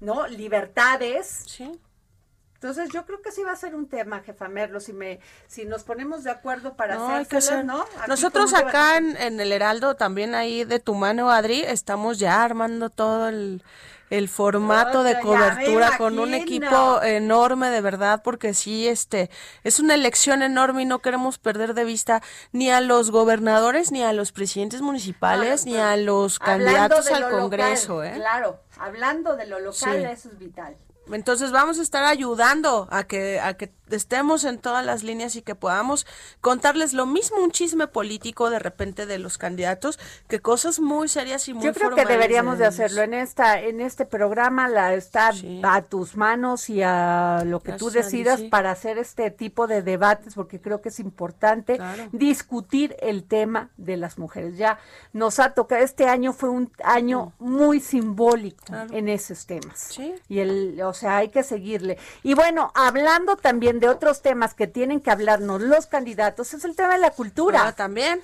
¿no? 0.00 0.28
Libertades, 0.28 1.44
sí. 1.46 1.72
Entonces 2.60 2.90
yo 2.92 3.06
creo 3.06 3.22
que 3.22 3.30
sí 3.30 3.44
va 3.44 3.52
a 3.52 3.56
ser 3.56 3.76
un 3.76 3.86
tema, 3.88 4.20
jefa 4.20 4.48
Merlo, 4.48 4.80
si 4.80 4.92
me, 4.92 5.20
si 5.46 5.64
nos 5.64 5.84
ponemos 5.84 6.24
de 6.24 6.32
acuerdo 6.32 6.74
para 6.74 6.96
No, 6.96 7.08
hacer, 7.14 7.64
¿no? 7.64 7.82
Aquí 7.82 8.08
Nosotros 8.08 8.52
acá 8.52 8.96
en, 8.96 9.16
en 9.16 9.38
el 9.38 9.52
Heraldo, 9.52 9.94
también 9.94 10.34
ahí 10.34 10.64
de 10.64 10.80
tu 10.80 10.94
mano, 10.96 11.30
Adri, 11.30 11.60
estamos 11.60 12.18
ya 12.18 12.42
armando 12.42 12.90
todo 12.90 13.28
el, 13.28 13.62
el 14.10 14.28
formato 14.28 15.04
de 15.04 15.12
Otra, 15.12 15.22
cobertura 15.22 15.98
con 15.98 16.18
un 16.18 16.34
equipo 16.34 17.00
enorme, 17.02 17.70
de 17.70 17.80
verdad, 17.80 18.22
porque 18.24 18.54
sí, 18.54 18.88
este, 18.88 19.30
es 19.62 19.78
una 19.78 19.94
elección 19.94 20.42
enorme 20.42 20.82
y 20.82 20.86
no 20.86 20.98
queremos 20.98 21.38
perder 21.38 21.74
de 21.74 21.84
vista 21.84 22.22
ni 22.50 22.70
a 22.72 22.80
los 22.80 23.12
gobernadores, 23.12 23.92
ni 23.92 24.02
a 24.02 24.12
los 24.12 24.32
presidentes 24.32 24.80
municipales, 24.80 25.64
ni 25.64 25.76
a 25.76 25.96
los 25.96 26.40
Hablando 26.40 26.64
candidatos 26.66 27.10
al 27.12 27.30
Congreso, 27.30 27.94
local, 27.98 28.08
¿eh? 28.08 28.16
Claro, 28.16 28.60
hablando 28.78 29.36
de 29.36 29.46
lo 29.46 29.60
local, 29.60 29.96
Sí. 29.96 30.04
eso 30.04 30.28
es 30.30 30.38
vital. 30.40 30.76
Entonces 31.12 31.52
vamos 31.52 31.78
a 31.78 31.82
estar 31.82 32.04
ayudando 32.04 32.86
a 32.90 33.04
que 33.04 33.40
a 33.40 33.54
que 33.54 33.72
estemos 33.90 34.44
en 34.44 34.58
todas 34.58 34.84
las 34.84 35.02
líneas 35.02 35.36
y 35.36 35.42
que 35.42 35.54
podamos 35.54 36.06
contarles 36.40 36.92
lo 36.92 37.06
mismo 37.06 37.38
un 37.42 37.50
chisme 37.50 37.86
político 37.86 38.50
de 38.50 38.58
repente 38.58 39.06
de 39.06 39.18
los 39.18 39.38
candidatos 39.38 39.98
que 40.28 40.40
cosas 40.40 40.80
muy 40.80 41.08
serias 41.08 41.48
y 41.48 41.54
muy 41.54 41.64
Yo 41.64 41.72
creo 41.72 41.94
que 41.94 42.04
deberíamos 42.04 42.58
de 42.58 42.66
hacerlo 42.66 43.02
en 43.02 43.14
esta 43.14 43.60
en 43.60 43.80
este 43.80 44.04
programa 44.04 44.68
la 44.68 44.94
está 44.94 45.32
Sí. 45.32 45.60
a 45.64 45.82
tus 45.82 46.16
manos 46.16 46.70
y 46.70 46.82
a 46.82 47.42
lo 47.44 47.60
que 47.60 47.72
tú 47.72 47.86
Gracias, 47.86 48.04
decidas 48.06 48.40
sí. 48.40 48.48
para 48.48 48.70
hacer 48.70 48.98
este 48.98 49.30
tipo 49.30 49.66
de 49.66 49.82
debates 49.82 50.34
porque 50.34 50.60
creo 50.60 50.80
que 50.80 50.88
es 50.90 51.00
importante 51.00 51.76
Claro. 51.76 52.08
discutir 52.12 52.96
el 53.00 53.24
tema 53.24 53.70
de 53.76 53.96
las 53.96 54.18
mujeres. 54.18 54.56
Ya 54.56 54.78
nos 55.12 55.38
ha 55.38 55.54
tocado 55.54 55.82
este 55.82 56.06
año 56.08 56.32
fue 56.32 56.48
un 56.48 56.70
año 56.82 57.32
muy 57.38 57.80
simbólico 57.80 58.58
Mm. 58.58 58.64
Claro. 58.66 58.94
en 58.94 59.08
esos 59.08 59.46
temas. 59.46 59.78
Sí. 59.78 60.14
Y 60.28 60.40
el 60.40 60.80
o 60.82 60.92
sea, 60.92 61.18
hay 61.18 61.28
que 61.28 61.42
seguirle. 61.42 61.98
Y 62.22 62.34
bueno, 62.34 62.70
hablando 62.74 63.36
también 63.36 63.77
de 63.80 63.88
otros 63.88 64.22
temas 64.22 64.54
que 64.54 64.66
tienen 64.66 65.00
que 65.00 65.10
hablarnos 65.10 65.60
los 65.60 65.86
candidatos 65.86 66.54
es 66.54 66.64
el 66.64 66.74
tema 66.76 66.94
de 66.94 66.98
la 66.98 67.10
cultura 67.10 67.66
Ah, 67.68 67.72
también 67.72 68.20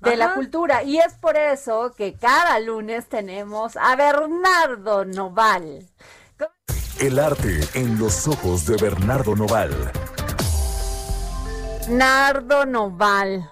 de 0.00 0.16
la 0.16 0.34
cultura. 0.34 0.82
Y 0.82 0.98
es 0.98 1.14
por 1.14 1.36
eso 1.36 1.92
que 1.96 2.14
cada 2.14 2.60
lunes 2.60 3.08
tenemos 3.08 3.76
a 3.76 3.96
Bernardo 3.96 5.04
Noval. 5.04 5.88
El 7.00 7.18
arte 7.18 7.60
en 7.74 7.98
los 7.98 8.26
ojos 8.28 8.66
de 8.66 8.76
Bernardo 8.76 9.34
Noval. 9.36 9.74
Bernardo 11.86 12.66
Noval. 12.66 13.50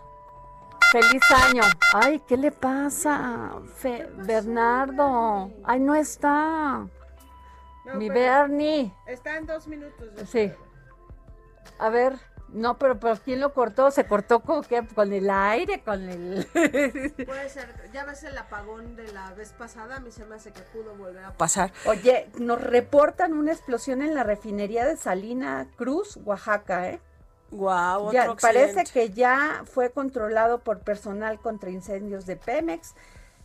Feliz 0.92 1.22
año. 1.48 1.62
Ay, 1.92 2.20
¿qué 2.26 2.36
le 2.36 2.52
pasa? 2.52 3.50
Fe- 3.76 4.08
Bernardo. 4.16 5.50
Ay, 5.64 5.80
no 5.80 5.94
está. 5.94 6.86
Mi 7.94 8.08
Bernie. 8.08 8.94
Está 9.06 9.36
en 9.36 9.46
dos 9.46 9.66
minutos. 9.66 10.08
Sí. 10.30 10.52
A 11.78 11.88
ver. 11.88 12.18
No, 12.50 12.78
pero, 12.78 13.00
pero 13.00 13.16
¿quién 13.16 13.40
lo 13.40 13.52
cortó? 13.52 13.90
¿Se 13.90 14.06
cortó 14.06 14.38
con 14.40 14.62
qué? 14.62 14.86
¿Con 14.94 15.12
el 15.12 15.28
aire? 15.28 15.82
¿Con 15.82 16.08
el...? 16.08 16.46
Puede 17.26 17.48
ser, 17.48 17.90
ya 17.92 18.04
ves 18.04 18.22
el 18.22 18.38
apagón 18.38 18.94
de 18.94 19.12
la 19.12 19.32
vez 19.32 19.52
pasada, 19.52 19.96
a 19.96 20.00
mí 20.00 20.12
se 20.12 20.24
me 20.24 20.36
hace 20.36 20.52
que 20.52 20.60
pudo 20.62 20.94
volver 20.94 21.24
a 21.24 21.32
Pasar. 21.32 21.72
Oye, 21.86 22.30
nos 22.38 22.60
reportan 22.62 23.32
una 23.32 23.50
explosión 23.50 24.02
en 24.02 24.14
la 24.14 24.22
refinería 24.22 24.84
de 24.86 24.96
Salina 24.96 25.66
Cruz, 25.76 26.16
Oaxaca, 26.24 26.90
¿eh? 26.90 27.00
Wow, 27.50 28.12
Ya, 28.12 28.34
parece 28.36 28.84
que 28.84 29.10
ya 29.10 29.62
fue 29.64 29.90
controlado 29.90 30.60
por 30.60 30.78
personal 30.80 31.40
contra 31.40 31.70
incendios 31.70 32.24
de 32.24 32.36
Pemex 32.36 32.94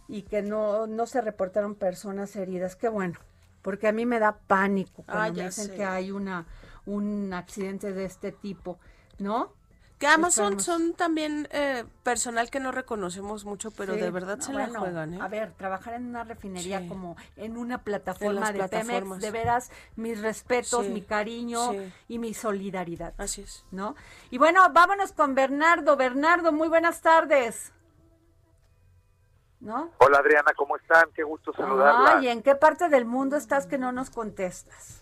y 0.07 0.21
que 0.23 0.43
no, 0.43 0.85
no 0.85 1.07
se 1.07 1.21
reportaron 1.21 1.73
personas 1.73 2.35
heridas. 2.35 2.75
Qué 2.75 2.89
bueno, 2.89 3.17
porque 3.63 3.87
a 3.87 3.91
mí 3.91 4.05
me 4.05 4.19
da 4.19 4.37
pánico 4.45 5.03
cuando 5.03 5.23
Ah, 5.23 5.31
me 5.31 5.45
dicen 5.45 5.65
sé. 5.67 5.75
que 5.75 5.83
hay 5.83 6.11
una 6.11 6.45
un 6.89 7.33
accidente 7.33 7.93
de 7.93 8.05
este 8.05 8.31
tipo, 8.31 8.79
¿no? 9.19 9.53
Que 9.99 10.07
además 10.07 10.33
son, 10.33 10.53
Esperemos. 10.57 10.63
son 10.63 10.93
también 10.93 11.47
eh, 11.51 11.83
personal 12.03 12.49
que 12.49 12.61
no 12.61 12.71
reconocemos 12.71 13.43
mucho, 13.43 13.69
pero 13.71 13.95
Sí, 13.95 13.99
de 13.99 14.11
verdad 14.11 14.37
no, 14.37 14.43
se 14.43 14.53
la 14.53 14.63
bueno, 14.63 14.79
juegan, 14.79 15.13
¿eh? 15.15 15.19
A 15.21 15.27
ver, 15.27 15.51
trabajar 15.57 15.95
en 15.95 16.05
una 16.05 16.23
refinería 16.23 16.79
Sí. 16.79 16.87
como 16.87 17.17
en 17.35 17.57
una 17.57 17.83
plataforma 17.83 18.39
las 18.39 18.53
de 18.53 18.69
Pemex, 18.69 19.19
de 19.19 19.31
veras, 19.31 19.71
mis 19.97 20.21
respetos, 20.21 20.85
Sí, 20.85 20.91
mi 20.93 21.01
cariño 21.01 21.71
sí. 21.73 21.93
y 22.07 22.17
mi 22.17 22.33
solidaridad. 22.33 23.13
Así 23.17 23.41
es. 23.41 23.65
¿no? 23.71 23.95
Y 24.29 24.37
bueno, 24.37 24.61
vámonos 24.71 25.11
con 25.11 25.35
Bernardo. 25.35 25.97
Bernardo, 25.97 26.53
muy 26.53 26.69
buenas 26.69 27.01
tardes. 27.01 27.73
¿No? 29.59 29.91
Hola 29.97 30.19
Adriana, 30.19 30.53
¿cómo 30.55 30.77
están? 30.77 31.09
Qué 31.13 31.23
gusto 31.23 31.51
saludarla. 31.51 32.19
Ay, 32.19 32.29
¿en 32.29 32.41
qué 32.41 32.55
parte 32.55 32.87
del 32.87 33.03
mundo 33.03 33.35
estás 33.35 33.65
que 33.65 33.77
no 33.77 33.91
nos 33.91 34.09
contestas? 34.09 34.98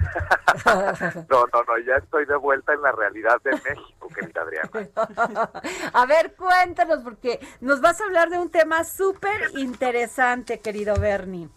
No, 1.28 1.46
no, 1.52 1.62
no, 1.64 1.78
ya 1.78 1.96
estoy 1.96 2.24
de 2.26 2.36
vuelta 2.36 2.72
en 2.72 2.82
la 2.82 2.92
realidad 2.92 3.40
de 3.42 3.52
México, 3.52 4.08
querida 4.14 4.42
Adriana. 4.42 4.70
A 5.94 6.06
ver, 6.06 6.34
cuéntanos, 6.34 7.00
porque 7.02 7.40
nos 7.60 7.80
vas 7.80 8.00
a 8.00 8.04
hablar 8.04 8.30
de 8.30 8.38
un 8.38 8.50
tema 8.50 8.84
súper 8.84 9.50
interesante, 9.56 10.60
querido 10.60 10.96
Bernie. 10.98 11.48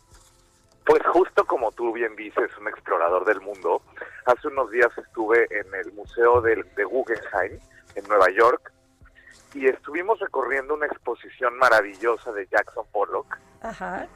Pues 0.86 1.02
justo 1.12 1.46
como 1.46 1.72
tú 1.72 1.94
bien 1.94 2.16
dices, 2.16 2.50
un 2.60 2.68
explorador 2.68 3.26
del 3.26 3.42
mundo, 3.42 3.82
hace 4.26 4.48
unos 4.48 4.70
días 4.72 4.90
estuve 4.98 5.48
en 5.50 5.74
el 5.74 5.92
Museo 5.94 6.42
del- 6.42 6.66
de 6.76 6.84
Guggenheim, 6.84 7.60
en 7.96 8.08
Nueva 8.08 8.30
York, 8.32 8.72
y 9.54 9.68
estuvimos 9.68 10.20
recorriendo 10.20 10.74
una 10.74 10.86
exposición 10.88 11.58
maravillosa 11.58 12.32
de 12.34 12.48
Jackson 12.48 12.86
Pollock. 12.92 13.38
Ajá. 13.62 14.08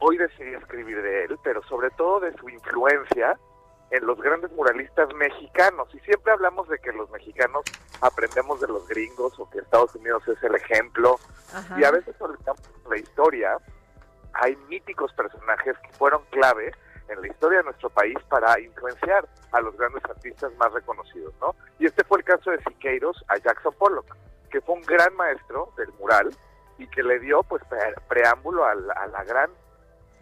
Hoy 0.00 0.16
decidí 0.16 0.54
escribir 0.54 1.02
de 1.02 1.24
él, 1.24 1.36
pero 1.42 1.62
sobre 1.64 1.90
todo 1.90 2.20
de 2.20 2.32
su 2.38 2.48
influencia 2.48 3.36
en 3.90 4.06
los 4.06 4.20
grandes 4.20 4.50
muralistas 4.52 5.12
mexicanos. 5.14 5.88
Y 5.94 5.98
siempre 6.00 6.32
hablamos 6.32 6.68
de 6.68 6.78
que 6.78 6.92
los 6.92 7.10
mexicanos 7.10 7.62
aprendemos 8.00 8.60
de 8.60 8.68
los 8.68 8.86
gringos 8.88 9.38
o 9.38 9.48
que 9.50 9.58
Estados 9.58 9.94
Unidos 9.94 10.26
es 10.28 10.42
el 10.42 10.54
ejemplo. 10.54 11.16
Ajá. 11.54 11.80
Y 11.80 11.84
a 11.84 11.90
veces 11.90 12.14
olvidamos 12.20 12.60
la 12.88 12.96
historia. 12.98 13.56
Hay 14.34 14.56
míticos 14.68 15.12
personajes 15.14 15.76
que 15.78 15.92
fueron 15.92 16.22
clave 16.30 16.72
en 17.08 17.20
la 17.22 17.28
historia 17.28 17.58
de 17.58 17.64
nuestro 17.64 17.88
país 17.88 18.18
para 18.28 18.60
influenciar 18.60 19.26
a 19.52 19.60
los 19.62 19.74
grandes 19.78 20.04
artistas 20.04 20.52
más 20.56 20.70
reconocidos, 20.74 21.32
¿no? 21.40 21.56
Y 21.78 21.86
este 21.86 22.04
fue 22.04 22.18
el 22.18 22.24
caso 22.24 22.50
de 22.50 22.62
Siqueiros 22.64 23.24
a 23.28 23.38
Jackson 23.38 23.74
Pollock, 23.78 24.14
que 24.50 24.60
fue 24.60 24.74
un 24.74 24.82
gran 24.82 25.16
maestro 25.16 25.72
del 25.78 25.90
mural 25.94 26.28
y 26.76 26.86
que 26.88 27.02
le 27.02 27.18
dio 27.20 27.42
pues 27.44 27.64
pre- 27.64 27.94
preámbulo 28.08 28.66
a 28.66 28.74
la, 28.74 28.92
a 28.92 29.06
la 29.06 29.24
gran 29.24 29.50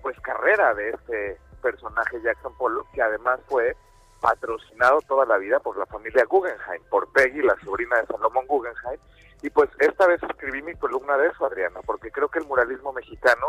pues 0.00 0.18
carrera 0.20 0.74
de 0.74 0.90
este 0.90 1.38
personaje 1.66 2.20
Jackson 2.22 2.56
Pollock, 2.56 2.88
que 2.92 3.02
además 3.02 3.40
fue 3.48 3.76
patrocinado 4.20 5.00
toda 5.02 5.26
la 5.26 5.36
vida 5.38 5.58
por 5.58 5.76
la 5.76 5.86
familia 5.86 6.24
Guggenheim, 6.24 6.82
por 6.88 7.10
Peggy, 7.12 7.42
la 7.42 7.56
sobrina 7.64 7.96
de 7.96 8.06
Salomón 8.06 8.46
Guggenheim. 8.46 9.00
Y 9.42 9.50
pues 9.50 9.68
esta 9.80 10.06
vez 10.06 10.22
escribí 10.22 10.62
mi 10.62 10.74
columna 10.76 11.16
de 11.16 11.28
eso, 11.28 11.44
Adriana, 11.44 11.80
porque 11.84 12.10
creo 12.10 12.28
que 12.28 12.38
el 12.38 12.46
muralismo 12.46 12.92
mexicano 12.92 13.48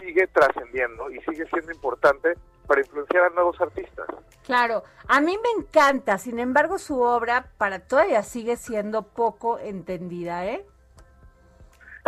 sigue 0.00 0.26
trascendiendo 0.28 1.10
y 1.10 1.20
sigue 1.22 1.46
siendo 1.46 1.72
importante 1.72 2.34
para 2.66 2.80
influenciar 2.82 3.24
a 3.24 3.30
nuevos 3.30 3.58
artistas. 3.60 4.06
Claro, 4.44 4.84
a 5.08 5.20
mí 5.20 5.38
me 5.42 5.62
encanta, 5.62 6.18
sin 6.18 6.38
embargo 6.38 6.78
su 6.78 7.00
obra 7.00 7.50
para 7.56 7.80
todavía 7.80 8.22
sigue 8.22 8.56
siendo 8.56 9.02
poco 9.02 9.58
entendida, 9.58 10.46
¿eh? 10.46 10.66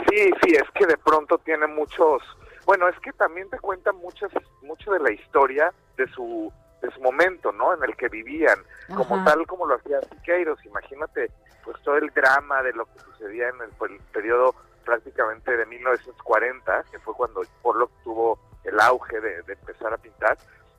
Sí, 0.09 0.31
sí, 0.43 0.51
es 0.53 0.71
que 0.75 0.87
de 0.87 0.99
pronto 0.99 1.39
tiene 1.39 1.67
muchos, 1.67 2.23
bueno, 2.67 2.89
es 2.89 2.99
que 2.99 3.13
también 3.13 3.49
te 3.49 3.61
cuenta 3.61 3.93
muchas, 3.93 4.31
mucho 4.63 4.91
de 4.91 4.99
la 4.99 5.13
historia 5.13 5.73
de 5.97 6.09
su, 6.09 6.53
de 6.83 6.91
su 6.91 7.01
momento, 7.01 7.53
¿no? 7.53 7.73
En 7.73 7.83
el 7.85 7.97
que 7.97 8.09
vivían, 8.09 8.59
como 8.95 9.23
tal 9.25 9.47
como 9.47 9.67
lo 9.67 9.77
hacía 9.77 10.03
Siqueiros. 10.03 10.59
Imagínate, 10.67 11.31
pues 11.65 11.81
todo 11.83 11.97
el 11.97 12.11
drama 12.11 12.63
de 12.63 12.73
lo 12.73 12.85
que 12.87 12.99
sucedía 12.99 13.49
en 13.51 13.61
el, 13.63 13.71
pues, 13.79 13.93
el 13.93 14.01
periodo 14.13 14.55
prácticamente 14.85 15.57
de 15.57 15.65
1940, 15.65 16.85
que 16.91 16.99
fue 16.99 17.15
cuando 17.15 17.43
Pollock 17.63 17.91
tuvo 18.03 18.39
el 18.65 18.81
auge 18.81 19.21
de, 19.21 19.43
de 19.43 19.53
empezar 19.53 19.95
a 19.95 19.99
pintar. 19.99 20.37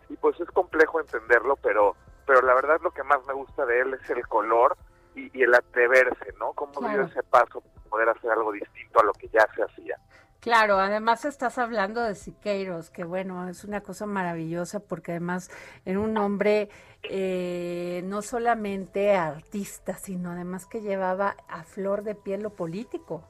Y 0.10 0.18
pues 0.18 0.38
es 0.42 0.50
complejo 0.52 1.00
entenderlo, 1.00 1.56
pero, 1.56 1.96
pero 2.26 2.42
la 2.42 2.54
verdad 2.54 2.80
lo 2.84 2.92
que 2.92 3.04
más 3.04 3.26
me 3.26 3.34
gusta 3.34 3.66
de 3.66 3.80
él 3.80 3.94
es 3.94 4.10
el 4.10 4.28
color 4.28 4.78
y, 5.16 5.38
y 5.38 5.44
el 5.44 5.56
atreverse, 5.56 6.34
¿no? 6.38 6.52
Cómo 6.52 6.90
dio 6.90 7.04
ese 7.04 7.24
paso 7.24 7.62
para 7.62 7.90
poder 7.90 8.10
hacer 8.10 8.32
algo 8.32 8.52
distinto 8.52 9.00
a 9.00 9.04
lo 9.04 9.14
que 9.14 9.30
ya 9.30 9.48
se 9.56 9.64
hacía. 9.64 9.98
Claro, 10.40 10.78
además 10.80 11.26
estás 11.26 11.58
hablando 11.58 12.02
de 12.04 12.14
Siqueiros, 12.16 12.90
que 12.92 13.04
bueno, 13.04 13.50
es 13.50 13.64
una 13.64 13.82
cosa 13.82 14.06
maravillosa 14.06 14.80
porque 14.80 15.12
además 15.14 15.50
era 15.84 16.00
un 16.00 16.16
hombre 16.18 16.70
eh, 17.04 18.02
no 18.06 18.22
solamente 18.22 19.16
artista, 19.16 19.98
sino 19.98 20.32
además 20.32 20.66
que 20.66 20.82
llevaba 20.82 21.36
a 21.50 21.64
flor 21.64 22.04
de 22.04 22.14
piel 22.16 22.44
lo 22.44 22.52
político, 22.52 23.24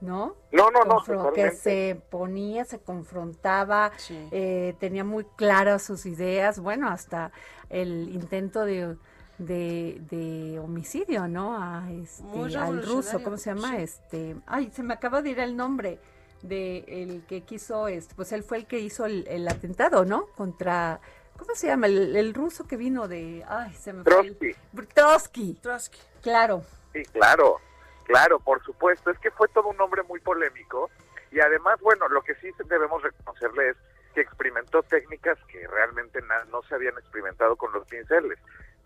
¿no? 0.00 0.34
No, 0.52 0.70
no, 0.70 0.84
no, 0.84 0.98
Confro- 1.00 1.32
que 1.32 1.52
se 1.52 2.02
ponía, 2.10 2.64
se 2.64 2.80
confrontaba, 2.80 3.92
Sí. 3.96 4.28
eh, 4.32 4.74
tenía 4.80 5.04
muy 5.04 5.24
claras 5.36 5.82
sus 5.84 6.04
ideas, 6.04 6.58
bueno, 6.58 6.88
hasta 6.88 7.30
el 7.70 8.08
intento 8.12 8.64
de, 8.64 8.96
de, 9.38 9.98
de 10.10 10.58
homicidio, 10.58 11.28
¿no? 11.28 11.56
A 11.62 11.90
este, 11.92 12.56
al 12.56 12.84
ruso, 12.84 13.22
¿cómo 13.22 13.36
se 13.36 13.54
llama? 13.54 13.70
sí. 13.76 13.82
Este, 13.82 14.36
ay, 14.46 14.70
se 14.74 14.82
me 14.82 14.94
acaba 14.94 15.22
de 15.22 15.30
ir 15.30 15.38
el 15.40 15.56
nombre 15.56 15.98
de 16.42 16.84
el 16.88 17.24
que 17.26 17.42
quiso, 17.42 17.88
este, 17.88 18.14
pues 18.14 18.32
él 18.32 18.42
fue 18.42 18.58
el 18.58 18.66
que 18.66 18.78
hizo 18.80 19.06
el, 19.06 19.26
el 19.28 19.46
atentado, 19.48 20.04
¿no? 20.04 20.26
Contra 20.36 21.00
¿Cómo 21.36 21.54
se 21.54 21.68
llama? 21.68 21.86
El, 21.86 22.16
el 22.16 22.34
ruso 22.34 22.66
que 22.66 22.76
vino 22.76 23.06
de... 23.06 23.44
Ay, 23.48 23.72
se 23.74 23.92
me 23.92 24.02
fue. 24.02 24.26
el- 24.26 24.36
Trotsky. 24.36 24.54
Trotsky, 24.92 25.54
Trotsky. 25.62 25.98
claro. 26.20 26.64
Sí, 26.92 27.04
claro, 27.12 27.60
claro, 28.06 28.40
por 28.40 28.60
supuesto. 28.64 29.10
Es 29.12 29.18
que 29.20 29.30
fue 29.30 29.46
todo 29.48 29.68
un 29.68 29.80
hombre 29.80 30.02
muy 30.02 30.18
polémico 30.18 30.90
y 31.30 31.38
además, 31.38 31.78
bueno, 31.80 32.08
lo 32.08 32.22
que 32.22 32.34
sí 32.36 32.48
debemos 32.68 33.00
reconocerle 33.04 33.68
es 33.70 33.76
que 34.14 34.20
experimentó 34.22 34.82
técnicas 34.82 35.38
que 35.46 35.64
realmente 35.68 36.18
no 36.50 36.60
se 36.64 36.74
habían 36.74 36.94
experimentado 36.98 37.54
con 37.54 37.72
los 37.72 37.86
pinceles. 37.86 38.38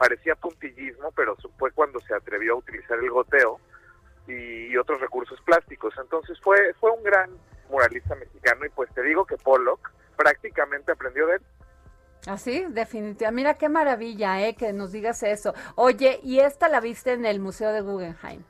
Parecía 0.03 0.35
puntillismo, 0.35 1.13
pero 1.13 1.37
fue 1.57 1.71
cuando 1.71 2.01
se 2.01 2.13
atrevió 2.13 2.55
a 2.55 2.57
utilizar 2.57 2.99
el 2.99 3.09
goteo 3.09 3.61
y 4.27 4.77
otros 4.77 5.01
recursos 5.01 5.41
plásticos. 5.43 5.95
Entonces 5.97 6.41
fue 6.41 6.75
fue 6.81 6.91
un 6.91 7.05
gran 7.05 7.31
muralista 7.71 8.17
mexicano 8.17 8.67
y 8.67 8.69
pues 8.71 8.93
te 8.93 9.03
digo 9.05 9.25
que 9.25 9.37
Pollock 9.37 9.93
prácticamente 10.17 10.91
aprendió 10.91 11.29
de 11.29 11.37
él. 11.37 11.43
Así, 12.27 12.67
definitivamente. 12.71 13.31
Mira 13.31 13.55
qué 13.55 13.69
maravilla, 13.69 14.45
¿eh? 14.45 14.57
Que 14.57 14.73
nos 14.73 14.91
digas 14.91 15.23
eso. 15.23 15.55
Oye, 15.77 16.19
¿y 16.25 16.41
esta 16.41 16.69
la 16.69 16.81
viste 16.81 17.13
en 17.13 17.25
el 17.25 17.39
Museo 17.39 17.73
de 17.73 17.83
Guggenheim? 17.83 18.43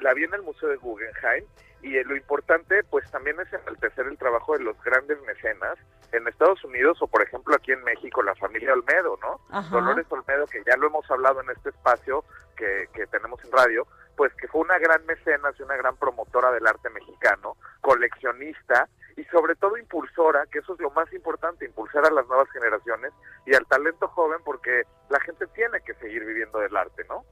la 0.00 0.12
vi 0.14 0.24
en 0.24 0.34
el 0.34 0.42
Museo 0.42 0.68
de 0.68 0.76
Guggenheim 0.76 1.44
y 1.84 1.98
eh, 1.98 2.04
lo 2.04 2.16
importante 2.16 2.82
pues 2.84 3.08
también 3.10 3.38
es 3.40 3.52
enaltecer 3.52 4.06
el 4.06 4.16
trabajo 4.16 4.56
de 4.56 4.64
los 4.64 4.82
grandes 4.82 5.20
mecenas 5.22 5.76
en 6.12 6.26
Estados 6.26 6.64
Unidos 6.64 6.96
o 7.02 7.06
por 7.06 7.22
ejemplo 7.22 7.54
aquí 7.54 7.72
en 7.72 7.84
México 7.84 8.22
la 8.22 8.34
familia 8.34 8.72
Olmedo, 8.72 9.18
¿no? 9.20 9.40
Ajá. 9.50 9.68
Dolores 9.68 10.06
Olmedo 10.08 10.46
que 10.46 10.62
ya 10.66 10.76
lo 10.76 10.86
hemos 10.86 11.08
hablado 11.10 11.42
en 11.42 11.50
este 11.50 11.68
espacio 11.68 12.24
que, 12.56 12.88
que 12.94 13.06
tenemos 13.08 13.42
en 13.44 13.52
radio, 13.52 13.86
pues 14.16 14.32
que 14.34 14.48
fue 14.48 14.62
una 14.62 14.78
gran 14.78 15.04
mecenas 15.04 15.54
y 15.58 15.62
una 15.62 15.76
gran 15.76 15.96
promotora 15.96 16.50
del 16.52 16.66
arte 16.66 16.88
mexicano, 16.88 17.56
coleccionista 17.82 18.88
y 19.16 19.24
sobre 19.24 19.54
todo 19.54 19.76
impulsora, 19.76 20.46
que 20.50 20.60
eso 20.60 20.74
es 20.74 20.80
lo 20.80 20.90
más 20.90 21.12
importante, 21.12 21.66
impulsar 21.66 22.06
a 22.06 22.10
las 22.10 22.26
nuevas 22.28 22.48
generaciones 22.50 23.12
y 23.44 23.54
al 23.54 23.66
talento 23.66 24.08
joven 24.08 24.38
porque 24.42 24.84
la 25.10 25.20
gente 25.20 25.46
tiene 25.48 25.80
que 25.82 25.94
seguir 25.94 26.24
viviendo 26.24 26.58
del 26.60 26.76
arte, 26.76 27.04
¿no? 27.08 27.24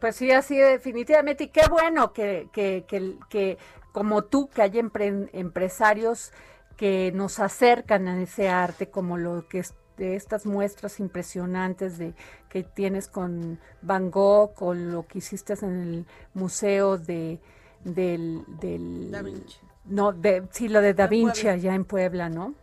Pues 0.00 0.16
sí, 0.16 0.32
así 0.32 0.56
definitivamente. 0.56 1.44
Y 1.44 1.48
qué 1.48 1.62
bueno 1.68 2.12
que, 2.12 2.48
que, 2.52 2.84
que, 2.88 3.16
que 3.28 3.58
como 3.92 4.22
tú, 4.22 4.48
que 4.48 4.62
hay 4.62 4.72
empre- 4.72 5.28
empresarios 5.32 6.32
que 6.76 7.12
nos 7.14 7.38
acercan 7.40 8.08
a 8.08 8.20
ese 8.22 8.48
arte, 8.48 8.90
como 8.90 9.18
lo 9.18 9.46
que 9.48 9.58
es 9.60 9.74
de 9.96 10.16
estas 10.16 10.46
muestras 10.46 10.98
impresionantes 10.98 11.98
de 11.98 12.14
que 12.48 12.62
tienes 12.62 13.06
con 13.08 13.60
Van 13.82 14.10
Gogh, 14.10 14.54
con 14.54 14.90
lo 14.92 15.06
que 15.06 15.18
hiciste 15.18 15.52
en 15.60 15.80
el 15.82 16.06
museo 16.32 16.96
de 16.96 17.38
del, 17.84 18.44
del 18.46 19.10
Da 19.10 19.22
Vinci. 19.22 19.58
no 19.84 20.12
de 20.12 20.46
sí 20.50 20.68
lo 20.68 20.80
de 20.80 20.94
Da 20.94 21.06
Vinci 21.06 21.48
allá 21.48 21.74
en 21.74 21.84
Puebla, 21.84 22.28
¿no? 22.30 22.54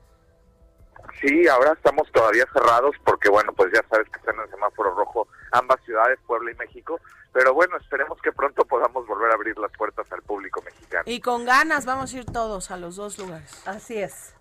Sí, 1.21 1.47
ahora 1.47 1.73
estamos 1.73 2.11
todavía 2.11 2.45
cerrados 2.53 2.95
porque, 3.03 3.30
bueno, 3.30 3.51
pues 3.53 3.71
ya 3.73 3.84
sabes 3.89 4.07
que 4.09 4.19
están 4.19 4.36
en 4.36 4.41
el 4.41 4.49
semáforo 4.49 4.93
rojo 4.93 5.28
ambas 5.52 5.80
ciudades, 5.86 6.20
Puebla 6.26 6.52
y 6.52 6.56
México. 6.56 7.00
Pero 7.34 7.54
bueno, 7.54 7.78
esperemos 7.78 8.20
que 8.22 8.32
pronto 8.32 8.66
podamos 8.66 9.06
volver 9.06 9.32
a 9.32 9.36
abrir 9.36 9.58
las 9.58 9.72
puertas 9.74 10.12
al 10.12 10.22
público 10.24 10.62
mexicano. 10.64 11.04
Y 11.06 11.22
con 11.22 11.45
ganas 11.45 11.86
vamos 11.86 12.14
a 12.14 12.18
ir 12.18 12.26
todos 12.26 12.72
a 12.72 12.78
los 12.78 12.95
dos 12.95 13.18
lugares. 13.18 13.62
Así 13.68 13.98
es. 13.98 14.34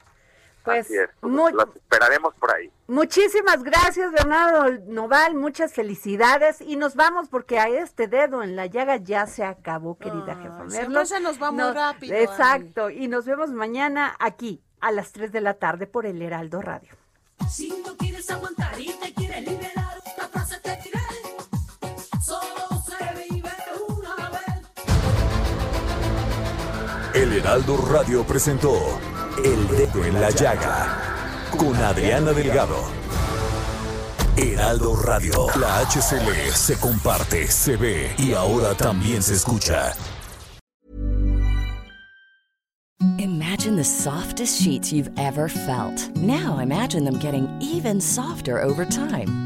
Pues 0.65 0.87
Así 0.87 0.97
es, 0.97 1.09
pues, 1.21 1.55
las 1.55 1.69
esperaremos 1.77 2.35
por 2.35 2.53
ahí. 2.53 2.69
Muchísimas 2.89 3.63
gracias, 3.63 4.11
Bernardo 4.11 4.79
Noval. 4.89 5.37
Muchas 5.37 5.73
felicidades. 5.73 6.61
Y 6.61 6.75
nos 6.75 6.97
vamos 6.97 7.29
porque 7.29 7.61
a 7.61 7.69
este 7.69 8.09
dedo 8.09 8.43
en 8.43 8.57
la 8.57 8.67
llaga 8.67 8.97
ya 8.97 9.29
se 9.29 9.45
acabó, 9.45 9.97
querida 9.97 10.35
Ay, 10.37 10.43
jefa. 10.43 10.71
siempre 10.71 11.07
se 11.07 11.21
nos 11.21 11.41
va 11.41 11.53
muy 11.53 11.71
rápido, 11.73 12.17
Exacto. 12.17 12.91
Y 12.91 13.07
nos 13.07 13.27
vemos 13.27 13.53
mañana 13.53 14.17
aquí 14.19 14.61
a 14.81 14.91
las 14.91 15.13
3 15.13 15.31
de 15.31 15.41
la 15.41 15.55
tarde 15.55 15.87
por 15.87 16.05
el 16.05 16.21
Heraldo 16.21 16.61
Radio. 16.61 16.93
Si 17.49 17.69
no 17.87 17.97
quieres 17.97 18.29
aguantar 18.31 18.81
y 18.81 18.93
te 18.95 19.15
quieres 19.15 19.47
liberar, 19.47 19.76
Heraldo 27.37 27.77
Radio 27.77 28.25
presentó 28.25 28.73
El 29.45 29.69
Dedo 29.69 30.05
en 30.07 30.19
la 30.19 30.31
Llaga 30.31 31.47
con 31.59 31.77
Adriana 31.77 32.33
Delgado. 32.33 32.79
Heraldo 34.39 34.97
Radio, 34.97 35.47
la 35.61 35.81
HCL 35.81 36.55
se 36.55 36.81
comparte, 36.81 37.47
se 37.47 37.77
ve 37.77 38.15
y 38.17 38.33
ahora 38.33 38.75
también 38.75 39.23
se 39.23 39.35
escucha. 39.35 39.93
Imagine 43.19 43.77
the 43.77 43.85
softest 43.85 44.63
sheets 44.63 44.91
you've 44.91 45.11
ever 45.19 45.51
felt. 45.51 46.09
Now 46.17 46.59
imagine 46.61 47.05
them 47.05 47.19
getting 47.19 47.49
even 47.61 48.01
softer 48.01 48.63
over 48.63 48.87
time. 48.87 49.46